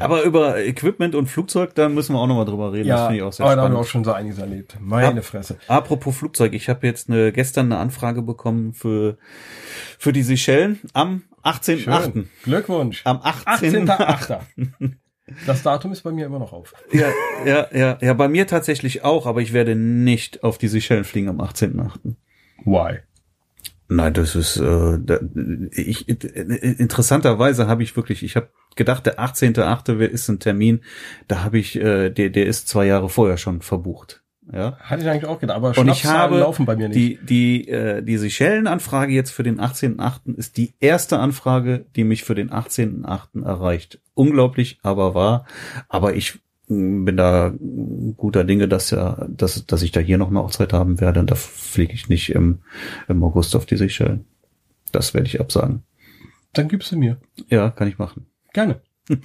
Aber 0.00 0.24
über 0.24 0.58
Equipment 0.64 1.14
und 1.14 1.28
Flugzeug, 1.28 1.76
da 1.76 1.88
müssen 1.88 2.14
wir 2.14 2.18
auch 2.18 2.26
nochmal 2.26 2.44
drüber 2.44 2.72
reden. 2.72 2.88
das 2.88 2.98
ja, 2.98 3.06
finde 3.06 3.16
ich 3.18 3.22
auch 3.22 3.32
sehr 3.32 3.46
aber 3.46 3.54
da 3.54 3.62
spannend. 3.62 3.78
auch 3.78 3.86
schon 3.86 4.02
so 4.02 4.12
einiges 4.12 4.38
erlebt. 4.38 4.76
Meine 4.80 5.22
Fresse. 5.22 5.58
Apropos 5.68 6.16
Flugzeug, 6.16 6.52
ich 6.52 6.68
habe 6.68 6.84
jetzt 6.84 7.08
eine, 7.08 7.30
gestern 7.30 7.66
eine 7.66 7.78
Anfrage 7.80 8.20
bekommen 8.22 8.72
für, 8.72 9.16
für 9.98 10.12
die 10.12 10.22
Seychellen 10.24 10.80
am 10.92 11.22
18.8. 11.44 12.02
Schön. 12.12 12.30
Glückwunsch. 12.42 13.02
Am 13.04 13.18
18.8. 13.18 13.86
18.8. 13.86 14.92
Das 15.46 15.62
Datum 15.62 15.92
ist 15.92 16.02
bei 16.02 16.12
mir 16.12 16.26
immer 16.26 16.38
noch 16.38 16.52
auf. 16.52 16.74
Ja, 16.92 17.08
ja, 17.46 17.66
ja, 17.72 17.98
ja, 18.00 18.14
bei 18.14 18.28
mir 18.28 18.46
tatsächlich 18.46 19.04
auch, 19.04 19.26
aber 19.26 19.40
ich 19.40 19.52
werde 19.52 19.74
nicht 19.74 20.44
auf 20.44 20.58
die 20.58 20.68
Seychellen 20.68 21.04
fliegen 21.04 21.28
am 21.28 21.40
18.8. 21.40 22.14
Why? 22.64 22.98
Nein, 23.88 24.14
das 24.14 24.34
ist 24.34 24.56
äh, 24.56 24.98
da, 24.98 25.20
ich 25.70 26.08
interessanterweise 26.08 27.66
habe 27.66 27.82
ich 27.82 27.96
wirklich, 27.96 28.22
ich 28.22 28.34
habe 28.36 28.50
gedacht, 28.76 29.06
der 29.06 29.18
18.8. 29.18 29.98
ist 30.06 30.28
ein 30.28 30.40
Termin, 30.40 30.80
da 31.28 31.44
habe 31.44 31.58
ich 31.58 31.76
äh, 31.76 32.10
der 32.10 32.30
der 32.30 32.46
ist 32.46 32.68
zwei 32.68 32.86
Jahre 32.86 33.08
vorher 33.08 33.36
schon 33.36 33.60
verbucht. 33.60 34.23
Ja. 34.52 34.76
Hatte 34.78 35.02
ich 35.02 35.08
eigentlich 35.08 35.26
auch 35.26 35.38
gedacht, 35.40 35.56
aber 35.56 35.76
Und 35.78 35.88
ich 35.88 36.04
habe 36.04 36.38
laufen 36.38 36.66
bei 36.66 36.76
mir 36.76 36.88
nicht. 36.88 36.96
die 36.96 37.18
die 37.24 37.68
äh, 37.68 38.02
die 38.02 38.18
Seychellen-Anfrage 38.18 39.12
jetzt 39.12 39.30
für 39.30 39.42
den 39.42 39.58
18.8. 39.60 40.36
ist 40.36 40.56
die 40.58 40.74
erste 40.80 41.18
Anfrage, 41.18 41.86
die 41.96 42.04
mich 42.04 42.24
für 42.24 42.34
den 42.34 42.50
18.8. 42.50 43.44
erreicht. 43.44 44.00
Unglaublich, 44.14 44.78
aber 44.82 45.14
wahr. 45.14 45.46
Aber 45.88 46.14
ich 46.14 46.40
mh, 46.68 47.04
bin 47.06 47.16
da 47.16 47.54
guter 48.16 48.44
Dinge, 48.44 48.68
dass 48.68 48.90
ja, 48.90 49.26
dass 49.28 49.64
dass 49.66 49.82
ich 49.82 49.92
da 49.92 50.00
hier 50.00 50.18
noch 50.18 50.28
eine 50.28 50.40
Hochzeit 50.40 50.72
haben 50.74 51.00
werde. 51.00 51.20
Und 51.20 51.30
da 51.30 51.36
fliege 51.36 51.94
ich 51.94 52.08
nicht 52.10 52.30
im 52.30 52.60
im 53.08 53.24
August 53.24 53.56
auf 53.56 53.64
die 53.64 53.76
Seychellen. 53.76 54.26
Das 54.92 55.14
werde 55.14 55.26
ich 55.26 55.40
absagen. 55.40 55.82
Dann 56.52 56.68
gibst 56.68 56.92
du 56.92 56.96
mir. 56.98 57.16
Ja, 57.48 57.70
kann 57.70 57.88
ich 57.88 57.98
machen. 57.98 58.26
Gerne. 58.52 58.80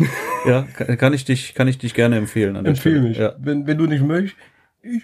Ja, 0.45 0.61
kann, 0.61 0.97
kann 0.97 1.13
ich 1.13 1.25
dich 1.25 1.53
kann 1.53 1.67
ich 1.67 1.77
dich 1.79 1.93
gerne 1.93 2.15
empfehlen. 2.15 2.55
Empfehle 2.55 3.01
mich. 3.01 3.17
Ja. 3.17 3.35
Wenn, 3.39 3.67
wenn 3.67 3.77
du 3.77 3.87
nicht 3.87 4.01
möchtest, 4.01 4.37
ich, 4.81 5.03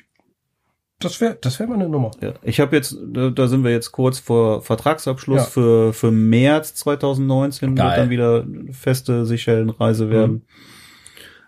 Das 0.99 1.19
wäre 1.21 1.37
das 1.41 1.59
wär 1.59 1.67
mal 1.67 1.75
eine 1.75 1.89
Nummer. 1.89 2.11
Ja, 2.21 2.33
ich 2.41 2.59
habe 2.59 2.75
jetzt, 2.75 2.97
da, 3.13 3.47
sind 3.47 3.63
wir 3.63 3.71
jetzt 3.71 3.91
kurz 3.91 4.19
vor 4.19 4.61
Vertragsabschluss 4.61 5.37
Ja. 5.41 5.43
für 5.45 5.93
für 5.93 6.11
März 6.11 6.75
2019 6.75 7.75
Geil. 7.75 7.85
wird 7.87 7.97
dann 7.97 8.09
wieder 8.09 8.45
feste 8.73 9.25
Seychellenreise 9.25 10.09
werden. 10.09 10.45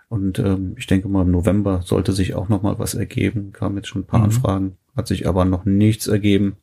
Und 0.09 0.39
ähm, 0.39 0.75
ich 0.77 0.87
denke 0.87 1.09
mal 1.09 1.23
im 1.23 1.31
November 1.31 1.81
sollte 1.83 2.13
sich 2.13 2.33
auch 2.35 2.47
noch 2.49 2.61
mal 2.61 2.79
was 2.79 2.93
ergeben. 2.93 3.51
Kam 3.51 3.75
jetzt 3.75 3.87
schon 3.89 4.03
ein 4.03 4.07
paar 4.07 4.19
Mhm. 4.19 4.25
Anfragen, 4.25 4.77
hat 4.95 5.07
sich 5.07 5.27
aber 5.27 5.43
noch 5.45 5.65
nichts 5.65 6.07
ergeben. 6.07 6.57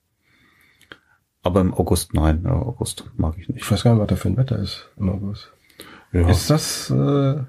Aber 1.42 1.60
im 1.60 1.74
August 1.74 2.14
nein, 2.14 2.42
ja, 2.44 2.52
August 2.52 3.04
mag 3.16 3.34
ich 3.38 3.48
nicht. 3.50 3.62
Ich 3.62 3.70
weiß 3.70 3.82
gar 3.84 3.92
nicht, 3.92 4.00
was 4.00 4.08
da 4.08 4.16
für 4.16 4.28
ein 4.28 4.36
Wetter 4.38 4.58
ist 4.58 4.88
im 4.96 5.10
August. 5.10 5.52
Ja. 6.12 6.26
Ist 6.28 6.48
das 6.48 6.88
äh, 6.90 7.42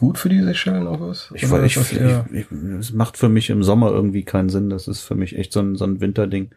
gut 0.00 0.16
für 0.16 0.30
die 0.30 0.40
Seychellen? 0.42 0.88
Ich, 1.12 1.28
ich, 1.34 1.42
ist 1.42 1.52
ich, 1.52 1.74
das 1.74 1.92
eher- 1.92 2.24
ich, 2.32 2.50
es 2.50 2.92
macht 2.92 3.18
für 3.18 3.28
mich 3.28 3.50
im 3.50 3.62
Sommer 3.62 3.90
irgendwie 3.90 4.24
keinen 4.24 4.48
Sinn. 4.48 4.70
Das 4.70 4.88
ist 4.88 5.02
für 5.02 5.14
mich 5.14 5.36
echt 5.36 5.52
so 5.52 5.60
ein, 5.60 5.76
so 5.76 5.84
ein 5.84 6.00
Winterding. 6.00 6.50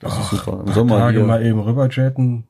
Das 0.00 0.18
ist 0.18 0.30
super. 0.30 0.64
Im 0.66 0.72
Sommer 0.72 0.98
Tage 0.98 1.18
hier. 1.18 1.26
mal 1.26 1.46
eben 1.46 1.60
rüberjetten, 1.60 2.48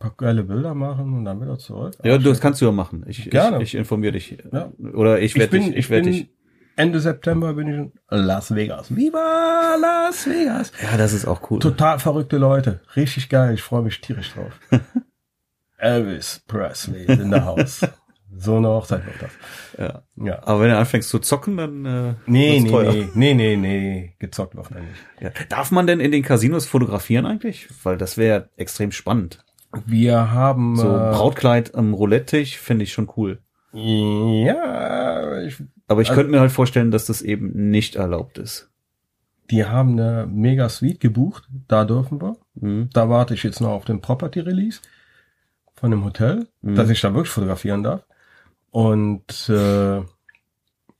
paar 0.00 0.14
geile 0.16 0.44
Bilder 0.44 0.74
machen 0.74 1.12
und 1.18 1.26
dann 1.26 1.42
wieder 1.42 1.58
zurück. 1.58 1.92
Ja, 2.02 2.16
du, 2.16 2.24
das 2.24 2.40
kannst 2.40 2.62
du 2.62 2.64
ja 2.64 2.72
machen. 2.72 3.04
Ich, 3.06 3.28
Gerne. 3.28 3.58
ich, 3.58 3.64
ich 3.64 3.74
informiere 3.74 4.12
dich. 4.12 4.38
Ja. 4.50 4.72
Oder 4.94 5.18
ich 5.20 5.32
ich 5.32 5.38
werde 5.38 5.58
dich. 5.58 5.68
ich, 5.68 5.76
Ich 5.76 5.90
werde 5.90 6.10
dich. 6.10 6.30
Ende 6.74 7.00
September 7.00 7.52
bin 7.52 7.68
ich 7.68 7.74
in 7.76 7.92
Las 8.08 8.54
Vegas. 8.54 8.96
Viva 8.96 9.76
Las 9.78 10.26
Vegas! 10.26 10.72
Ja, 10.82 10.96
das 10.96 11.12
ist 11.12 11.26
auch 11.26 11.50
cool. 11.50 11.58
Total 11.58 11.98
verrückte 11.98 12.38
Leute. 12.38 12.80
Richtig 12.96 13.28
geil. 13.28 13.52
Ich 13.52 13.60
freue 13.62 13.82
mich 13.82 14.00
tierisch 14.00 14.32
drauf. 14.32 14.58
Elvis 15.76 16.40
Presley 16.46 17.04
in 17.04 17.30
the 17.30 17.40
house. 17.40 17.86
So 18.34 18.56
eine 18.56 18.68
Hochzeit 18.68 19.04
wird 19.04 19.16
das. 19.20 19.30
Ja. 19.78 20.02
Ja. 20.24 20.42
Aber 20.46 20.60
wenn 20.62 20.70
du 20.70 20.78
anfängst 20.78 21.08
zu 21.08 21.18
zocken, 21.18 21.56
dann 21.58 21.84
äh, 21.84 22.14
Nee, 22.26 22.60
nee, 22.60 22.70
teuer. 22.70 22.92
nee, 22.92 23.34
nee, 23.34 23.34
nee, 23.34 23.56
nee, 23.56 24.14
gezockt 24.18 24.54
wird 24.56 24.66
da 24.70 24.80
nicht. 24.80 24.94
Ja. 25.20 25.30
Darf 25.48 25.70
man 25.70 25.86
denn 25.86 26.00
in 26.00 26.10
den 26.12 26.22
Casinos 26.22 26.66
fotografieren 26.66 27.26
eigentlich? 27.26 27.68
Weil 27.82 27.98
das 27.98 28.16
wäre 28.16 28.48
extrem 28.56 28.90
spannend. 28.92 29.44
Wir 29.86 30.32
haben 30.32 30.76
So 30.76 30.86
äh, 30.88 31.10
Brautkleid 31.12 31.74
am 31.74 31.94
Roulette-Tisch 31.94 32.58
finde 32.58 32.84
ich 32.84 32.92
schon 32.92 33.10
cool. 33.16 33.40
Ja, 33.72 35.40
ich, 35.42 35.56
Aber 35.88 36.02
ich 36.02 36.08
Also- 36.10 36.18
könnte 36.20 36.30
mir 36.32 36.40
halt 36.40 36.52
vorstellen, 36.52 36.90
dass 36.90 37.06
das 37.06 37.22
eben 37.22 37.70
nicht 37.70 37.96
erlaubt 37.96 38.38
ist. 38.38 38.68
die 39.50 39.66
haben 39.66 39.92
eine 39.92 40.26
mega 40.30 40.68
Suite 40.70 40.98
gebucht. 41.00 41.46
Da 41.68 41.84
dürfen 41.84 42.22
wir. 42.22 42.36
Mhm. 42.54 42.88
Da 42.94 43.10
warte 43.10 43.34
ich 43.34 43.42
jetzt 43.42 43.60
noch 43.60 43.68
auf 43.70 43.84
den 43.84 44.00
Property 44.00 44.40
Release 44.40 44.80
von 45.74 45.90
dem 45.90 46.04
Hotel, 46.04 46.46
Mhm. 46.62 46.74
dass 46.74 46.88
ich 46.88 47.00
da 47.02 47.12
wirklich 47.12 47.28
fotografieren 47.32 47.82
darf. 47.82 48.06
Und 48.72 49.48
äh, 49.50 50.00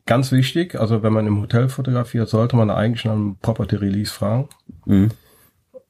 ganz 0.07 0.31
wichtig, 0.31 0.79
also 0.79 1.03
wenn 1.03 1.13
man 1.13 1.27
im 1.27 1.41
Hotel 1.41 1.69
fotografiert, 1.69 2.29
sollte 2.29 2.55
man 2.55 2.71
eigentlich 2.71 3.05
nach 3.05 3.13
einem 3.13 3.37
Property 3.39 3.77
Release 3.77 4.13
fragen. 4.13 4.49
Mhm. 4.85 5.11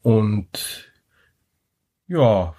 Und 0.02 0.90
ja, 2.06 2.54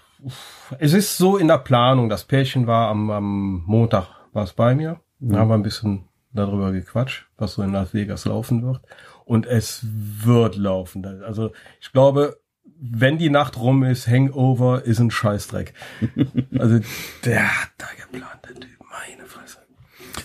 es 0.79 0.93
ist 0.93 1.17
so 1.17 1.37
in 1.37 1.47
der 1.47 1.57
Planung. 1.57 2.09
Das 2.09 2.25
Pärchen 2.25 2.67
war 2.67 2.89
am, 2.89 3.09
am 3.09 3.63
Montag 3.65 4.07
war 4.33 4.43
es 4.43 4.53
bei 4.53 4.75
mir. 4.75 4.99
Da 5.19 5.35
Mhm. 5.35 5.39
haben 5.39 5.47
wir 5.49 5.55
ein 5.55 5.63
bisschen 5.63 6.09
darüber 6.33 6.71
gequatscht, 6.73 7.27
was 7.37 7.53
so 7.53 7.63
in 7.63 7.71
Las 7.71 7.93
Vegas 7.93 8.25
laufen 8.25 8.61
wird. 8.63 8.81
Und 9.23 9.45
es 9.45 9.85
wird 9.89 10.57
laufen. 10.57 11.05
Also 11.23 11.51
ich 11.79 11.93
glaube, 11.93 12.39
wenn 12.77 13.17
die 13.17 13.29
Nacht 13.29 13.57
rum 13.57 13.83
ist, 13.83 14.05
Hangover 14.07 14.83
ist 14.83 14.99
ein 14.99 15.11
Scheißdreck. 15.11 15.73
Also 16.59 16.79
der 17.23 17.61
hat 17.61 17.69
da 17.77 17.85
geplant, 17.97 18.39
der 18.49 18.55
Typ. 18.55 18.69
Meine 19.07 19.25
Fresse. 19.27 19.59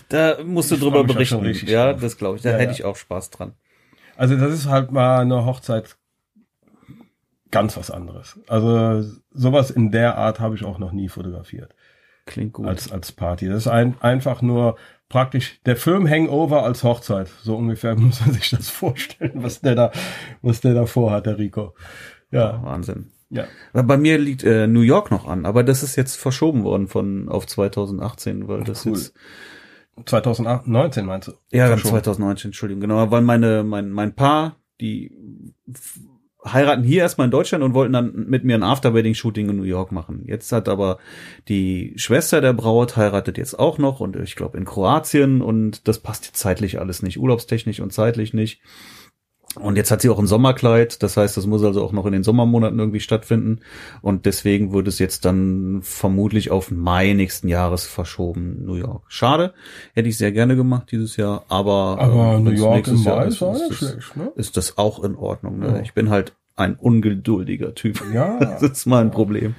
Da 0.09 0.37
musst 0.43 0.71
du 0.71 0.75
Ich 0.75 0.81
drüber 0.81 1.03
da 1.05 1.13
berichten. 1.13 1.67
Ja, 1.67 1.91
drauf. 1.91 2.01
das 2.01 2.17
glaube 2.17 2.37
ich. 2.37 2.41
Da 2.43 2.51
Ja, 2.51 2.55
hätte 2.57 2.65
ja. 2.65 2.71
ich 2.71 2.83
auch 2.85 2.95
Spaß 2.95 3.29
dran. 3.31 3.53
Also 4.17 4.35
das 4.35 4.51
ist 4.53 4.67
halt 4.67 4.91
mal 4.91 5.19
eine 5.21 5.45
Hochzeit 5.45 5.95
ganz 7.51 7.77
was 7.77 7.89
anderes. 7.91 8.39
Also 8.47 9.03
sowas 9.31 9.71
in 9.71 9.91
der 9.91 10.17
Art 10.17 10.39
habe 10.39 10.55
ich 10.55 10.63
auch 10.65 10.77
noch 10.77 10.91
nie 10.91 11.09
fotografiert 11.09 11.73
Klingt 12.25 12.53
gut. 12.53 12.67
als 12.67 12.91
als 12.91 13.11
Party. 13.11 13.47
Das 13.47 13.57
ist 13.59 13.67
ein, 13.67 13.95
einfach 14.01 14.41
nur 14.41 14.77
praktisch 15.07 15.59
der 15.65 15.75
Film 15.75 16.07
Hangover 16.07 16.63
als 16.63 16.83
Hochzeit. 16.83 17.27
So 17.41 17.55
ungefähr 17.55 17.95
muss 17.99 18.19
man 18.21 18.31
sich 18.33 18.49
das 18.49 18.69
vorstellen, 18.69 19.41
was 19.43 19.61
der 19.61 19.75
da 19.75 19.91
was 20.41 20.61
der 20.61 20.73
da 20.73 20.85
vorhat, 20.85 21.25
der 21.25 21.37
Rico. 21.37 21.73
Ja, 22.31 22.61
Wahnsinn. 22.63 23.11
Ja. 23.29 23.45
Bei 23.73 23.97
mir 23.97 24.17
liegt 24.17 24.43
äh, 24.43 24.67
New 24.67 24.81
York 24.81 25.11
noch 25.11 25.27
an, 25.27 25.45
aber 25.45 25.63
das 25.63 25.83
ist 25.83 25.95
jetzt 25.95 26.15
verschoben 26.15 26.63
worden 26.63 26.87
von 26.87 27.29
auf 27.29 27.45
2018, 27.45 28.47
weil 28.47 28.63
das 28.63 28.85
Cool. 28.85 28.93
jetzt 28.93 29.13
2019 30.05 31.05
meinst 31.05 31.27
du? 31.27 31.33
ja 31.51 31.67
Verschoben. 31.67 31.91
2019, 31.95 32.49
Entschuldigung, 32.49 32.81
genau, 32.81 33.11
weil 33.11 33.21
meine 33.21 33.63
mein 33.63 33.91
mein 33.91 34.15
Paar, 34.15 34.55
die 34.79 35.11
heiraten 36.45 36.83
hier 36.83 37.01
erstmal 37.01 37.25
in 37.25 37.31
Deutschland 37.31 37.63
und 37.63 37.73
wollten 37.73 37.93
dann 37.93 38.13
mit 38.27 38.45
mir 38.45 38.55
ein 38.55 38.63
Afterwedding-Shooting 38.63 39.49
in 39.49 39.57
New 39.57 39.63
York 39.63 39.91
machen. 39.91 40.23
Jetzt 40.25 40.51
hat 40.51 40.69
aber 40.69 40.97
die 41.49 41.93
Schwester 41.97 42.39
der 42.39 42.53
Braut 42.53 42.95
heiratet 42.95 43.37
jetzt 43.37 43.59
auch 43.59 43.77
noch 43.77 43.99
und 43.99 44.15
ich 44.15 44.35
glaube 44.35 44.57
in 44.57 44.65
Kroatien 44.65 45.41
und 45.41 45.87
das 45.87 45.99
passt 45.99 46.27
jetzt 46.27 46.37
zeitlich 46.37 46.79
alles 46.79 47.03
nicht, 47.03 47.19
urlaubstechnisch 47.19 47.81
und 47.81 47.91
zeitlich 47.91 48.33
nicht. 48.33 48.61
Und 49.59 49.77
jetzt 49.77 49.89
hat 49.89 50.01
sie 50.01 50.09
auch 50.09 50.19
ein 50.19 50.27
Sommerkleid, 50.27 51.01
das 51.01 51.17
heißt, 51.17 51.35
das 51.35 51.47
muss 51.47 51.63
also 51.63 51.83
auch 51.83 51.91
noch 51.91 52.05
in 52.05 52.11
den 52.11 52.23
Sommermonaten 52.23 52.77
irgendwie 52.77 52.99
stattfinden. 52.99 53.61
Und 54.01 54.25
deswegen 54.27 54.71
wird 54.73 54.87
es 54.87 54.99
jetzt 54.99 55.25
dann 55.25 55.79
vermutlich 55.81 56.51
auf 56.51 56.69
Mai 56.69 57.13
nächsten 57.13 57.47
Jahres 57.47 57.85
verschoben, 57.85 58.63
New 58.65 58.75
York. 58.75 59.03
Schade, 59.07 59.53
hätte 59.95 60.07
ich 60.07 60.17
sehr 60.17 60.31
gerne 60.31 60.55
gemacht 60.55 60.91
dieses 60.91 61.17
Jahr, 61.17 61.45
aber, 61.49 61.97
Aber 61.99 62.35
ähm, 62.35 62.43
New 62.43 62.51
York 62.51 62.87
im 62.87 62.97
Jahr 62.97 63.17
Mai 63.17 63.25
ist, 63.25 63.41
ist 63.41 63.61
ist, 63.61 63.69
das- 63.71 63.77
schlecht, 63.77 64.17
ne? 64.17 64.31
ist 64.35 64.55
das 64.55 64.77
auch 64.77 65.03
in 65.03 65.15
Ordnung. 65.15 65.59
Ne? 65.59 65.67
Ja. 65.67 65.79
Ich 65.81 65.93
bin 65.95 66.09
halt 66.11 66.33
ein 66.55 66.75
ungeduldiger 66.75 67.73
Typ. 67.73 68.03
Ja. 68.13 68.37
Das 68.39 68.61
ist 68.61 68.85
mein 68.85 69.09
Problem. 69.09 69.55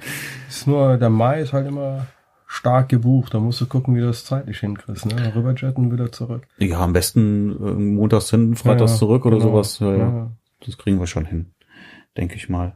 Ist 0.49 0.67
nur 0.67 0.97
der 0.97 1.09
Mai 1.09 1.41
ist 1.41 1.51
halt 1.51 1.67
immer 1.67 2.07
stark 2.51 2.89
gebucht. 2.89 3.33
Da 3.33 3.39
musst 3.39 3.61
du 3.61 3.65
gucken, 3.65 3.95
wie 3.95 4.01
du 4.01 4.07
das 4.07 4.25
zeitlich 4.25 4.59
hinkriegst, 4.59 5.05
ne? 5.05 5.33
Rüberjetten 5.33 5.89
wieder 5.89 6.11
zurück. 6.11 6.45
Ja, 6.57 6.81
am 6.81 6.91
besten 6.91 7.51
äh, 7.51 7.71
montags 7.71 8.29
hin, 8.29 8.55
freitags 8.55 8.91
Ja, 8.91 8.97
zurück 8.97 9.25
oder 9.25 9.37
genau. 9.37 9.51
sowas. 9.51 9.79
Ja, 9.79 9.95
ja. 9.95 10.31
Das 10.65 10.77
kriegen 10.77 10.99
wir 10.99 11.07
schon 11.07 11.25
hin, 11.25 11.53
denke 12.17 12.35
ich 12.35 12.49
mal. 12.49 12.75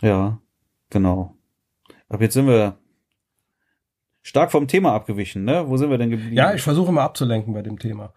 Ja, 0.00 0.38
genau. 0.88 1.34
Aber 2.08 2.22
jetzt 2.22 2.34
sind 2.34 2.46
wir 2.46 2.78
stark 4.22 4.52
vom 4.52 4.68
Thema 4.68 4.94
abgewichen, 4.94 5.44
ne? 5.44 5.68
Wo 5.68 5.76
sind 5.76 5.90
wir 5.90 5.98
denn 5.98 6.10
geblieben? 6.10 6.36
Ja, 6.36 6.54
ich 6.54 6.62
versuche 6.62 6.92
mal 6.92 7.04
abzulenken 7.04 7.52
bei 7.52 7.62
dem 7.62 7.78
Thema. 7.78 8.12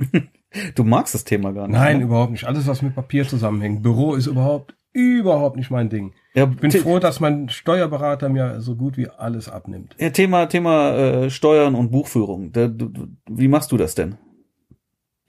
du 0.74 0.82
magst 0.82 1.14
das 1.14 1.22
Thema 1.22 1.52
gar 1.52 1.68
nicht. 1.68 1.78
Nein, 1.78 1.98
ne? 1.98 2.04
überhaupt 2.04 2.32
nicht. 2.32 2.44
Alles, 2.44 2.66
was 2.66 2.82
mit 2.82 2.96
Papier 2.96 3.26
zusammenhängt. 3.26 3.84
Büro 3.84 4.16
ist 4.16 4.26
überhaupt, 4.26 4.74
überhaupt 4.92 5.56
nicht 5.56 5.70
mein 5.70 5.88
Ding. 5.88 6.14
Ja, 6.34 6.44
Ich 6.50 6.56
bin 6.56 6.70
froh, 6.70 6.98
dass 6.98 7.20
mein 7.20 7.48
Steuerberater 7.48 8.28
mir 8.28 8.60
so 8.60 8.76
gut 8.76 8.96
wie 8.96 9.08
alles 9.08 9.48
abnimmt. 9.48 9.96
Ja, 9.98 10.10
Thema, 10.10 10.46
Thema 10.46 10.96
äh, 10.96 11.30
Steuern 11.30 11.74
und 11.74 11.90
Buchführung. 11.90 12.52
Da, 12.52 12.68
du, 12.68 12.90
wie 13.28 13.48
machst 13.48 13.72
du 13.72 13.76
das 13.76 13.94
denn? 13.94 14.16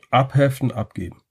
Abheften, 0.09 0.71
abgeben. 0.71 1.21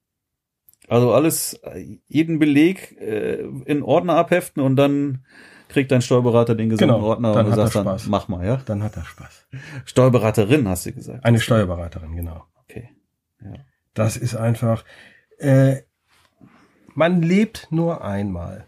Also 0.89 1.12
alles, 1.12 1.55
äh, 1.62 1.99
jeden 2.09 2.39
Beleg 2.39 3.01
äh, 3.01 3.41
in 3.64 3.83
Ordner 3.83 4.16
abheften 4.16 4.62
und 4.62 4.76
dann 4.76 5.24
kriegt 5.68 5.91
dein 5.91 6.03
Steuerberater 6.03 6.55
den 6.55 6.68
gesamten 6.68 6.95
Genau, 6.97 7.07
Ordner 7.07 7.33
dann 7.33 7.47
und 7.47 7.53
du 7.53 7.57
sagst 7.57 7.76
dann, 7.76 7.99
mach 8.11 8.28
mal, 8.28 8.45
ja? 8.45 8.61
Dann 8.66 8.83
hat 8.83 8.97
er 8.97 9.05
Spaß. 9.05 9.47
Steuerberaterin, 9.87 10.68
hast 10.68 10.85
du 10.85 10.93
gesagt. 10.93 11.24
Eine 11.24 11.41
Steuerberaterin, 11.41 12.14
genau. 12.14 12.45
Okay. 12.64 12.91
Das 13.95 14.16
ist 14.16 14.35
einfach, 14.35 14.85
äh, 15.39 15.78
man 16.95 17.22
lebt 17.22 17.68
nur 17.70 18.05
einmal. 18.05 18.66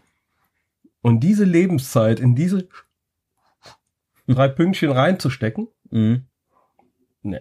Und 1.01 1.19
diese 1.19 1.43
Lebenszeit 1.43 2.19
in 2.19 2.35
diese 2.35 2.67
drei 4.27 4.47
Pünktchen 4.47 4.91
reinzustecken, 4.91 5.67
Mhm. 5.91 6.23
nee. 7.21 7.39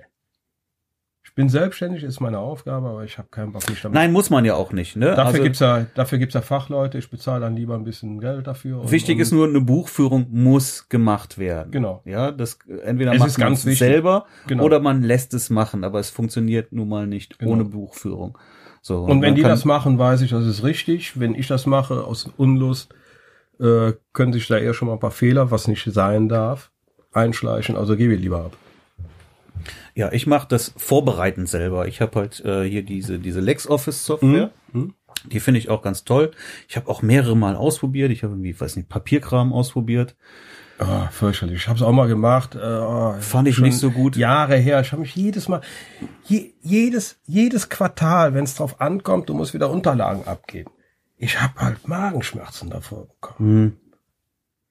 Ich 1.26 1.34
bin 1.34 1.48
selbstständig, 1.48 2.04
ist 2.04 2.20
meine 2.20 2.38
Aufgabe, 2.38 2.88
aber 2.90 3.02
ich 3.02 3.18
habe 3.18 3.26
keinen 3.28 3.50
Bock 3.50 3.68
mich 3.68 3.80
damit. 3.82 3.94
Nein, 3.94 4.12
muss 4.12 4.30
man 4.30 4.44
ja 4.44 4.54
auch 4.54 4.70
nicht, 4.72 4.94
ne? 4.94 5.06
Dafür 5.06 5.24
also, 5.24 5.42
gibt's 5.42 5.58
ja, 5.58 5.84
dafür 5.96 6.18
gibt's 6.18 6.34
ja 6.34 6.42
Fachleute. 6.42 6.96
Ich 6.98 7.10
bezahle 7.10 7.40
dann 7.40 7.56
lieber 7.56 7.74
ein 7.74 7.82
bisschen 7.82 8.20
Geld 8.20 8.46
dafür. 8.46 8.82
und- 8.82 8.92
wichtig 8.92 9.16
und, 9.16 9.22
ist 9.22 9.32
nur, 9.32 9.48
eine 9.48 9.60
Buchführung 9.60 10.26
muss 10.30 10.88
gemacht 10.88 11.38
werden. 11.38 11.72
Genau. 11.72 12.02
Ja, 12.04 12.30
das 12.30 12.58
entweder 12.84 13.14
Es 13.14 13.18
macht 13.18 13.38
man 13.38 13.48
ganz 13.48 13.64
es 13.64 13.78
selber 13.80 14.26
Genau. 14.46 14.62
oder 14.62 14.78
man 14.78 15.02
lässt 15.02 15.34
es 15.34 15.50
machen, 15.50 15.82
aber 15.82 15.98
es 15.98 16.10
funktioniert 16.10 16.70
nun 16.70 16.88
mal 16.88 17.06
nicht 17.08 17.36
Genau. 17.40 17.52
ohne 17.52 17.64
Buchführung. 17.64 18.38
So, 18.86 19.04
Und 19.04 19.22
wenn 19.22 19.34
die 19.34 19.40
das 19.40 19.64
machen, 19.64 19.98
weiß 19.98 20.20
ich, 20.20 20.32
das 20.32 20.44
ist 20.44 20.62
richtig. 20.62 21.18
Wenn 21.18 21.34
ich 21.34 21.46
das 21.46 21.64
mache 21.64 22.04
aus 22.04 22.28
Unlust, 22.36 22.94
äh, 23.58 23.94
können 24.12 24.34
sich 24.34 24.46
da 24.46 24.58
eher 24.58 24.74
schon 24.74 24.88
mal 24.88 24.94
ein 24.94 25.00
paar 25.00 25.10
Fehler, 25.10 25.50
was 25.50 25.68
nicht 25.68 25.90
sein 25.90 26.28
darf, 26.28 26.70
einschleichen. 27.10 27.76
Also 27.76 27.96
gebe 27.96 28.12
ich 28.12 28.20
lieber 28.20 28.44
ab. 28.44 28.56
Ja, 29.94 30.12
ich 30.12 30.26
mache 30.26 30.48
das 30.50 30.74
vorbereitend 30.76 31.48
selber. 31.48 31.88
Ich 31.88 32.02
habe 32.02 32.20
halt 32.20 32.44
äh, 32.44 32.68
hier 32.68 32.82
diese 32.82 33.18
diese 33.18 33.40
LexOffice 33.40 34.04
Software. 34.04 34.50
Mhm. 34.74 34.92
Die 35.32 35.40
finde 35.40 35.60
ich 35.60 35.70
auch 35.70 35.80
ganz 35.80 36.04
toll. 36.04 36.32
Ich 36.68 36.76
habe 36.76 36.90
auch 36.90 37.00
mehrere 37.00 37.38
Mal 37.38 37.56
ausprobiert. 37.56 38.10
Ich 38.10 38.22
habe 38.22 38.34
irgendwie, 38.34 38.60
weiß 38.60 38.76
nicht, 38.76 38.90
Papierkram 38.90 39.54
ausprobiert. 39.54 40.14
Oh, 40.78 41.06
fürchterlich. 41.10 41.56
Ich 41.56 41.68
habe 41.68 41.76
es 41.76 41.82
auch 41.82 41.92
mal 41.92 42.08
gemacht. 42.08 42.56
Oh, 42.56 43.14
Fand 43.20 43.48
ich 43.48 43.58
nicht 43.58 43.78
so 43.78 43.90
gut. 43.90 44.16
Jahre 44.16 44.56
her. 44.56 44.80
Ich 44.80 44.92
habe 44.92 45.02
mich 45.02 45.14
jedes 45.14 45.48
Mal, 45.48 45.60
je, 46.24 46.52
jedes, 46.62 47.18
jedes 47.26 47.68
Quartal, 47.68 48.34
wenn 48.34 48.44
es 48.44 48.56
drauf 48.56 48.80
ankommt, 48.80 49.28
du 49.28 49.34
musst 49.34 49.54
wieder 49.54 49.70
Unterlagen 49.70 50.26
abgeben. 50.26 50.70
Ich 51.16 51.40
habe 51.40 51.60
halt 51.60 51.86
Magenschmerzen 51.86 52.70
davor 52.70 53.06
bekommen. 53.06 53.38
Hm. 53.38 53.76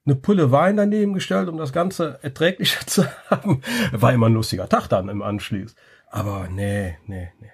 Eine 0.06 0.16
Pulle 0.16 0.52
Wein 0.52 0.76
daneben 0.76 1.14
gestellt, 1.14 1.48
um 1.48 1.56
das 1.56 1.72
Ganze 1.72 2.18
erträglicher 2.22 2.80
zu 2.86 3.06
haben. 3.30 3.62
War 3.92 4.12
immer 4.12 4.26
ein 4.28 4.34
lustiger 4.34 4.68
Tag 4.68 4.88
dann 4.88 5.08
im 5.08 5.22
Anschluss. 5.22 5.74
Aber 6.10 6.48
nee, 6.50 6.98
nee, 7.06 7.32
nee. 7.40 7.50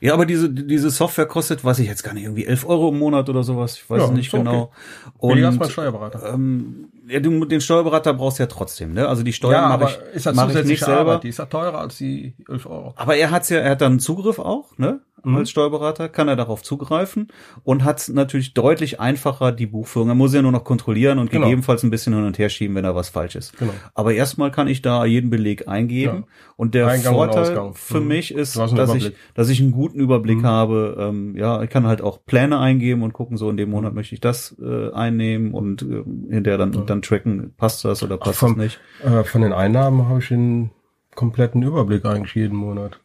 Ja, 0.00 0.14
aber 0.14 0.26
diese, 0.26 0.50
diese 0.50 0.90
Software 0.90 1.26
kostet, 1.26 1.64
weiß 1.64 1.78
ich 1.78 1.86
jetzt 1.86 2.02
gar 2.02 2.12
nicht, 2.14 2.24
irgendwie 2.24 2.46
11 2.46 2.66
Euro 2.66 2.88
im 2.88 2.98
Monat 2.98 3.28
oder 3.28 3.42
sowas. 3.44 3.76
Ich 3.76 3.88
weiß 3.88 4.02
Ja, 4.02 4.10
nicht 4.10 4.28
ist 4.28 4.34
okay. 4.34 4.42
genau. 4.42 4.72
Billiger 5.20 5.48
als 5.48 5.58
Und 5.58 5.70
Steuerberater. 5.70 6.32
ähm, 6.34 6.88
ja, 7.08 7.20
du, 7.20 7.44
den 7.44 7.60
Steuerberater 7.60 8.14
brauchst 8.14 8.38
du 8.38 8.42
ja 8.42 8.46
trotzdem, 8.48 8.92
ne? 8.94 9.06
Also 9.06 9.22
die 9.22 9.32
Steuern 9.32 9.70
ja, 9.70 9.76
mache 9.76 9.98
ich, 10.10 10.16
ist 10.16 10.34
mach 10.34 10.48
ich 10.52 10.64
nicht 10.64 10.82
selber. 10.82 11.00
Arbeit? 11.00 11.22
Die 11.24 11.28
ist 11.28 11.38
ja 11.38 11.46
teurer 11.46 11.78
als 11.78 11.98
die 11.98 12.34
11 12.48 12.66
Euro. 12.66 12.94
Aber 12.96 13.16
er 13.16 13.30
hat's 13.30 13.48
ja, 13.48 13.58
er 13.58 13.70
hat 13.72 13.80
dann 13.80 14.00
Zugriff 14.00 14.38
auch, 14.40 14.76
ne? 14.76 15.00
Mhm. 15.22 15.36
Als 15.38 15.50
Steuerberater 15.50 16.08
kann 16.08 16.28
er 16.28 16.36
darauf 16.36 16.62
zugreifen 16.62 17.28
und 17.64 17.82
hat 17.84 18.08
natürlich 18.12 18.54
deutlich 18.54 19.00
einfacher 19.00 19.50
die 19.50 19.66
Buchführung. 19.66 20.08
Er 20.08 20.14
muss 20.14 20.32
ja 20.34 20.42
nur 20.42 20.52
noch 20.52 20.62
kontrollieren 20.62 21.18
und 21.18 21.30
Genau. 21.30 21.44
gegebenenfalls 21.46 21.82
ein 21.82 21.90
bisschen 21.90 22.14
hin 22.14 22.24
und 22.24 22.38
her 22.38 22.48
schieben, 22.48 22.76
wenn 22.76 22.84
da 22.84 22.94
was 22.94 23.08
falsch 23.08 23.34
ist. 23.34 23.56
Genau. 23.56 23.72
Aber 23.94 24.12
erstmal 24.14 24.50
kann 24.52 24.68
ich 24.68 24.82
da 24.82 25.04
jeden 25.04 25.30
Beleg 25.30 25.66
eingeben 25.68 26.16
Ja. 26.18 26.22
und 26.56 26.74
der 26.74 26.86
Eingang 26.86 27.14
und 27.14 27.24
Vorteil 27.32 27.42
Ausgang. 27.58 27.74
für 27.74 28.00
Mhm. 28.00 28.08
mich 28.08 28.34
ist, 28.34 28.56
dass 28.56 28.70
ich, 28.72 28.78
Überblick. 28.78 29.16
Dass 29.34 29.48
ich 29.48 29.60
einen 29.66 29.74
guten 29.74 29.98
Überblick 29.98 30.42
habe. 30.42 30.96
Ähm, 30.98 31.36
ja, 31.36 31.62
ich 31.62 31.70
kann 31.70 31.86
halt 31.86 32.00
auch 32.00 32.24
Pläne 32.24 32.58
eingeben 32.58 33.02
und 33.02 33.12
gucken, 33.12 33.36
so 33.36 33.50
in 33.50 33.56
dem 33.56 33.70
Monat 33.70 33.94
möchte 33.94 34.14
ich 34.14 34.20
das 34.20 34.56
äh, 34.60 34.90
einnehmen 34.92 35.52
und 35.52 35.82
äh, 35.82 36.04
hinterher 36.32 36.58
dann, 36.58 36.86
dann 36.86 37.02
tracken, 37.02 37.52
passt 37.56 37.84
das 37.84 38.02
oder 38.02 38.16
passt 38.16 38.38
vom- 38.38 38.56
das 38.56 38.64
nicht. 38.64 38.80
Äh, 39.04 39.24
von 39.24 39.42
den 39.42 39.52
Einnahmen 39.52 40.08
habe 40.08 40.20
ich 40.20 40.28
den 40.28 40.70
kompletten 41.14 41.62
Überblick 41.62 42.04
eigentlich 42.04 42.34
jeden 42.34 42.56
Monat. 42.56 43.00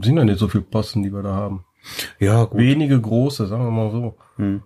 Sind 0.00 0.16
ja 0.16 0.24
nicht 0.24 0.38
so 0.38 0.48
viele 0.48 0.64
Posten, 0.64 1.02
die 1.02 1.12
wir 1.12 1.22
da 1.22 1.34
haben. 1.34 1.64
Ja, 2.18 2.44
gut. 2.44 2.58
Wenige 2.60 3.00
große, 3.00 3.46
sagen 3.46 3.64
wir 3.64 3.70
mal 3.70 3.90
so. 3.90 4.14
Hm. 4.36 4.62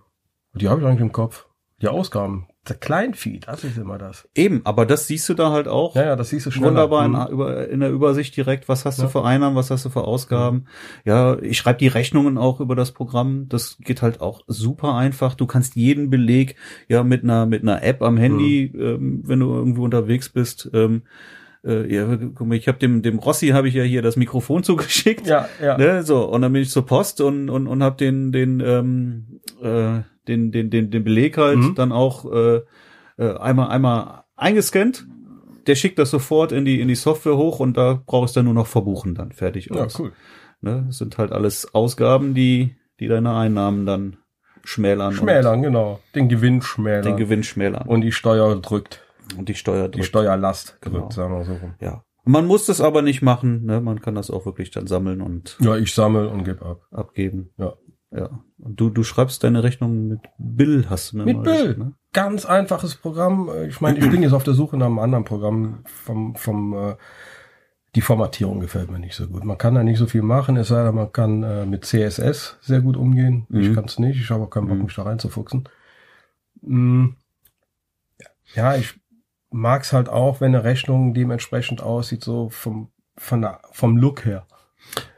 Die 0.53 0.69
habe 0.69 0.81
ich 0.81 0.87
eigentlich 0.87 1.01
im 1.01 1.11
Kopf. 1.11 1.47
Die 1.81 1.87
Ausgaben. 1.87 2.47
Der 2.69 2.75
Kleinfeed, 2.75 3.47
das 3.47 3.63
ist 3.63 3.77
immer 3.77 3.97
das. 3.97 4.27
Eben, 4.35 4.61
aber 4.65 4.85
das 4.85 5.07
siehst 5.07 5.27
du 5.29 5.33
da 5.33 5.51
halt 5.51 5.67
auch. 5.67 5.95
Ja, 5.95 6.03
ja, 6.05 6.15
das 6.15 6.29
siehst 6.29 6.45
du 6.45 6.51
schneller. 6.51 6.71
Wunderbar 6.89 7.05
in, 7.05 7.11
Mhm. 7.13 7.27
über, 7.31 7.67
in 7.69 7.79
der 7.79 7.91
Übersicht 7.91 8.35
direkt, 8.35 8.67
was 8.67 8.83
hast 8.85 8.97
Ja. 8.97 9.05
du 9.05 9.09
für 9.09 9.23
Einnahmen, 9.23 9.55
was 9.55 9.71
hast 9.71 9.85
du 9.85 9.89
für 9.89 10.03
Ausgaben. 10.03 10.65
Ja, 11.05 11.37
ich 11.41 11.57
schreibe 11.57 11.79
die 11.79 11.87
Rechnungen 11.87 12.37
auch 12.37 12.59
über 12.59 12.75
das 12.75 12.91
Programm. 12.91 13.47
Das 13.49 13.77
geht 13.79 14.01
halt 14.01 14.19
auch 14.21 14.41
super 14.47 14.95
einfach. 14.95 15.35
Du 15.35 15.45
kannst 15.45 15.75
jeden 15.75 16.09
Beleg 16.09 16.55
ja 16.89 17.03
mit 17.03 17.23
einer 17.23 17.45
mit 17.45 17.61
einer 17.61 17.83
App 17.83 18.01
am 18.01 18.17
Handy, 18.17 18.71
Mhm. 18.73 18.81
ähm, 18.81 19.21
wenn 19.25 19.39
du 19.39 19.53
irgendwo 19.53 19.83
unterwegs 19.83 20.29
bist. 20.29 20.69
Ähm, 20.73 21.03
äh, 21.65 21.91
ja, 21.93 22.15
guck 22.35 22.47
mal, 22.47 22.55
ich 22.55 22.67
habe 22.67 22.77
dem 22.79 23.01
dem 23.01 23.17
Rossi 23.19 23.47
habe 23.49 23.67
ich 23.67 23.73
ja 23.73 23.83
hier 23.83 24.01
das 24.01 24.15
Mikrofon 24.15 24.63
zugeschickt. 24.63 25.25
Ja, 25.27 25.47
ja. 25.61 25.77
Ne, 25.77 26.03
so 26.03 26.25
und 26.25 26.41
dann 26.41 26.53
bin 26.53 26.61
ich 26.61 26.69
zur 26.69 26.85
Post 26.85 27.21
und 27.21 27.49
und 27.49 27.67
und 27.67 27.81
habe 27.81 27.97
den 27.97 28.31
den 28.31 28.59
ähm, 28.59 29.39
äh, 29.63 30.01
den 30.27 30.51
den 30.51 30.69
den 30.69 30.89
den 30.91 31.03
Beleg 31.03 31.37
halt 31.37 31.57
Mhm. 31.57 31.75
dann 31.75 31.91
auch 31.91 32.31
äh, 32.31 32.61
äh, 33.17 33.37
einmal 33.37 33.69
einmal 33.69 34.23
eingescannt. 34.35 35.07
Der 35.67 35.75
schickt 35.75 35.99
das 35.99 36.11
sofort 36.11 36.51
in 36.51 36.63
die 36.65 36.79
in 36.79 36.87
die 36.87 36.95
Software 36.95 37.35
hoch 37.37 37.59
und 37.59 37.75
da 37.77 38.01
brauchst 38.05 38.35
du 38.35 38.39
dann 38.39 38.45
nur 38.45 38.53
noch 38.53 38.67
verbuchen 38.67 39.15
dann 39.15 39.31
fertig 39.31 39.69
Ja, 39.73 39.85
aus. 39.85 39.99
cool. 39.99 40.11
Ne, 40.61 40.83
das 40.87 40.97
sind 40.97 41.17
halt 41.17 41.31
alles 41.31 41.73
Ausgaben, 41.75 42.33
die 42.33 42.75
die 42.99 43.07
deine 43.07 43.35
Einnahmen 43.35 43.85
dann 43.85 44.17
schmälern, 44.63 45.13
Schmälern, 45.13 45.61
genau. 45.61 45.99
Den 46.15 46.29
Gewinn 46.29 46.61
schmälern. 46.61 47.03
den 47.03 47.17
Gewinn 47.17 47.43
schmälern 47.43 47.87
Und 47.87 48.01
die 48.01 48.11
Steuer 48.11 48.55
drückt. 48.59 49.03
und 49.37 49.49
die 49.49 49.55
Steuer 49.55 49.87
Die 49.87 49.91
drückt. 49.99 50.05
Steuerlast 50.07 50.77
Genau. 50.81 50.99
drückt, 51.01 51.13
sagen 51.13 51.33
wir 51.37 51.45
so 51.45 51.53
rum. 51.53 51.73
ja. 51.81 52.03
Man 52.29 52.45
muss 52.45 52.65
das 52.65 52.81
aber 52.81 53.01
nicht 53.03 53.21
machen, 53.21 53.63
ne? 53.65 53.79
Man 53.79 54.01
kann 54.01 54.15
das 54.15 54.29
auch 54.29 54.45
wirklich 54.45 54.69
dann 54.71 54.85
sammeln 54.87 55.21
und 55.21 55.55
Ja, 55.61 55.77
ich 55.77 55.93
sammle 55.93 56.27
und 56.27 56.43
gebe 56.43 56.65
ab. 56.65 56.81
abgeben. 56.91 57.51
Ja. 57.57 57.73
Ja. 58.11 58.29
Und 58.59 58.79
du, 58.79 58.89
du 58.89 59.03
schreibst 59.03 59.43
deine 59.43 59.63
Rechnung 59.63 60.07
mit 60.07 60.21
Bill, 60.37 60.85
hast 60.89 61.11
du 61.11 61.17
mir 61.17 61.25
Mit 61.25 61.37
mal 61.37 61.43
Bill. 61.43 61.61
gesagt, 61.61 61.77
ne? 61.79 61.93
Ganz 62.13 62.45
einfaches 62.45 62.95
Programm. 62.95 63.49
Ich 63.67 63.81
meine, 63.81 63.99
ich 63.99 64.09
bin 64.09 64.23
jetzt 64.23 64.33
auf 64.33 64.43
der 64.43 64.53
Suche 64.53 64.77
nach 64.77 64.85
einem 64.87 64.99
anderen 64.99 65.25
Programm 65.25 65.83
vom, 65.85 66.35
vom 66.35 66.73
äh, 66.73 66.95
die 67.95 68.01
Formatierung 68.01 68.59
gefällt 68.59 68.89
mir 68.91 68.99
nicht 68.99 69.15
so 69.15 69.27
gut. 69.27 69.43
Man 69.43 69.57
kann 69.57 69.75
da 69.75 69.83
nicht 69.83 69.97
so 69.99 70.05
viel 70.07 70.21
machen, 70.21 70.55
es 70.57 70.69
sei 70.69 70.83
denn, 70.83 70.95
man 70.95 71.11
kann 71.11 71.43
äh, 71.43 71.65
mit 71.65 71.85
CSS 71.85 72.57
sehr 72.61 72.81
gut 72.81 72.95
umgehen. 72.97 73.45
Ich 73.49 73.69
Mhm. 73.69 73.75
kann 73.75 73.85
es 73.85 73.99
nicht, 73.99 74.19
ich 74.19 74.29
habe 74.31 74.43
auch 74.45 74.49
keinen 74.49 74.67
Bock, 74.67 74.77
Mhm. 74.77 74.83
mich 74.85 74.95
da 74.95 75.03
reinzufuchsen. 75.03 75.67
Mm, 76.61 77.07
Ja, 78.55 78.75
ich 78.75 78.99
mag's 79.51 79.91
halt 79.93 80.09
auch, 80.09 80.39
wenn 80.41 80.55
eine 80.55 80.63
Rechnung 80.63 81.13
dementsprechend 81.13 81.81
aussieht, 81.83 82.23
so 82.23 82.49
vom, 82.49 82.89
von 83.17 83.41
der, 83.41 83.59
vom 83.71 83.97
Look 83.97 84.25
her, 84.25 84.45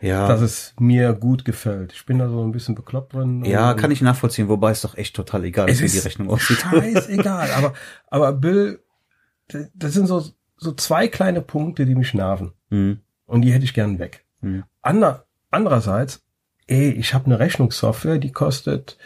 Ja. 0.01 0.27
dass 0.27 0.41
es 0.41 0.73
mir 0.79 1.13
gut 1.13 1.45
gefällt. 1.45 1.93
Ich 1.93 2.05
bin 2.05 2.17
da 2.19 2.27
so 2.29 2.43
ein 2.43 2.51
bisschen 2.51 2.75
bekloppt 2.75 3.13
drin. 3.13 3.43
ja, 3.45 3.73
kann 3.75 3.91
ich 3.91 4.01
nachvollziehen, 4.01 4.47
wobei 4.49 4.71
es 4.71 4.81
doch 4.81 4.97
echt 4.97 5.15
total 5.15 5.43
egal 5.45 5.69
ist, 5.69 5.81
wie 5.81 5.87
die 5.87 5.99
Rechnung 5.99 6.29
aussieht. 6.29 6.57
scheißegal, 6.59 7.51
aber, 7.51 7.73
aber 8.07 8.33
Bill, 8.33 8.81
das 9.73 9.93
sind 9.93 10.07
so, 10.07 10.23
so 10.57 10.71
zwei 10.73 11.07
kleine 11.07 11.41
Punkte, 11.41 11.85
die 11.85 11.95
mich 11.95 12.13
nerven. 12.13 12.53
Hm, 12.69 12.99
Und 13.25 13.41
die 13.41 13.51
hätte 13.53 13.65
ich 13.65 13.73
gern 13.73 13.99
weg. 13.99 14.25
hm. 14.41 14.63
Ander, 14.81 15.25
andererseits, 15.51 16.23
ey, 16.67 16.91
ich 16.91 17.13
habe 17.13 17.25
eine 17.25 17.39
Rechnungssoftware, 17.39 18.17
die 18.17 18.31
kostet, 18.31 18.97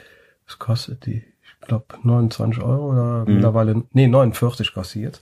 was 0.45 0.59
kostet 0.59 1.05
die? 1.05 1.23
Ich 1.43 1.67
glaube 1.67 1.85
29 2.03 2.61
Euro 2.63 2.91
oder 2.91 3.25
Mhm. 3.25 3.33
mittlerweile, 3.35 3.83
nee, 3.91 4.07
49 4.07 4.73
kostet 4.73 4.95
die 4.95 5.01
jetzt. 5.05 5.21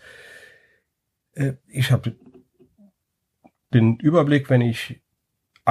Ich 1.67 1.91
habe 1.91 2.15
den 3.73 3.97
Überblick, 3.97 4.49
wenn 4.49 4.61
ich 4.61 5.01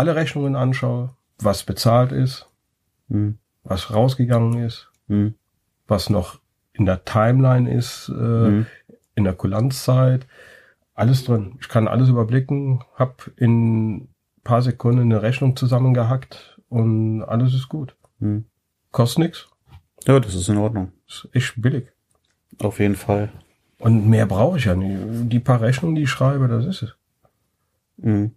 alle 0.01 0.17
Rechnungen 0.17 0.57
anschaue, 0.57 1.11
was 1.39 1.63
bezahlt 1.65 2.11
ist, 2.11 2.47
Hm, 3.11 3.37
was 3.65 3.93
rausgegangen 3.93 4.65
ist, 4.65 4.89
hm, 5.09 5.35
was 5.87 6.09
noch 6.09 6.41
in 6.73 6.87
der 6.87 7.05
Timeline 7.05 7.71
ist, 7.71 8.09
äh, 8.09 8.13
hm. 8.47 8.67
in 9.15 9.25
der 9.25 9.35
Kulanzzeit, 9.35 10.27
alles 10.95 11.25
drin. 11.25 11.59
Ich 11.61 11.69
kann 11.69 11.87
alles 11.87 12.09
überblicken, 12.09 12.83
hab 12.95 13.31
in 13.37 13.97
ein 13.97 14.09
paar 14.43 14.63
Sekunden 14.63 15.01
eine 15.03 15.21
Rechnung 15.21 15.55
zusammengehackt 15.55 16.59
und 16.71 17.23
alles 17.25 17.53
ist 17.53 17.69
gut. 17.69 17.95
Hm. 18.21 18.47
Kostet 18.93 19.19
nix, 19.25 19.49
Ja, 20.07 20.19
das 20.19 20.35
ist 20.35 20.49
in 20.49 20.57
Ordnung. 20.57 20.93
ist 21.07 21.29
echt 21.33 21.61
billig. 21.61 21.89
Auf 22.63 22.79
jeden 22.81 22.97
Fall. 22.97 23.29
Und 23.79 24.09
mehr 24.09 24.25
brauche 24.27 24.57
ich 24.57 24.65
ja 24.65 24.75
nicht. 24.75 25.31
Die 25.31 25.41
paar 25.41 25.61
Rechnungen, 25.61 25.95
die 25.95 26.05
ich 26.05 26.11
schreibe, 26.11 26.49
das 26.49 26.65
ist 26.65 26.83
es. 26.83 26.97
Mhm. 27.99 28.33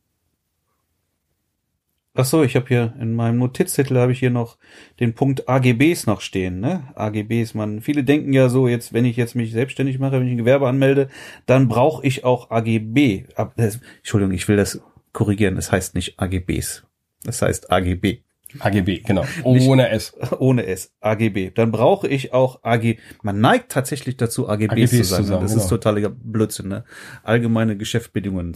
Ach 2.15 2.25
so, 2.25 2.43
ich 2.43 2.55
habe 2.55 2.67
hier 2.67 2.93
in 2.99 3.13
meinem 3.15 3.39
Notizzettel 3.39 3.97
habe 3.97 4.11
ich 4.11 4.19
hier 4.19 4.29
noch 4.29 4.57
den 4.99 5.15
Punkt 5.15 5.49
AGBs 5.49 6.05
noch 6.05 6.21
stehen, 6.21 6.59
ne? 6.59 6.83
AGBs, 6.93 7.55
man 7.55 7.81
viele 7.81 8.03
denken 8.03 8.33
ja 8.33 8.49
so, 8.49 8.67
jetzt 8.67 8.93
wenn 8.93 9.05
ich 9.05 9.17
jetzt 9.17 9.33
mich 9.35 9.51
selbstständig 9.51 9.97
mache, 9.97 10.19
wenn 10.19 10.27
ich 10.27 10.33
ein 10.33 10.37
Gewerbe 10.37 10.67
anmelde, 10.67 11.09
dann 11.47 11.67
brauche 11.67 12.05
ich 12.05 12.23
auch 12.23 12.51
AGB. 12.51 13.25
Ab- 13.35 13.53
das- 13.57 13.79
Entschuldigung, 13.97 14.33
ich 14.35 14.47
will 14.47 14.57
das 14.57 14.79
korrigieren, 15.11 15.55
das 15.55 15.71
heißt 15.71 15.95
nicht 15.95 16.19
AGBs. 16.19 16.83
Das 17.23 17.41
heißt 17.41 17.71
AGB. 17.71 18.19
AGB, 18.59 18.99
genau. 18.99 19.25
Ohne 19.43 19.89
S. 19.89 20.13
Ohne 20.37 20.67
S. 20.67 20.93
AGB. 21.01 21.49
Dann 21.55 21.71
brauche 21.71 22.07
ich 22.07 22.33
auch 22.33 22.59
AG. 22.63 22.97
Man 23.23 23.41
neigt 23.41 23.71
tatsächlich 23.71 24.17
dazu, 24.17 24.47
AGBs, 24.47 24.91
zu 24.91 24.97
AGBs 24.97 25.09
sagen. 25.09 25.23
zu 25.23 25.29
sagen, 25.29 25.41
das 25.41 25.51
genau. 25.53 25.63
ist 25.63 25.69
totaler 25.69 26.09
Blödsinn, 26.09 26.67
ne? 26.67 26.83
Allgemeine 27.23 27.75
Geschäftsbedingungen. 27.75 28.55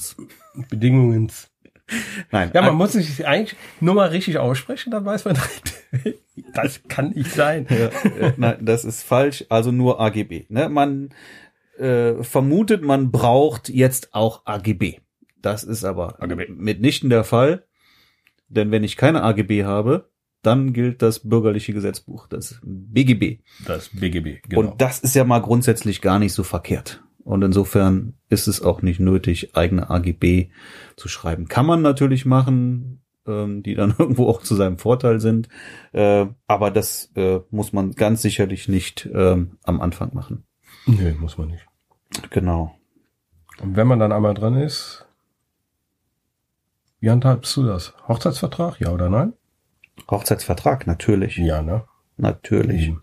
Bedingungen. 0.70 1.32
Nein. 2.32 2.52
Ja, 2.54 2.62
man 2.62 2.76
muss 2.76 2.94
sich 2.94 3.26
eigentlich 3.26 3.58
nur 3.80 3.96
mal 3.96 4.10
richtig 4.10 4.38
aussprechen, 4.38 4.92
dann 4.92 5.06
weiß 5.06 5.26
man 5.26 5.36
direkt, 5.36 6.20
das 6.54 6.82
kann 6.88 7.12
nicht 7.12 7.32
sein. 7.32 7.66
Ja, 7.70 7.88
äh, 8.10 8.34
nein, 8.38 8.58
das 8.62 8.86
ist 8.86 9.04
falsch. 9.04 9.46
Also 9.50 9.72
nur 9.72 10.02
AGB. 10.02 10.46
Ne? 10.50 10.70
Man 10.70 11.10
äh, 11.78 12.24
vermutet, 12.24 12.84
man 12.84 13.12
braucht 13.12 13.70
jetzt 13.70 14.14
auch 14.14 14.46
AGB. 14.46 15.00
Das 15.42 15.64
ist 15.64 15.86
aber 15.86 16.22
AGB. 16.22 16.48
mitnichten 16.50 17.10
der 17.10 17.24
Fall. 17.24 17.64
Denn 18.50 18.72
wenn 18.72 18.84
ich 18.84 18.98
keine 18.98 19.24
AGB 19.24 19.64
habe, 19.64 20.10
dann 20.42 20.74
gilt 20.74 21.02
das 21.02 21.28
bürgerliche 21.28 21.74
Gesetzbuch, 21.74 22.28
das 22.28 22.60
BGB. 22.64 23.42
Das 23.66 23.90
BGB, 23.90 24.44
genau. 24.48 24.62
Und 24.62 24.82
das 24.82 25.00
ist 25.00 25.16
ja 25.16 25.24
mal 25.26 25.40
grundsätzlich 25.40 26.02
gar 26.02 26.20
nicht 26.20 26.34
so 26.34 26.44
verkehrt. 26.44 27.04
Und 27.24 27.44
insofern 27.44 28.17
ist 28.30 28.48
es 28.48 28.62
auch 28.62 28.82
nicht 28.82 29.00
nötig, 29.00 29.56
eigene 29.56 29.90
AGB 29.90 30.50
zu 30.96 31.08
schreiben. 31.08 31.48
Kann 31.48 31.66
man 31.66 31.82
natürlich 31.82 32.26
machen, 32.26 33.02
ähm, 33.26 33.64
die 33.64 33.76
dann 33.76 33.96
irgendwo 34.00 34.28
auch 34.28 34.42
zu 34.42 34.56
seinem 34.56 34.78
Vorteil 34.78 35.20
sind. 35.20 35.50
Äh, 35.94 36.28
aber 36.48 36.72
das 36.72 37.12
äh, 37.16 37.40
muss 37.52 37.74
man 37.74 37.94
ganz 37.94 38.22
sicherlich 38.22 38.68
nicht 38.68 39.10
ähm, 39.14 39.58
am 39.64 39.82
Anfang 39.82 40.14
machen. 40.14 40.46
nee, 40.86 41.14
muss 41.14 41.38
man 41.38 41.50
nicht. 41.50 41.66
Genau. 42.30 42.76
Und 43.62 43.76
wenn 43.76 43.88
man 43.88 44.00
dann 44.00 44.12
einmal 44.12 44.34
drin 44.34 44.56
ist, 44.56 45.06
wie 47.00 47.10
handhabst 47.12 47.56
du 47.58 47.64
das? 47.64 47.94
Hochzeitsvertrag, 48.08 48.80
ja 48.80 48.92
oder 48.92 49.10
nein? 49.10 49.34
Hochzeitsvertrag, 50.10 50.88
natürlich. 50.88 51.38
Ja, 51.38 51.62
ne? 51.62 51.84
Natürlich. 52.18 52.90
Mhm. 52.90 53.02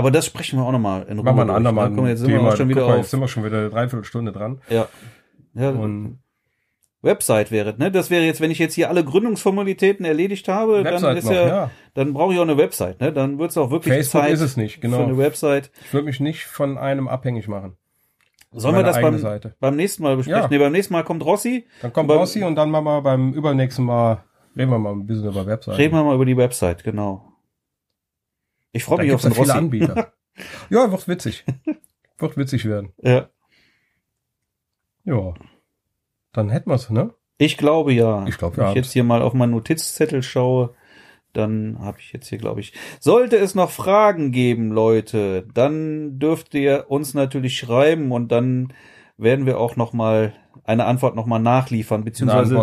Aber 0.00 0.10
das 0.10 0.24
sprechen 0.24 0.58
wir 0.58 0.64
auch 0.64 0.72
nochmal 0.72 1.02
in 1.02 1.18
Ruhe. 1.18 1.24
Machen 1.26 1.36
wir 1.36 1.42
ein 1.42 1.50
andermal. 1.50 1.90
ne? 1.90 2.08
Jetzt 2.08 2.20
sind 2.20 2.30
wir 2.30 2.38
Thema. 2.38 2.56
schon 2.56 2.70
wieder 2.70 2.88
mal. 2.88 2.96
Jetzt 2.96 3.10
sind 3.10 3.20
wir 3.20 3.28
schon 3.28 3.44
wieder 3.44 3.58
eine 3.58 3.68
Dreiviertelstunde 3.68 4.32
dran. 4.32 4.62
Ja. 4.70 4.88
ja. 5.52 5.68
Und 5.68 6.20
Website 7.02 7.50
wäre, 7.50 7.74
ne? 7.76 7.90
Das 7.90 8.08
wäre 8.08 8.24
jetzt, 8.24 8.40
wenn 8.40 8.50
ich 8.50 8.58
jetzt 8.58 8.74
hier 8.74 8.88
alle 8.88 9.04
Gründungsformalitäten 9.04 10.06
erledigt 10.06 10.48
habe, 10.48 10.82
dann 10.82 10.94
Website 10.94 11.18
ist 11.18 11.24
noch, 11.24 11.32
ja, 11.32 11.46
ja. 11.46 11.70
dann 11.92 12.14
brauche 12.14 12.32
ich 12.32 12.38
auch 12.38 12.44
eine 12.44 12.56
Website, 12.56 12.98
ne? 13.00 13.12
Dann 13.12 13.38
wird 13.38 13.50
es 13.50 13.58
auch 13.58 13.70
wirklich 13.70 13.92
Facebook 13.92 14.22
Zeit 14.22 14.32
ist 14.32 14.40
es 14.40 14.56
nicht, 14.56 14.76
für 14.76 14.80
genau. 14.80 15.04
eine 15.04 15.18
Website. 15.18 15.70
Ich 15.84 15.92
würde 15.92 16.06
mich 16.06 16.18
nicht 16.20 16.44
von 16.44 16.78
einem 16.78 17.08
abhängig 17.08 17.46
machen. 17.46 17.76
Sollen 18.52 18.74
wir 18.76 18.82
das 18.82 19.00
beim, 19.00 19.18
Seite. 19.18 19.54
beim 19.60 19.76
nächsten 19.76 20.02
Mal 20.02 20.16
besprechen? 20.16 20.42
Ja. 20.42 20.48
Nee, 20.48 20.58
beim 20.58 20.72
nächsten 20.72 20.92
Mal 20.94 21.04
kommt 21.04 21.24
Rossi. 21.24 21.66
Dann 21.82 21.92
kommt 21.92 22.08
Beim- 22.08 22.18
Rossi 22.18 22.42
und 22.42 22.56
dann 22.56 22.70
machen 22.70 22.84
wir 22.84 23.02
beim 23.02 23.32
übernächsten 23.32 23.84
Mal, 23.84 24.24
reden 24.56 24.70
wir 24.70 24.78
mal 24.78 24.92
ein 24.92 25.06
bisschen 25.06 25.28
über 25.28 25.46
Webseiten. 25.46 25.76
Reden 25.76 25.94
wir 25.94 26.02
mal 26.02 26.14
über 26.16 26.24
die 26.26 26.36
Website, 26.36 26.82
genau. 26.82 27.29
Ich 28.72 28.84
freue 28.84 29.04
mich 29.04 29.12
auf 29.12 29.22
den 29.22 29.30
ja 29.30 29.34
viele 29.34 29.46
Rossi. 29.46 29.58
Anbieter. 29.58 30.12
ja, 30.70 30.90
wird 30.90 31.08
witzig. 31.08 31.44
Wird 32.18 32.36
witzig 32.36 32.64
werden. 32.66 32.92
Ja. 33.02 33.28
Ja. 35.04 35.34
Dann 36.32 36.50
hätten 36.50 36.70
wir's, 36.70 36.90
ne? 36.90 37.14
Ich 37.38 37.56
glaube 37.56 37.92
ja. 37.92 38.26
Ich 38.26 38.38
glaube, 38.38 38.56
wir 38.56 38.64
Wenn 38.64 38.70
ich 38.70 38.76
jetzt 38.76 38.92
hier 38.92 39.04
mal 39.04 39.22
auf 39.22 39.32
meinen 39.32 39.52
Notizzettel 39.52 40.22
schaue, 40.22 40.74
dann 41.32 41.78
habe 41.80 41.98
ich 42.00 42.12
jetzt 42.12 42.28
hier, 42.28 42.38
glaube 42.38 42.60
ich. 42.60 42.72
Sollte 43.00 43.36
es 43.36 43.54
noch 43.54 43.70
Fragen 43.70 44.32
geben, 44.32 44.70
Leute, 44.72 45.46
dann 45.54 46.18
dürft 46.18 46.54
ihr 46.54 46.86
uns 46.88 47.14
natürlich 47.14 47.56
schreiben 47.56 48.12
und 48.12 48.30
dann 48.30 48.72
werden 49.16 49.46
wir 49.46 49.58
auch 49.58 49.76
noch 49.76 49.92
mal 49.92 50.34
eine 50.64 50.84
Antwort 50.84 51.16
noch 51.16 51.26
mal 51.26 51.38
nachliefern, 51.38 52.04
beziehungsweise 52.04 52.54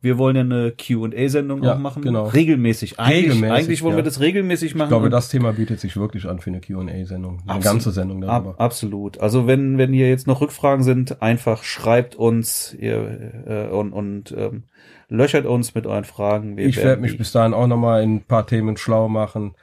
wir 0.00 0.18
wollen 0.18 0.36
ja 0.36 0.42
eine 0.42 0.72
Q&A-Sendung 0.72 1.62
Ja, 1.62 1.74
auch 1.74 1.78
machen. 1.78 2.02
genau. 2.02 2.24
Regelmäßig. 2.24 2.98
Eigentlich, 2.98 3.24
Regelmäßig, 3.24 3.52
eigentlich 3.52 3.82
wollen 3.82 3.94
wir 3.94 4.02
ja. 4.02 4.04
das 4.04 4.20
regelmäßig 4.20 4.74
machen. 4.74 4.86
Ich 4.86 4.90
glaube, 4.90 5.10
das 5.10 5.28
Thema 5.28 5.52
bietet 5.52 5.80
sich 5.80 5.96
wirklich 5.96 6.26
an 6.26 6.40
für 6.40 6.50
eine 6.50 6.60
Q&A-Sendung. 6.60 7.42
Eine 7.46 7.60
ganze 7.60 7.90
Sendung 7.90 8.20
darüber. 8.20 8.50
Ab, 8.50 8.60
absolut. 8.60 9.20
Also 9.20 9.46
wenn 9.46 9.78
wenn 9.78 9.92
hier 9.92 10.08
jetzt 10.08 10.26
noch 10.26 10.40
Rückfragen 10.40 10.82
sind, 10.84 11.22
einfach 11.22 11.62
schreibt 11.62 12.16
uns 12.16 12.74
ihr, 12.78 13.42
äh, 13.46 13.66
und, 13.68 13.92
und 13.92 14.34
ähm, 14.36 14.64
löchert 15.08 15.46
uns 15.46 15.74
mit 15.74 15.86
euren 15.86 16.04
Fragen. 16.04 16.56
Wir 16.56 16.66
ich 16.66 16.76
werde 16.76 17.00
mich 17.00 17.16
bis 17.16 17.32
dahin 17.32 17.54
auch 17.54 17.66
nochmal 17.66 18.02
in 18.02 18.16
ein 18.16 18.24
paar 18.24 18.46
Themen 18.46 18.76
schlau 18.76 19.08
machen. 19.08 19.54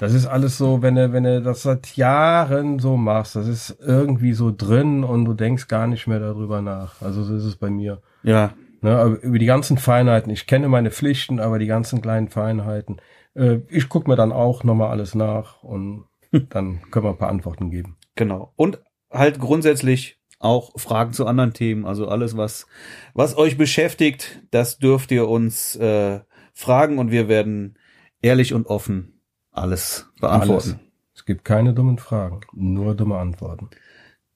Das 0.00 0.14
ist 0.14 0.26
alles 0.26 0.56
so, 0.56 0.82
wenn 0.82 0.94
du, 0.94 1.12
wenn 1.12 1.24
du 1.24 1.42
das 1.42 1.62
seit 1.62 1.96
Jahren 1.96 2.78
so 2.78 2.96
machst, 2.96 3.36
das 3.36 3.46
ist 3.46 3.76
irgendwie 3.80 4.32
so 4.32 4.52
drin 4.54 5.04
und 5.04 5.26
du 5.26 5.34
denkst 5.34 5.68
gar 5.68 5.86
nicht 5.86 6.06
mehr 6.06 6.20
darüber 6.20 6.62
nach. 6.62 7.02
Also 7.02 7.22
so 7.22 7.36
ist 7.36 7.44
es 7.44 7.56
bei 7.56 7.70
mir. 7.70 8.00
ja 8.22 8.54
Ne, 8.82 8.96
aber 8.98 9.20
über 9.20 9.38
die 9.38 9.46
ganzen 9.46 9.76
Feinheiten, 9.76 10.32
ich 10.32 10.46
kenne 10.46 10.68
meine 10.68 10.90
Pflichten, 10.90 11.38
aber 11.38 11.58
die 11.58 11.66
ganzen 11.66 12.00
kleinen 12.00 12.28
Feinheiten, 12.28 13.00
äh, 13.34 13.58
ich 13.68 13.90
gucke 13.90 14.08
mir 14.08 14.16
dann 14.16 14.32
auch 14.32 14.64
nochmal 14.64 14.90
alles 14.90 15.14
nach 15.14 15.62
und 15.62 16.06
dann 16.48 16.80
können 16.90 17.04
wir 17.04 17.10
ein 17.10 17.18
paar 17.18 17.28
Antworten 17.28 17.70
geben. 17.70 17.96
genau. 18.14 18.52
Und 18.56 18.80
halt 19.10 19.38
grundsätzlich 19.38 20.18
auch 20.38 20.72
Fragen 20.80 21.12
zu 21.12 21.26
anderen 21.26 21.52
Themen. 21.52 21.84
Also 21.84 22.08
alles 22.08 22.36
was 22.36 22.66
was 23.12 23.36
euch 23.36 23.58
beschäftigt, 23.58 24.40
das 24.50 24.78
dürft 24.78 25.10
ihr 25.10 25.28
uns 25.28 25.76
äh, 25.76 26.20
fragen 26.54 26.98
und 26.98 27.10
wir 27.10 27.28
werden 27.28 27.78
ehrlich 28.22 28.54
und 28.54 28.66
offen 28.66 29.19
alles 29.52 30.06
beantworten. 30.20 30.70
Alles. 30.70 30.76
Es 31.14 31.24
gibt 31.24 31.44
keine 31.44 31.74
dummen 31.74 31.98
Fragen, 31.98 32.40
nur 32.52 32.94
dumme 32.94 33.18
Antworten. 33.18 33.68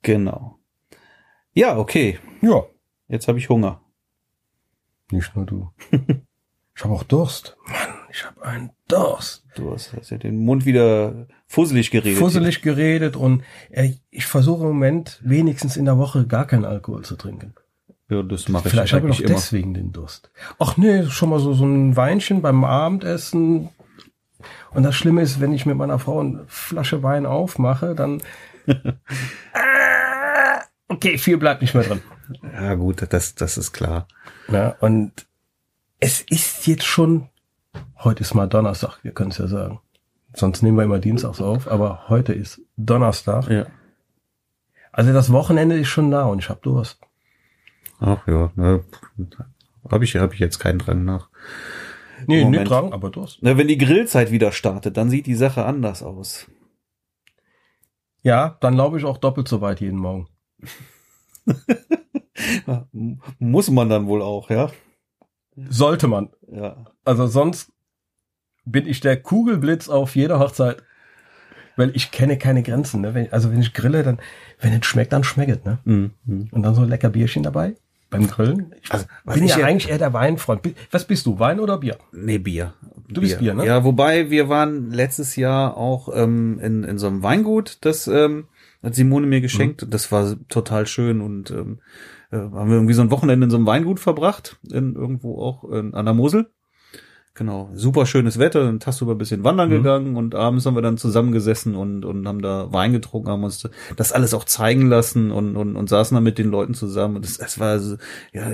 Genau. 0.03 0.59
Ja, 1.55 1.79
okay. 1.79 2.19
Ja, 2.43 2.65
Jetzt 3.09 3.29
habe 3.29 3.39
ich 3.39 3.49
Hunger. 3.49 3.81
nicht 5.11 5.37
nur 5.37 5.45
du. 5.45 5.71
ich 6.75 6.85
habe 6.85 6.95
auch 6.95 7.03
Durst. 7.03 7.57
Mann, 7.67 7.95
ich 8.11 8.25
habe 8.25 8.45
einen 8.45 8.71
Durst. 8.89 9.45
Du 9.55 9.73
hast, 9.73 9.93
hast 9.93 10.11
ja 10.11 10.19
den 10.19 10.45
Mund 10.45 10.65
wieder 10.65 11.29
fusselig 11.47 11.91
geredet. 11.91 12.19
Fusselig 12.19 12.62
geredet 12.62 13.17
und 13.17 13.45
äh, 13.71 13.93
ich 14.11 14.27
versuche 14.27 14.62
im 14.62 14.69
Moment 14.69 15.21
wenigstens 15.23 15.77
in 15.77 15.85
der 15.85 15.99
Woche 15.99 16.27
gar 16.27 16.47
keinen 16.47 16.65
Alkohol 16.65 17.05
zu 17.05 17.17
trinken. 17.17 17.55
Ja, 18.09 18.23
das 18.23 18.49
mache 18.49 18.69
ich 18.69 18.73
Vielleicht 18.73 18.93
habe 18.93 19.09
ich 19.09 19.25
auch 19.25 19.29
deswegen 19.29 19.75
den 19.75 19.93
Durst. 19.93 20.31
Ach 20.59 20.77
nee, 20.77 21.05
schon 21.07 21.31
mal 21.31 21.41
so, 21.41 21.53
so 21.53 21.65
ein 21.65 21.97
Weinchen 21.97 22.43
beim 22.43 22.65
Abendessen. 22.65 23.69
Und 24.71 24.83
das 24.83 24.95
Schlimme 24.95 25.23
ist, 25.23 25.41
wenn 25.41 25.53
ich 25.53 25.67
mit 25.67 25.77
meiner 25.77 25.99
Frau 25.99 26.21
eine 26.21 26.45
Flasche 26.47 27.03
Wein 27.03 27.27
aufmache, 27.27 27.95
dann... 27.95 28.23
Ah, 29.53 30.63
okay, 30.89 31.19
viel 31.19 31.37
bleibt 31.37 31.61
nicht 31.61 31.75
mehr 31.75 31.85
drin. 31.85 32.01
Ja, 32.55 32.75
gut, 32.75 33.05
das, 33.11 33.35
das 33.35 33.59
ist 33.59 33.73
klar. 33.73 34.09
Ja, 34.49 34.77
und 34.81 35.13
es 36.01 36.23
ist 36.23 36.67
jetzt 36.67 36.85
schon, 36.85 37.29
heute 37.99 38.23
ist 38.23 38.35
mal 38.35 38.49
Donnerstag, 38.49 38.99
wir 39.03 39.13
können 39.13 39.31
es 39.31 39.39
ja 39.39 39.47
sagen. 39.47 39.81
Sonst 40.35 40.63
nehmen 40.63 40.77
wir 40.77 40.85
immer 40.85 40.99
Dienstags 40.99 41.41
auf, 41.41 41.71
aber 41.71 42.09
heute 42.09 42.33
ist 42.33 42.61
Donnerstag. 42.77 43.49
Ja. 43.49 43.67
Also 44.93 45.13
das 45.13 45.33
Wochenende 45.33 45.79
ist 45.79 45.89
schon 45.89 46.09
nah 46.09 46.25
und 46.25 46.41
ich 46.41 46.49
habe 46.49 46.61
Durst. 46.63 46.99
Ach 48.01 48.27
ja, 48.27 48.51
ne, 48.57 48.85
habe 49.91 50.05
ich, 50.05 50.17
hab 50.17 50.33
ich 50.33 50.41
jetzt 50.41 50.59
keinen 50.59 50.79
Drang 50.79 51.05
nach. 51.05 51.29
Nee, 52.29 52.45
nicht 52.45 52.68
dran, 52.68 52.93
aber 52.93 53.11
Durst. 53.11 53.39
Na, 53.43 53.57
wenn 53.57 53.68
die 53.68 53.79
Grillzeit 53.79 54.31
wieder 54.31 54.53
startet, 54.53 54.97
dann 54.97 55.11
sieht 55.11 55.27
die 55.27 55.35
Sache 55.35 55.64
anders 55.64 56.03
aus. 56.03 56.47
Ja, 58.22 58.57
dann 58.61 58.75
laufe 58.75 58.99
ich 58.99 59.05
auch 59.05 59.18
doppelt 59.18 59.49
so 59.49 59.61
weit 59.61 59.81
jeden 59.81 59.99
Morgen. 59.99 60.29
Muss 63.39 63.70
man 63.70 63.89
dann 63.89 64.07
wohl 64.07 64.22
auch, 64.22 64.51
ja? 64.51 64.70
Sollte 65.57 66.09
man. 66.09 66.31
Ja. 66.51 66.87
Also 67.05 67.27
sonst 67.27 67.72
bin 68.64 68.87
ich 68.87 69.01
der 69.01 69.20
Kugelblitz 69.20 69.89
auf 69.89 70.16
jeder 70.16 70.39
Hochzeit. 70.39 70.83
Weil 71.77 71.95
ich 71.97 72.12
kenne 72.12 72.39
keine 72.39 72.62
Grenzen. 72.62 73.01
Ne? 73.01 73.14
Wenn, 73.14 73.33
also 73.33 73.51
wenn 73.51 73.61
ich 73.61 73.75
grille, 73.75 74.05
dann, 74.05 74.20
wenn 74.61 74.72
es 74.72 74.87
schmeckt, 74.87 75.12
dann 75.12 75.25
schmeckt 75.25 75.59
es. 75.59 75.64
Ne? 75.64 75.79
Mhm. 75.85 76.49
Und 76.53 76.62
dann 76.62 76.75
so 76.75 76.83
ein 76.83 76.89
lecker 76.89 77.11
Bierchen 77.11 77.43
dabei 77.43 77.75
beim 78.11 78.27
Grillen. 78.27 78.75
Ich 78.83 78.93
Also, 78.93 79.07
bin 79.27 79.45
ich 79.45 79.57
ja, 79.57 79.65
eigentlich 79.65 79.91
eher 79.91 79.99
der 79.99 80.13
Weinfreund. 80.13 80.63
Was 80.91 81.05
bist 81.05 81.27
du, 81.27 81.39
Wein 81.39 81.61
oder 81.61 81.79
Bier? 81.79 81.99
Nee, 82.13 82.39
Bier. 82.39 82.75
Du 83.09 83.21
bist 83.21 83.39
Bier, 83.39 83.55
ne? 83.55 83.67
Ja, 83.67 83.85
wobei 83.85 84.31
wir 84.31 84.49
waren 84.49 84.91
letztes 84.91 85.37
Jahr 85.37 85.77
auch 85.77 86.09
ähm, 86.15 86.59
in, 86.61 86.85
in 86.85 86.99
so 86.99 87.07
einem 87.07 87.23
Weingut, 87.23 87.79
das 87.83 88.07
ähm, 88.07 88.47
hat 88.83 88.95
Simone 88.95 89.27
mir 89.27 89.41
geschenkt. 89.41 89.85
Mhm. 89.85 89.91
Das 89.91 90.11
war 90.13 90.37
total 90.49 90.87
schön 90.87 91.21
und 91.21 91.51
ähm, 91.51 91.81
äh, 92.31 92.37
haben 92.37 92.69
wir 92.69 92.77
irgendwie 92.77 92.95
so 92.95 93.03
ein 93.03 93.11
Wochenende 93.11 93.45
in 93.45 93.51
so 93.51 93.57
einem 93.57 93.67
Weingut 93.67 94.01
verbracht, 94.01 94.59
in 94.71 94.95
irgendwo 94.95 95.41
auch 95.43 95.65
in, 95.71 95.95
an 95.95 96.05
der 96.05 96.15
Mosel. 96.15 96.51
Genau, 97.37 97.68
super 97.74 98.07
schönes 98.07 98.39
Wetter, 98.39 98.62
dann 98.62 98.78
tagsüber 98.78 99.11
ein 99.12 99.18
bisschen 99.18 99.43
wandern 99.43 99.68
Mhm. 99.68 99.72
gegangen 99.72 100.16
und 100.16 100.37
abends 100.37 100.66
haben 100.66 100.76
wir 100.76 100.82
dann 100.82 100.99
zusammengesessen 100.99 101.74
und, 101.74 102.05
und 102.05 102.28
haben 102.28 102.41
da 102.41 102.72
Wein 102.72 102.93
getrunken, 102.93 103.28
haben 103.28 103.43
uns 103.43 103.68
das 103.97 104.12
alles 104.12 104.35
auch 104.35 104.45
zeigen 104.45 104.87
lassen 104.89 105.32
und, 105.32 105.57
und, 105.57 105.74
und 105.74 105.89
saßen 105.89 106.14
dann 106.14 106.22
mit 106.22 106.39
den 106.39 106.49
Leuten 106.49 106.74
zusammen. 106.74 107.16
Und 107.16 107.24
das, 107.24 107.39
das 107.39 107.59
war 107.59 107.80
so, 107.80 107.97
ja, 108.32 108.49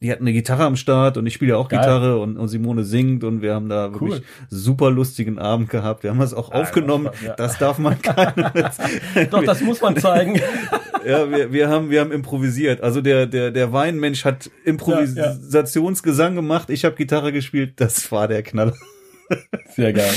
die 0.00 0.10
hatten 0.10 0.24
eine 0.24 0.32
Gitarre 0.32 0.64
am 0.64 0.74
Start 0.74 1.18
und 1.18 1.26
ich 1.26 1.34
spiele 1.34 1.52
ja 1.52 1.56
auch 1.56 1.68
Geil. 1.68 1.78
Gitarre 1.78 2.18
und, 2.18 2.36
und 2.36 2.48
Simone 2.48 2.82
singt 2.82 3.22
und 3.22 3.42
wir 3.42 3.54
haben 3.54 3.68
da 3.68 3.92
wirklich 3.92 4.14
Cool. 4.14 4.22
super 4.48 4.90
lustigen 4.90 5.38
Abend 5.38 5.70
gehabt. 5.70 6.02
Wir 6.02 6.10
haben 6.10 6.18
das 6.18 6.34
auch 6.34 6.50
aufgenommen. 6.50 7.04
das 7.12 7.20
war- 7.22 7.28
ja. 7.28 7.34
Das 7.36 7.58
darf 7.58 7.78
man 7.78 8.02
keinem. 8.02 8.50
Doch, 9.30 9.44
das 9.44 9.60
muss 9.60 9.80
man 9.80 9.96
zeigen. 9.96 10.40
ja, 11.06 11.30
wir, 11.30 11.52
wir 11.52 11.68
haben 11.68 11.90
wir 11.90 12.00
haben 12.00 12.12
improvisiert. 12.12 12.80
Also 12.82 13.00
der 13.00 13.26
der 13.26 13.50
der 13.50 13.72
Weinmensch 13.72 14.24
hat 14.24 14.50
Improvisationsgesang 14.64 16.34
gemacht. 16.34 16.70
Ich 16.70 16.84
habe 16.84 16.96
Gitarre 16.96 17.32
gespielt. 17.32 17.74
Das 17.80 18.10
war 18.12 18.28
der 18.28 18.42
Knaller. 18.42 18.74
Sehr 19.76 19.92
geil. 19.92 20.12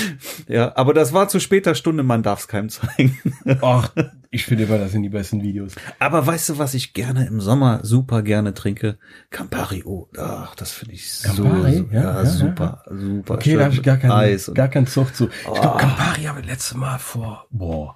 Ja, 0.48 0.76
aber 0.76 0.94
das 0.96 1.14
war 1.14 1.28
zu 1.28 1.40
später 1.40 1.76
Stunde. 1.76 2.02
Man 2.02 2.24
darf 2.24 2.40
es 2.40 2.48
keinem 2.48 2.70
zeigen. 2.70 3.20
Ach, 3.62 3.92
ich 4.32 4.46
finde 4.46 4.64
immer, 4.64 4.80
das 4.80 4.92
sind 4.92 5.04
die 5.04 5.10
besten 5.10 5.44
Videos. 5.44 5.76
Aber 6.00 6.26
weißt 6.26 6.50
du, 6.50 6.58
was 6.58 6.74
ich 6.74 6.94
gerne 6.94 7.28
im 7.28 7.40
Sommer 7.40 7.82
super 7.84 8.24
gerne 8.24 8.56
trinke? 8.56 8.98
Campari. 9.30 9.84
Oh, 9.86 10.08
ach, 10.18 10.56
das 10.56 10.72
finde 10.72 10.96
ich 10.96 11.14
so, 11.14 11.44
Campari? 11.44 11.78
so 11.78 11.86
Ja, 11.92 12.02
ja, 12.02 12.24
ja, 12.24 12.26
super, 12.26 12.84
super. 12.90 13.36
Okay, 13.36 13.52
schön 13.52 13.60
da 13.60 13.66
habe 13.66 13.76
ich 13.76 13.84
gar 13.84 13.98
keinen, 13.98 14.12
Eis 14.12 14.52
gar 14.52 14.68
keinen 14.68 14.88
Zug 14.88 15.16
zu. 15.16 15.30
Ich 15.30 15.44
glaube, 15.44 15.74
Oh. 15.76 15.78
Campari 15.78 16.24
habe 16.24 16.40
ich 16.40 16.48
letztes 16.48 16.74
Mal 16.76 16.98
vor, 16.98 17.46
boah. 17.52 17.96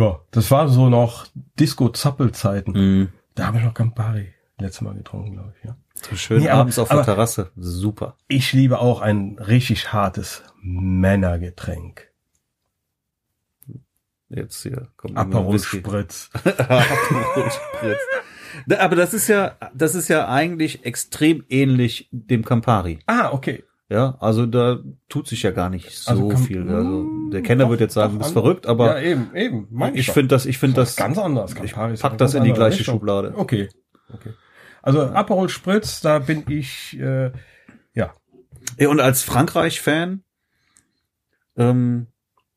Ja, 0.00 0.20
das 0.30 0.50
war 0.50 0.68
so 0.68 0.88
noch 0.88 1.26
Disco-Zappel-Zeiten. 1.60 2.72
Mm, 3.02 3.08
Da 3.34 3.46
habe 3.46 3.58
ich 3.58 3.64
noch 3.64 3.74
Campari 3.74 4.32
letztes 4.58 4.80
Mal 4.82 4.94
getrunken, 4.94 5.32
glaube 5.32 5.52
ich, 5.58 5.64
ja. 5.64 5.76
so 5.94 6.16
schön 6.16 6.42
Nee, 6.42 6.48
aber- 6.48 6.62
abends 6.62 6.78
auf 6.78 6.88
der 6.88 6.98
aber- 6.98 7.04
Terrasse. 7.04 7.50
Super. 7.56 8.16
Ich 8.28 8.52
liebe 8.52 8.78
auch 8.78 9.00
ein 9.00 9.38
richtig 9.38 9.92
hartes 9.92 10.42
Männergetränk. 10.62 12.10
Jetzt 14.28 14.62
hier 14.62 14.88
kommt 14.96 15.16
Aperol. 15.16 15.58
Spritz. 15.58 16.30
Aperol 16.34 17.50
Spritz. 17.50 17.98
Aber 18.78 18.96
das 18.96 19.14
ist 19.14 19.28
ja, 19.28 19.56
das 19.74 19.94
ist 19.94 20.08
ja 20.08 20.28
eigentlich 20.28 20.84
extrem 20.84 21.44
ähnlich 21.48 22.08
dem 22.12 22.44
Campari. 22.44 23.00
Ah, 23.06 23.30
okay. 23.32 23.64
Ja, 23.94 24.16
also 24.18 24.44
da 24.44 24.80
tut 25.08 25.28
sich 25.28 25.44
ja 25.44 25.52
gar 25.52 25.70
nicht 25.70 25.88
so 25.96 26.10
Also 26.10 26.28
Cam- 26.30 26.42
viel. 26.42 26.68
Also 26.68 27.06
der 27.30 27.42
Kenner 27.42 27.64
Doch, 27.64 27.70
wird 27.70 27.80
jetzt 27.80 27.94
sagen, 27.94 28.14
du 28.14 28.18
bist 28.18 28.32
verrückt, 28.32 28.66
aber 28.66 29.00
ja, 29.00 29.08
eben, 29.10 29.30
eben. 29.36 29.68
mein 29.70 29.94
ich 29.94 30.10
finde 30.10 30.28
das, 30.34 30.46
ich 30.46 30.58
finde 30.58 30.74
das 30.76 30.96
das, 30.96 30.96
ganz 30.96 31.16
anders. 31.16 31.52
ich 31.52 31.56
Campari 31.58 31.92
ist 31.94 32.02
pack 32.02 32.18
das 32.18 32.34
in 32.34 32.42
die 32.42 32.52
gleiche 32.52 32.80
Richtung. 32.80 32.96
Schublade. 32.96 33.34
Okay, 33.36 33.68
okay. 34.12 34.30
Also 34.82 35.02
Aperol 35.02 35.48
Spritz, 35.48 36.00
da 36.00 36.18
bin 36.18 36.42
ich, 36.48 36.98
äh, 36.98 37.30
ja, 37.94 38.12
Ja, 38.78 38.88
und 38.88 38.98
als 38.98 39.22
Frankreich-Fan, 39.22 40.24
ähm, 41.56 42.08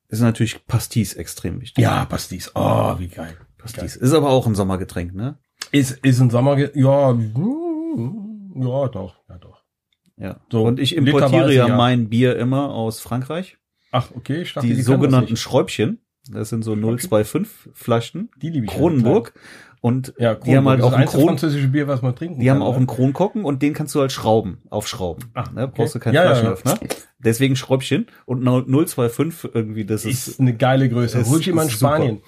ist 0.09 0.21
natürlich 0.21 0.65
Pastis 0.65 1.13
extrem 1.13 1.61
wichtig. 1.61 1.83
Ja, 1.83 2.05
Pastis. 2.05 2.51
Oh, 2.55 2.95
wie 2.97 3.09
geil. 3.09 3.37
Pastis. 3.59 3.95
Ist 3.95 4.13
aber 4.13 4.29
auch 4.29 4.47
ein 4.47 4.55
Sommergetränk, 4.55 5.13
ne? 5.13 5.37
Ist, 5.71 5.99
ist 6.03 6.19
ein 6.19 6.31
Sommer, 6.31 6.57
ja, 6.75 7.13
mm, 7.13 8.53
ja, 8.59 8.87
doch, 8.87 9.15
ja. 10.17 10.27
Ja. 10.27 10.39
So, 10.51 10.63
und 10.63 10.79
ich 10.79 10.95
importiere 10.95 11.53
ja, 11.53 11.67
ja. 11.67 11.75
mein 11.77 12.09
Bier 12.09 12.37
immer 12.37 12.69
aus 12.73 12.99
Frankreich. 12.99 13.57
Ach, 13.91 14.09
okay, 14.15 14.41
ich 14.41 14.53
dachte, 14.53 14.67
Die, 14.67 14.73
können 14.73 14.83
sogenannten 14.83 15.31
das 15.31 15.39
Schräubchen. 15.39 15.99
Das 16.29 16.49
sind 16.49 16.63
so 16.63 16.75
025 16.75 17.71
Flaschen. 17.73 18.29
Die 18.41 18.49
liebe 18.49 18.65
ich. 18.65 18.71
Kronenburg. 18.71 19.33
Und 19.79 20.13
Ja, 20.17 20.35
die 20.35 20.57
haben 20.57 20.67
halt 20.67 20.81
auch 20.81 20.91
einzige 20.91 21.19
Kron 21.19 21.27
französische 21.29 21.67
Bier, 21.67 21.87
was 21.87 22.01
man 22.01 22.15
trinken 22.15 22.39
Die 22.39 22.49
haben 22.49 22.57
kann, 22.57 22.67
auch 22.67 22.71
ne? 22.71 22.77
einen 22.77 22.87
Kronkorken 22.87 23.45
und 23.45 23.61
den 23.61 23.73
kannst 23.73 23.93
du 23.95 24.01
halt 24.01 24.11
schrauben, 24.11 24.61
aufschrauben. 24.69 25.25
Ach, 25.35 25.51
ne? 25.51 25.63
okay. 25.65 25.73
Brauchst 25.75 25.95
du 25.95 25.99
keinen 25.99 26.15
Ja, 26.15 26.23
ja, 26.23 26.29
ja. 26.29 26.35
Flaschenöffner. 26.55 26.79
Deswegen 27.19 27.55
Schräubchen 27.55 28.07
und 28.25 28.43
025 28.43 29.51
irgendwie, 29.53 29.85
das 29.85 30.03
ist, 30.03 30.27
ist 30.27 30.39
eine 30.39 30.55
geile 30.55 30.89
Größe. 30.89 31.23
Hol 31.25 31.39
ich 31.39 31.47
immer 31.47 31.63
in. 31.63 31.69
Spanien. 31.69 32.21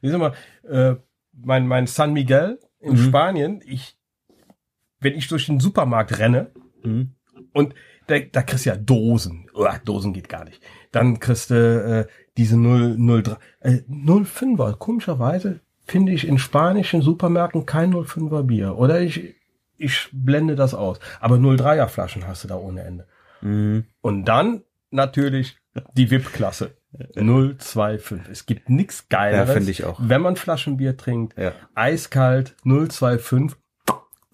Du 0.00 0.16
mal, 0.16 0.32
äh, 0.68 0.94
mein, 1.32 1.66
mein 1.66 1.86
San 1.86 2.12
Miguel 2.12 2.58
in 2.80 2.92
Mhm. 2.92 2.96
Spanien, 2.98 3.60
ich, 3.66 3.96
wenn 5.00 5.14
ich 5.14 5.28
durch 5.28 5.46
den 5.46 5.60
Supermarkt 5.60 6.18
renne 6.18 6.50
Mhm. 6.84 7.10
Und 7.52 7.74
da, 8.06 8.18
da 8.18 8.42
kriegst 8.42 8.66
du 8.66 8.70
ja 8.70 8.76
Dosen. 8.76 9.46
Uah, 9.54 9.78
Dosen 9.84 10.12
geht 10.12 10.28
gar 10.28 10.44
nicht. 10.44 10.60
Dann 10.90 11.20
kriegst 11.20 11.50
du 11.50 12.06
äh, 12.08 12.12
diese 12.36 12.56
0, 12.56 12.96
03, 13.22 13.36
äh, 13.60 13.82
05er. 13.88 14.76
Komischerweise 14.76 15.60
finde 15.84 16.12
ich 16.12 16.26
in 16.26 16.38
spanischen 16.38 17.02
Supermärkten 17.02 17.64
kein 17.66 17.92
05er 17.94 18.42
Bier. 18.42 18.76
Oder 18.76 19.00
ich, 19.00 19.34
ich 19.78 20.08
blende 20.12 20.56
das 20.56 20.74
aus. 20.74 20.98
Aber 21.20 21.36
03er 21.36 21.88
Flaschen 21.88 22.26
hast 22.26 22.44
du 22.44 22.48
da 22.48 22.56
ohne 22.56 22.82
Ende. 22.82 23.06
Mhm. 23.40 23.84
Und 24.00 24.24
dann 24.24 24.62
natürlich 24.90 25.56
die 25.94 26.10
VIP-Klasse. 26.10 26.72
025. 27.14 28.28
Es 28.30 28.44
gibt 28.46 28.68
nichts 28.68 29.08
Geileres, 29.08 29.48
Ja, 29.48 29.54
finde 29.54 29.70
ich 29.70 29.84
auch. 29.84 29.98
wenn 30.02 30.20
man 30.20 30.36
Flaschenbier 30.36 30.96
trinkt. 30.96 31.38
Ja. 31.38 31.52
Eiskalt 31.74 32.54
025. 32.64 33.58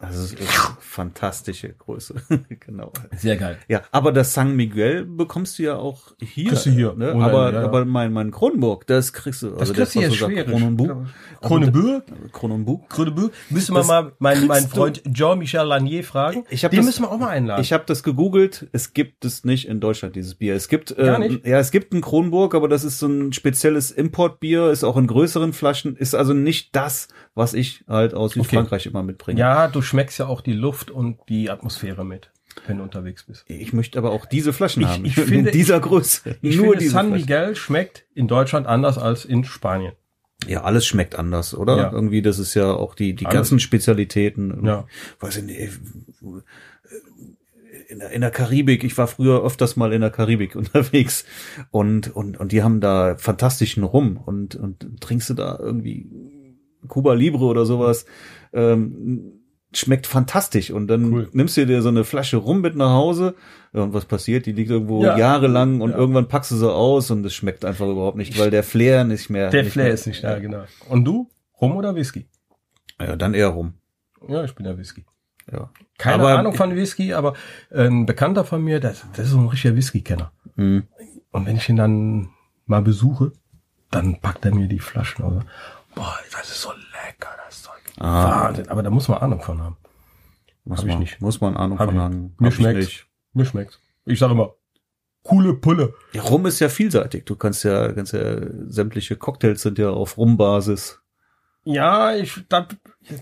Das 0.00 0.16
ist 0.16 0.40
echt 0.40 0.52
fantastische 0.78 1.70
Größe. 1.70 2.14
genau. 2.60 2.92
Sehr 3.16 3.36
geil. 3.36 3.58
Ja, 3.66 3.82
aber 3.90 4.12
das 4.12 4.32
San 4.32 4.54
Miguel 4.54 5.04
bekommst 5.04 5.58
du 5.58 5.64
ja 5.64 5.76
auch 5.76 6.12
hier. 6.20 6.50
Kriegst 6.50 6.66
du 6.66 6.70
hier. 6.70 6.94
Ne? 6.94 7.12
Aber, 7.12 7.52
ja, 7.52 7.60
ja. 7.60 7.64
aber 7.64 7.84
mein, 7.84 8.12
mein 8.12 8.30
Kronenburg, 8.30 8.86
das 8.86 9.12
kriegst 9.12 9.42
du. 9.42 9.50
Das 9.50 9.60
also 9.60 9.74
kriegst 9.74 9.94
du 9.96 10.00
hier 10.00 10.12
schwerisch. 10.12 10.50
Kronenburg. 10.50 11.06
Kronenburg? 11.40 12.04
Kronenburg. 12.32 12.88
Kronenburg. 12.88 13.32
Müssen 13.50 13.74
wir 13.74 13.84
mal 13.84 14.12
meinen, 14.20 14.46
meinen 14.46 14.68
Freund 14.68 15.02
Jean-Michel 15.12 15.62
Lanier 15.66 16.04
fragen. 16.04 16.44
Ich 16.50 16.64
hab 16.64 16.70
Den 16.70 16.78
das- 16.78 16.86
müssen 16.86 17.02
wir 17.02 17.10
auch 17.10 17.18
mal 17.18 17.30
einladen. 17.30 17.60
Ich 17.62 17.72
habe 17.72 17.84
das 17.86 18.02
gegoogelt. 18.02 18.68
Es 18.72 18.94
gibt 18.94 19.24
es 19.24 19.44
nicht 19.44 19.66
in 19.66 19.80
Deutschland 19.80 20.14
dieses 20.14 20.36
Bier. 20.36 20.54
Es 20.54 20.68
gibt 20.68 20.92
äh, 20.92 21.04
Gar 21.06 21.18
nicht? 21.18 21.44
ja, 21.46 21.58
es 21.58 21.70
gibt 21.72 21.92
ein 21.92 22.00
Kronburg, 22.02 22.54
aber 22.54 22.68
das 22.68 22.84
ist 22.84 22.98
so 23.00 23.06
ein 23.08 23.32
spezielles 23.32 23.90
Importbier. 23.90 24.70
Ist 24.70 24.84
auch 24.84 24.96
in 24.96 25.06
größeren 25.08 25.52
Flaschen. 25.52 25.96
Ist 25.96 26.14
also 26.14 26.34
nicht 26.34 26.76
das, 26.76 27.08
was 27.34 27.54
ich 27.54 27.84
halt 27.88 28.14
aus 28.14 28.32
Südfrankreich 28.32 28.86
immer 28.86 29.02
mitbringe. 29.02 29.40
ja, 29.40 29.66
du 29.68 29.82
schmeckst 29.88 30.18
ja 30.18 30.26
auch 30.26 30.40
die 30.40 30.52
Luft 30.52 30.90
und 30.90 31.18
die 31.28 31.50
Atmosphäre 31.50 32.04
mit, 32.04 32.30
wenn 32.66 32.76
du 32.78 32.84
unterwegs 32.84 33.24
bist. 33.24 33.44
Ich 33.48 33.72
möchte 33.72 33.98
aber 33.98 34.10
auch 34.12 34.26
diese 34.26 34.52
Flaschen 34.52 34.82
Ich- 34.82 34.88
haben. 34.88 35.04
ich 35.04 35.16
in 35.18 35.24
finde- 35.24 35.50
dieser 35.50 35.80
Größe. 35.80 36.36
Ich 36.42 36.56
Nur 36.56 36.72
finde, 36.76 36.88
San 36.90 37.06
Flaschen. 37.08 37.20
Miguel 37.20 37.56
schmeckt 37.56 38.04
in 38.14 38.28
Deutschland 38.28 38.66
anders 38.66 38.98
als 38.98 39.24
in 39.24 39.44
Spanien. 39.44 39.92
Ja, 40.46 40.62
alles 40.62 40.86
schmeckt 40.86 41.16
anders, 41.16 41.52
oder? 41.52 41.76
Ja. 41.76 41.92
Irgendwie, 41.92 42.22
das 42.22 42.38
ist 42.38 42.54
ja 42.54 42.72
auch 42.72 42.94
die, 42.94 43.14
die 43.14 43.26
Alles. 43.26 43.34
ganzen 43.34 43.58
Spezialitäten. 43.58 44.64
Ja. 44.64 44.86
Weiß 45.18 45.36
ich 45.38 45.42
nicht, 45.44 45.58
äh, 45.58 45.68
in 47.88 47.98
der, 48.00 48.10
in 48.10 48.20
der 48.20 48.30
Karibik, 48.30 48.84
ich 48.84 48.96
war 48.98 49.08
früher 49.08 49.42
öfters 49.42 49.76
mal 49.76 49.92
in 49.92 50.00
der 50.00 50.10
Karibik 50.10 50.54
unterwegs 50.56 51.24
und, 51.70 52.14
und, 52.14 52.38
und 52.38 52.52
die 52.52 52.62
haben 52.62 52.80
da 52.80 53.16
fantastischen 53.16 53.82
Rum 53.82 54.16
und, 54.24 54.54
und 54.56 55.00
trinkst 55.00 55.30
du 55.30 55.34
da 55.34 55.58
irgendwie 55.58 56.06
Cuba 56.86 57.14
Libre 57.14 57.44
oder 57.46 57.64
sowas, 57.66 58.06
ähm, 58.52 59.37
schmeckt 59.74 60.06
fantastisch 60.06 60.70
und 60.70 60.86
dann 60.88 61.12
Cool. 61.12 61.28
nimmst 61.32 61.56
du 61.56 61.66
dir 61.66 61.82
so 61.82 61.88
eine 61.90 62.04
Flasche 62.04 62.38
Rum 62.38 62.60
mit 62.62 62.74
nach 62.74 62.90
Hause 62.92 63.34
ja, 63.74 63.82
und 63.82 63.92
was 63.92 64.06
passiert? 64.06 64.46
Die 64.46 64.52
liegt 64.52 64.70
irgendwo 64.70 65.04
Ja. 65.04 65.16
jahrelang 65.18 65.80
und 65.82 65.90
Ja. 65.90 65.96
irgendwann 65.98 66.26
packst 66.28 66.50
du 66.52 66.56
sie 66.56 66.72
aus 66.72 67.10
und 67.10 67.24
es 67.26 67.34
schmeckt 67.34 67.64
einfach 67.66 67.86
überhaupt 67.86 68.16
nicht, 68.16 68.38
weil 68.38 68.50
der 68.50 68.62
Flair 68.62 69.04
nicht 69.04 69.28
mehr. 69.28 69.50
Der 69.50 69.62
nicht 69.64 69.72
Flair 69.72 69.84
mehr, 69.86 69.94
ist 69.94 70.06
nicht 70.06 70.24
da, 70.24 70.38
genau. 70.38 70.64
Und 70.88 71.04
du? 71.04 71.28
Rum 71.60 71.76
oder 71.76 71.94
Whisky? 71.94 72.26
Ja, 73.00 73.14
dann 73.16 73.34
eher 73.34 73.48
Rum. 73.48 73.74
Ja, 74.26 74.42
ich 74.44 74.54
bin 74.54 74.64
der 74.64 74.78
Whisky. 74.78 75.04
Ja. 75.52 75.70
Keine 75.98 76.22
Aber- 76.22 76.38
Ahnung 76.38 76.54
von 76.54 76.74
Whisky, 76.74 77.12
aber 77.12 77.34
ein 77.70 78.06
Bekannter 78.06 78.44
von 78.44 78.62
mir, 78.62 78.80
das, 78.80 79.04
das 79.14 79.26
ist 79.26 79.32
so 79.32 79.38
ein 79.38 79.48
richtiger 79.48 79.76
Whisky-Kenner. 79.76 80.32
Hm. 80.56 80.84
Und 81.30 81.46
wenn 81.46 81.56
ich 81.56 81.68
ihn 81.68 81.76
dann 81.76 82.30
mal 82.66 82.80
besuche, 82.82 83.32
dann 83.90 84.20
packt 84.20 84.44
er 84.44 84.54
mir 84.54 84.66
die 84.68 84.78
Flaschen 84.78 85.24
aus. 85.24 85.42
Boah, 85.94 86.16
das 86.32 86.48
ist 86.50 86.62
so. 86.62 86.70
Ah. 88.00 88.44
Wahnsinn. 88.44 88.68
Aber 88.68 88.82
da 88.82 88.90
muss 88.90 89.08
man 89.08 89.18
Ahnung 89.18 89.40
von 89.40 89.60
haben. 89.62 89.76
Muss 90.64 90.78
Hab 90.78 90.86
ich 90.86 90.92
man, 90.92 91.00
nicht. 91.00 91.20
Muss 91.20 91.40
man 91.40 91.56
Ahnung 91.56 91.78
Hab 91.78 91.86
von 91.88 91.96
ich. 91.96 92.00
haben. 92.00 92.34
Mir 92.38 92.46
Hab 92.46 92.52
ich 92.52 92.54
schmeckt's. 92.56 92.86
nicht. 92.86 93.06
Mir 93.32 93.44
schmeckt's. 93.44 93.80
Ich 94.04 94.18
sage 94.18 94.32
immer, 94.32 94.54
coole 95.22 95.54
Pulle. 95.54 95.94
Ja, 96.12 96.22
Rum 96.22 96.46
ist 96.46 96.60
ja 96.60 96.68
vielseitig. 96.68 97.24
Du 97.24 97.36
kannst 97.36 97.64
ja, 97.64 97.92
kannst 97.92 98.12
ja, 98.12 98.36
sämtliche 98.68 99.16
Cocktails 99.16 99.62
sind 99.62 99.78
ja 99.78 99.90
auf 99.90 100.16
Rumbasis. 100.16 101.00
Ja, 101.64 102.14
ich, 102.14 102.44
da, 102.48 102.66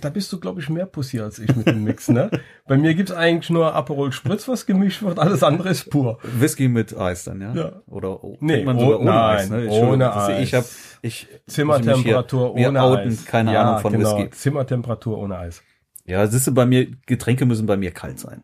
da 0.01 0.11
bist 0.11 0.33
du, 0.33 0.39
glaube 0.39 0.61
ich, 0.61 0.69
mehr 0.69 0.87
Pussy 0.87 1.19
als 1.21 1.39
ich 1.41 1.57
mit 1.57 1.67
dem 1.67 1.83
Mix, 1.83 2.09
ne? 2.09 2.31
Bei 2.69 2.77
mir 2.77 2.95
gibt's 2.95 3.11
eigentlich 3.11 3.51
nur 3.51 3.75
Aperol 3.75 4.13
Spritz, 4.13 4.47
was 4.47 4.67
gemischt 4.67 5.03
wird, 5.03 5.19
alles 5.19 5.43
andere 5.43 5.71
ist 5.71 5.91
pur. 5.91 6.19
Whisky 6.23 6.69
mit 6.69 6.97
Eis 6.97 7.25
dann, 7.25 7.41
ja? 7.41 7.55
Ja. 7.55 7.83
Oder 7.87 8.23
oh, 8.23 8.37
Nee, 8.41 8.63
man 8.65 8.77
oh, 8.77 8.81
sogar 8.81 9.01
ohne 9.01 9.11
nein, 9.11 9.37
Eis, 9.39 9.51
ne? 9.51 9.57
Entschuldigung, 9.63 9.91
ohne 9.95 10.15
Eis. 10.17 10.43
Ich 10.43 10.55
hab, 10.55 10.65
ich, 11.03 11.27
Zimmertemperatur 11.49 12.41
muss 12.49 12.55
mich 12.55 12.61
hier- 12.63 12.69
ohne 12.69 12.83
outen, 12.83 13.09
Eis. 13.09 13.25
keine 13.25 13.53
ja, 13.53 13.63
Ahnung 13.65 13.81
von 13.81 13.93
genau. 13.93 14.17
Whisky. 14.19 14.31
Zimmertemperatur 14.31 15.19
ohne 15.19 15.39
Eis. 15.39 15.63
Ja, 16.05 16.25
siehst 16.29 16.47
du, 16.47 16.55
bei 16.55 16.67
mir, 16.67 16.87
Getränke 17.07 17.47
müssen 17.47 17.67
bei 17.67 17.77
mir 17.77 17.91
kalt 17.91 18.21
sein. 18.21 18.43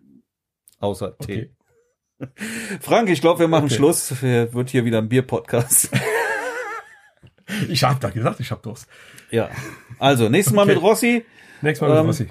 Außer 0.81 1.17
Tee. 1.19 1.53
Okay. 2.19 2.31
Frank, 2.81 3.09
ich 3.09 3.21
glaube, 3.21 3.39
wir 3.41 3.49
machen 3.49 3.67
Okay. 3.67 3.75
Schluss. 3.75 4.21
Wir- 4.21 4.53
Wird 4.53 4.71
hier 4.71 4.85
wieder 4.85 4.99
ein 4.99 5.09
Bier-Podcast. 5.09 5.91
Ich 7.69 7.85
hab 7.85 8.01
da 8.01 8.11
gesagt, 8.11 8.41
ich 8.41 8.51
hab 8.51 8.63
Durst. 8.63 8.87
ja. 9.31 9.49
Also, 9.99 10.29
nächstes 10.29 10.55
Mal 10.55 10.63
Okay. 10.63 10.75
mit 10.75 10.83
Rossi. 10.83 11.25
Nächstes 11.61 11.81
Mal 11.87 11.91
mit 11.95 12.01
Ähm, 12.01 12.07
Rossi. 12.07 12.29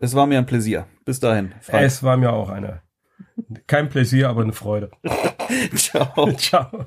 Es 0.00 0.14
war 0.14 0.26
mir 0.26 0.38
ein 0.38 0.46
Pläsier. 0.46 0.86
Bis 1.04 1.18
dahin. 1.20 1.52
Frank. 1.60 1.84
Es 1.84 2.02
war 2.02 2.16
mir 2.16 2.32
auch 2.32 2.48
eine. 2.50 2.82
Kein 3.66 3.88
Pläsier, 3.88 4.28
aber 4.28 4.42
eine 4.42 4.52
Freude. 4.52 4.90
Ciao. 5.74 6.32
Ciao. 6.34 6.86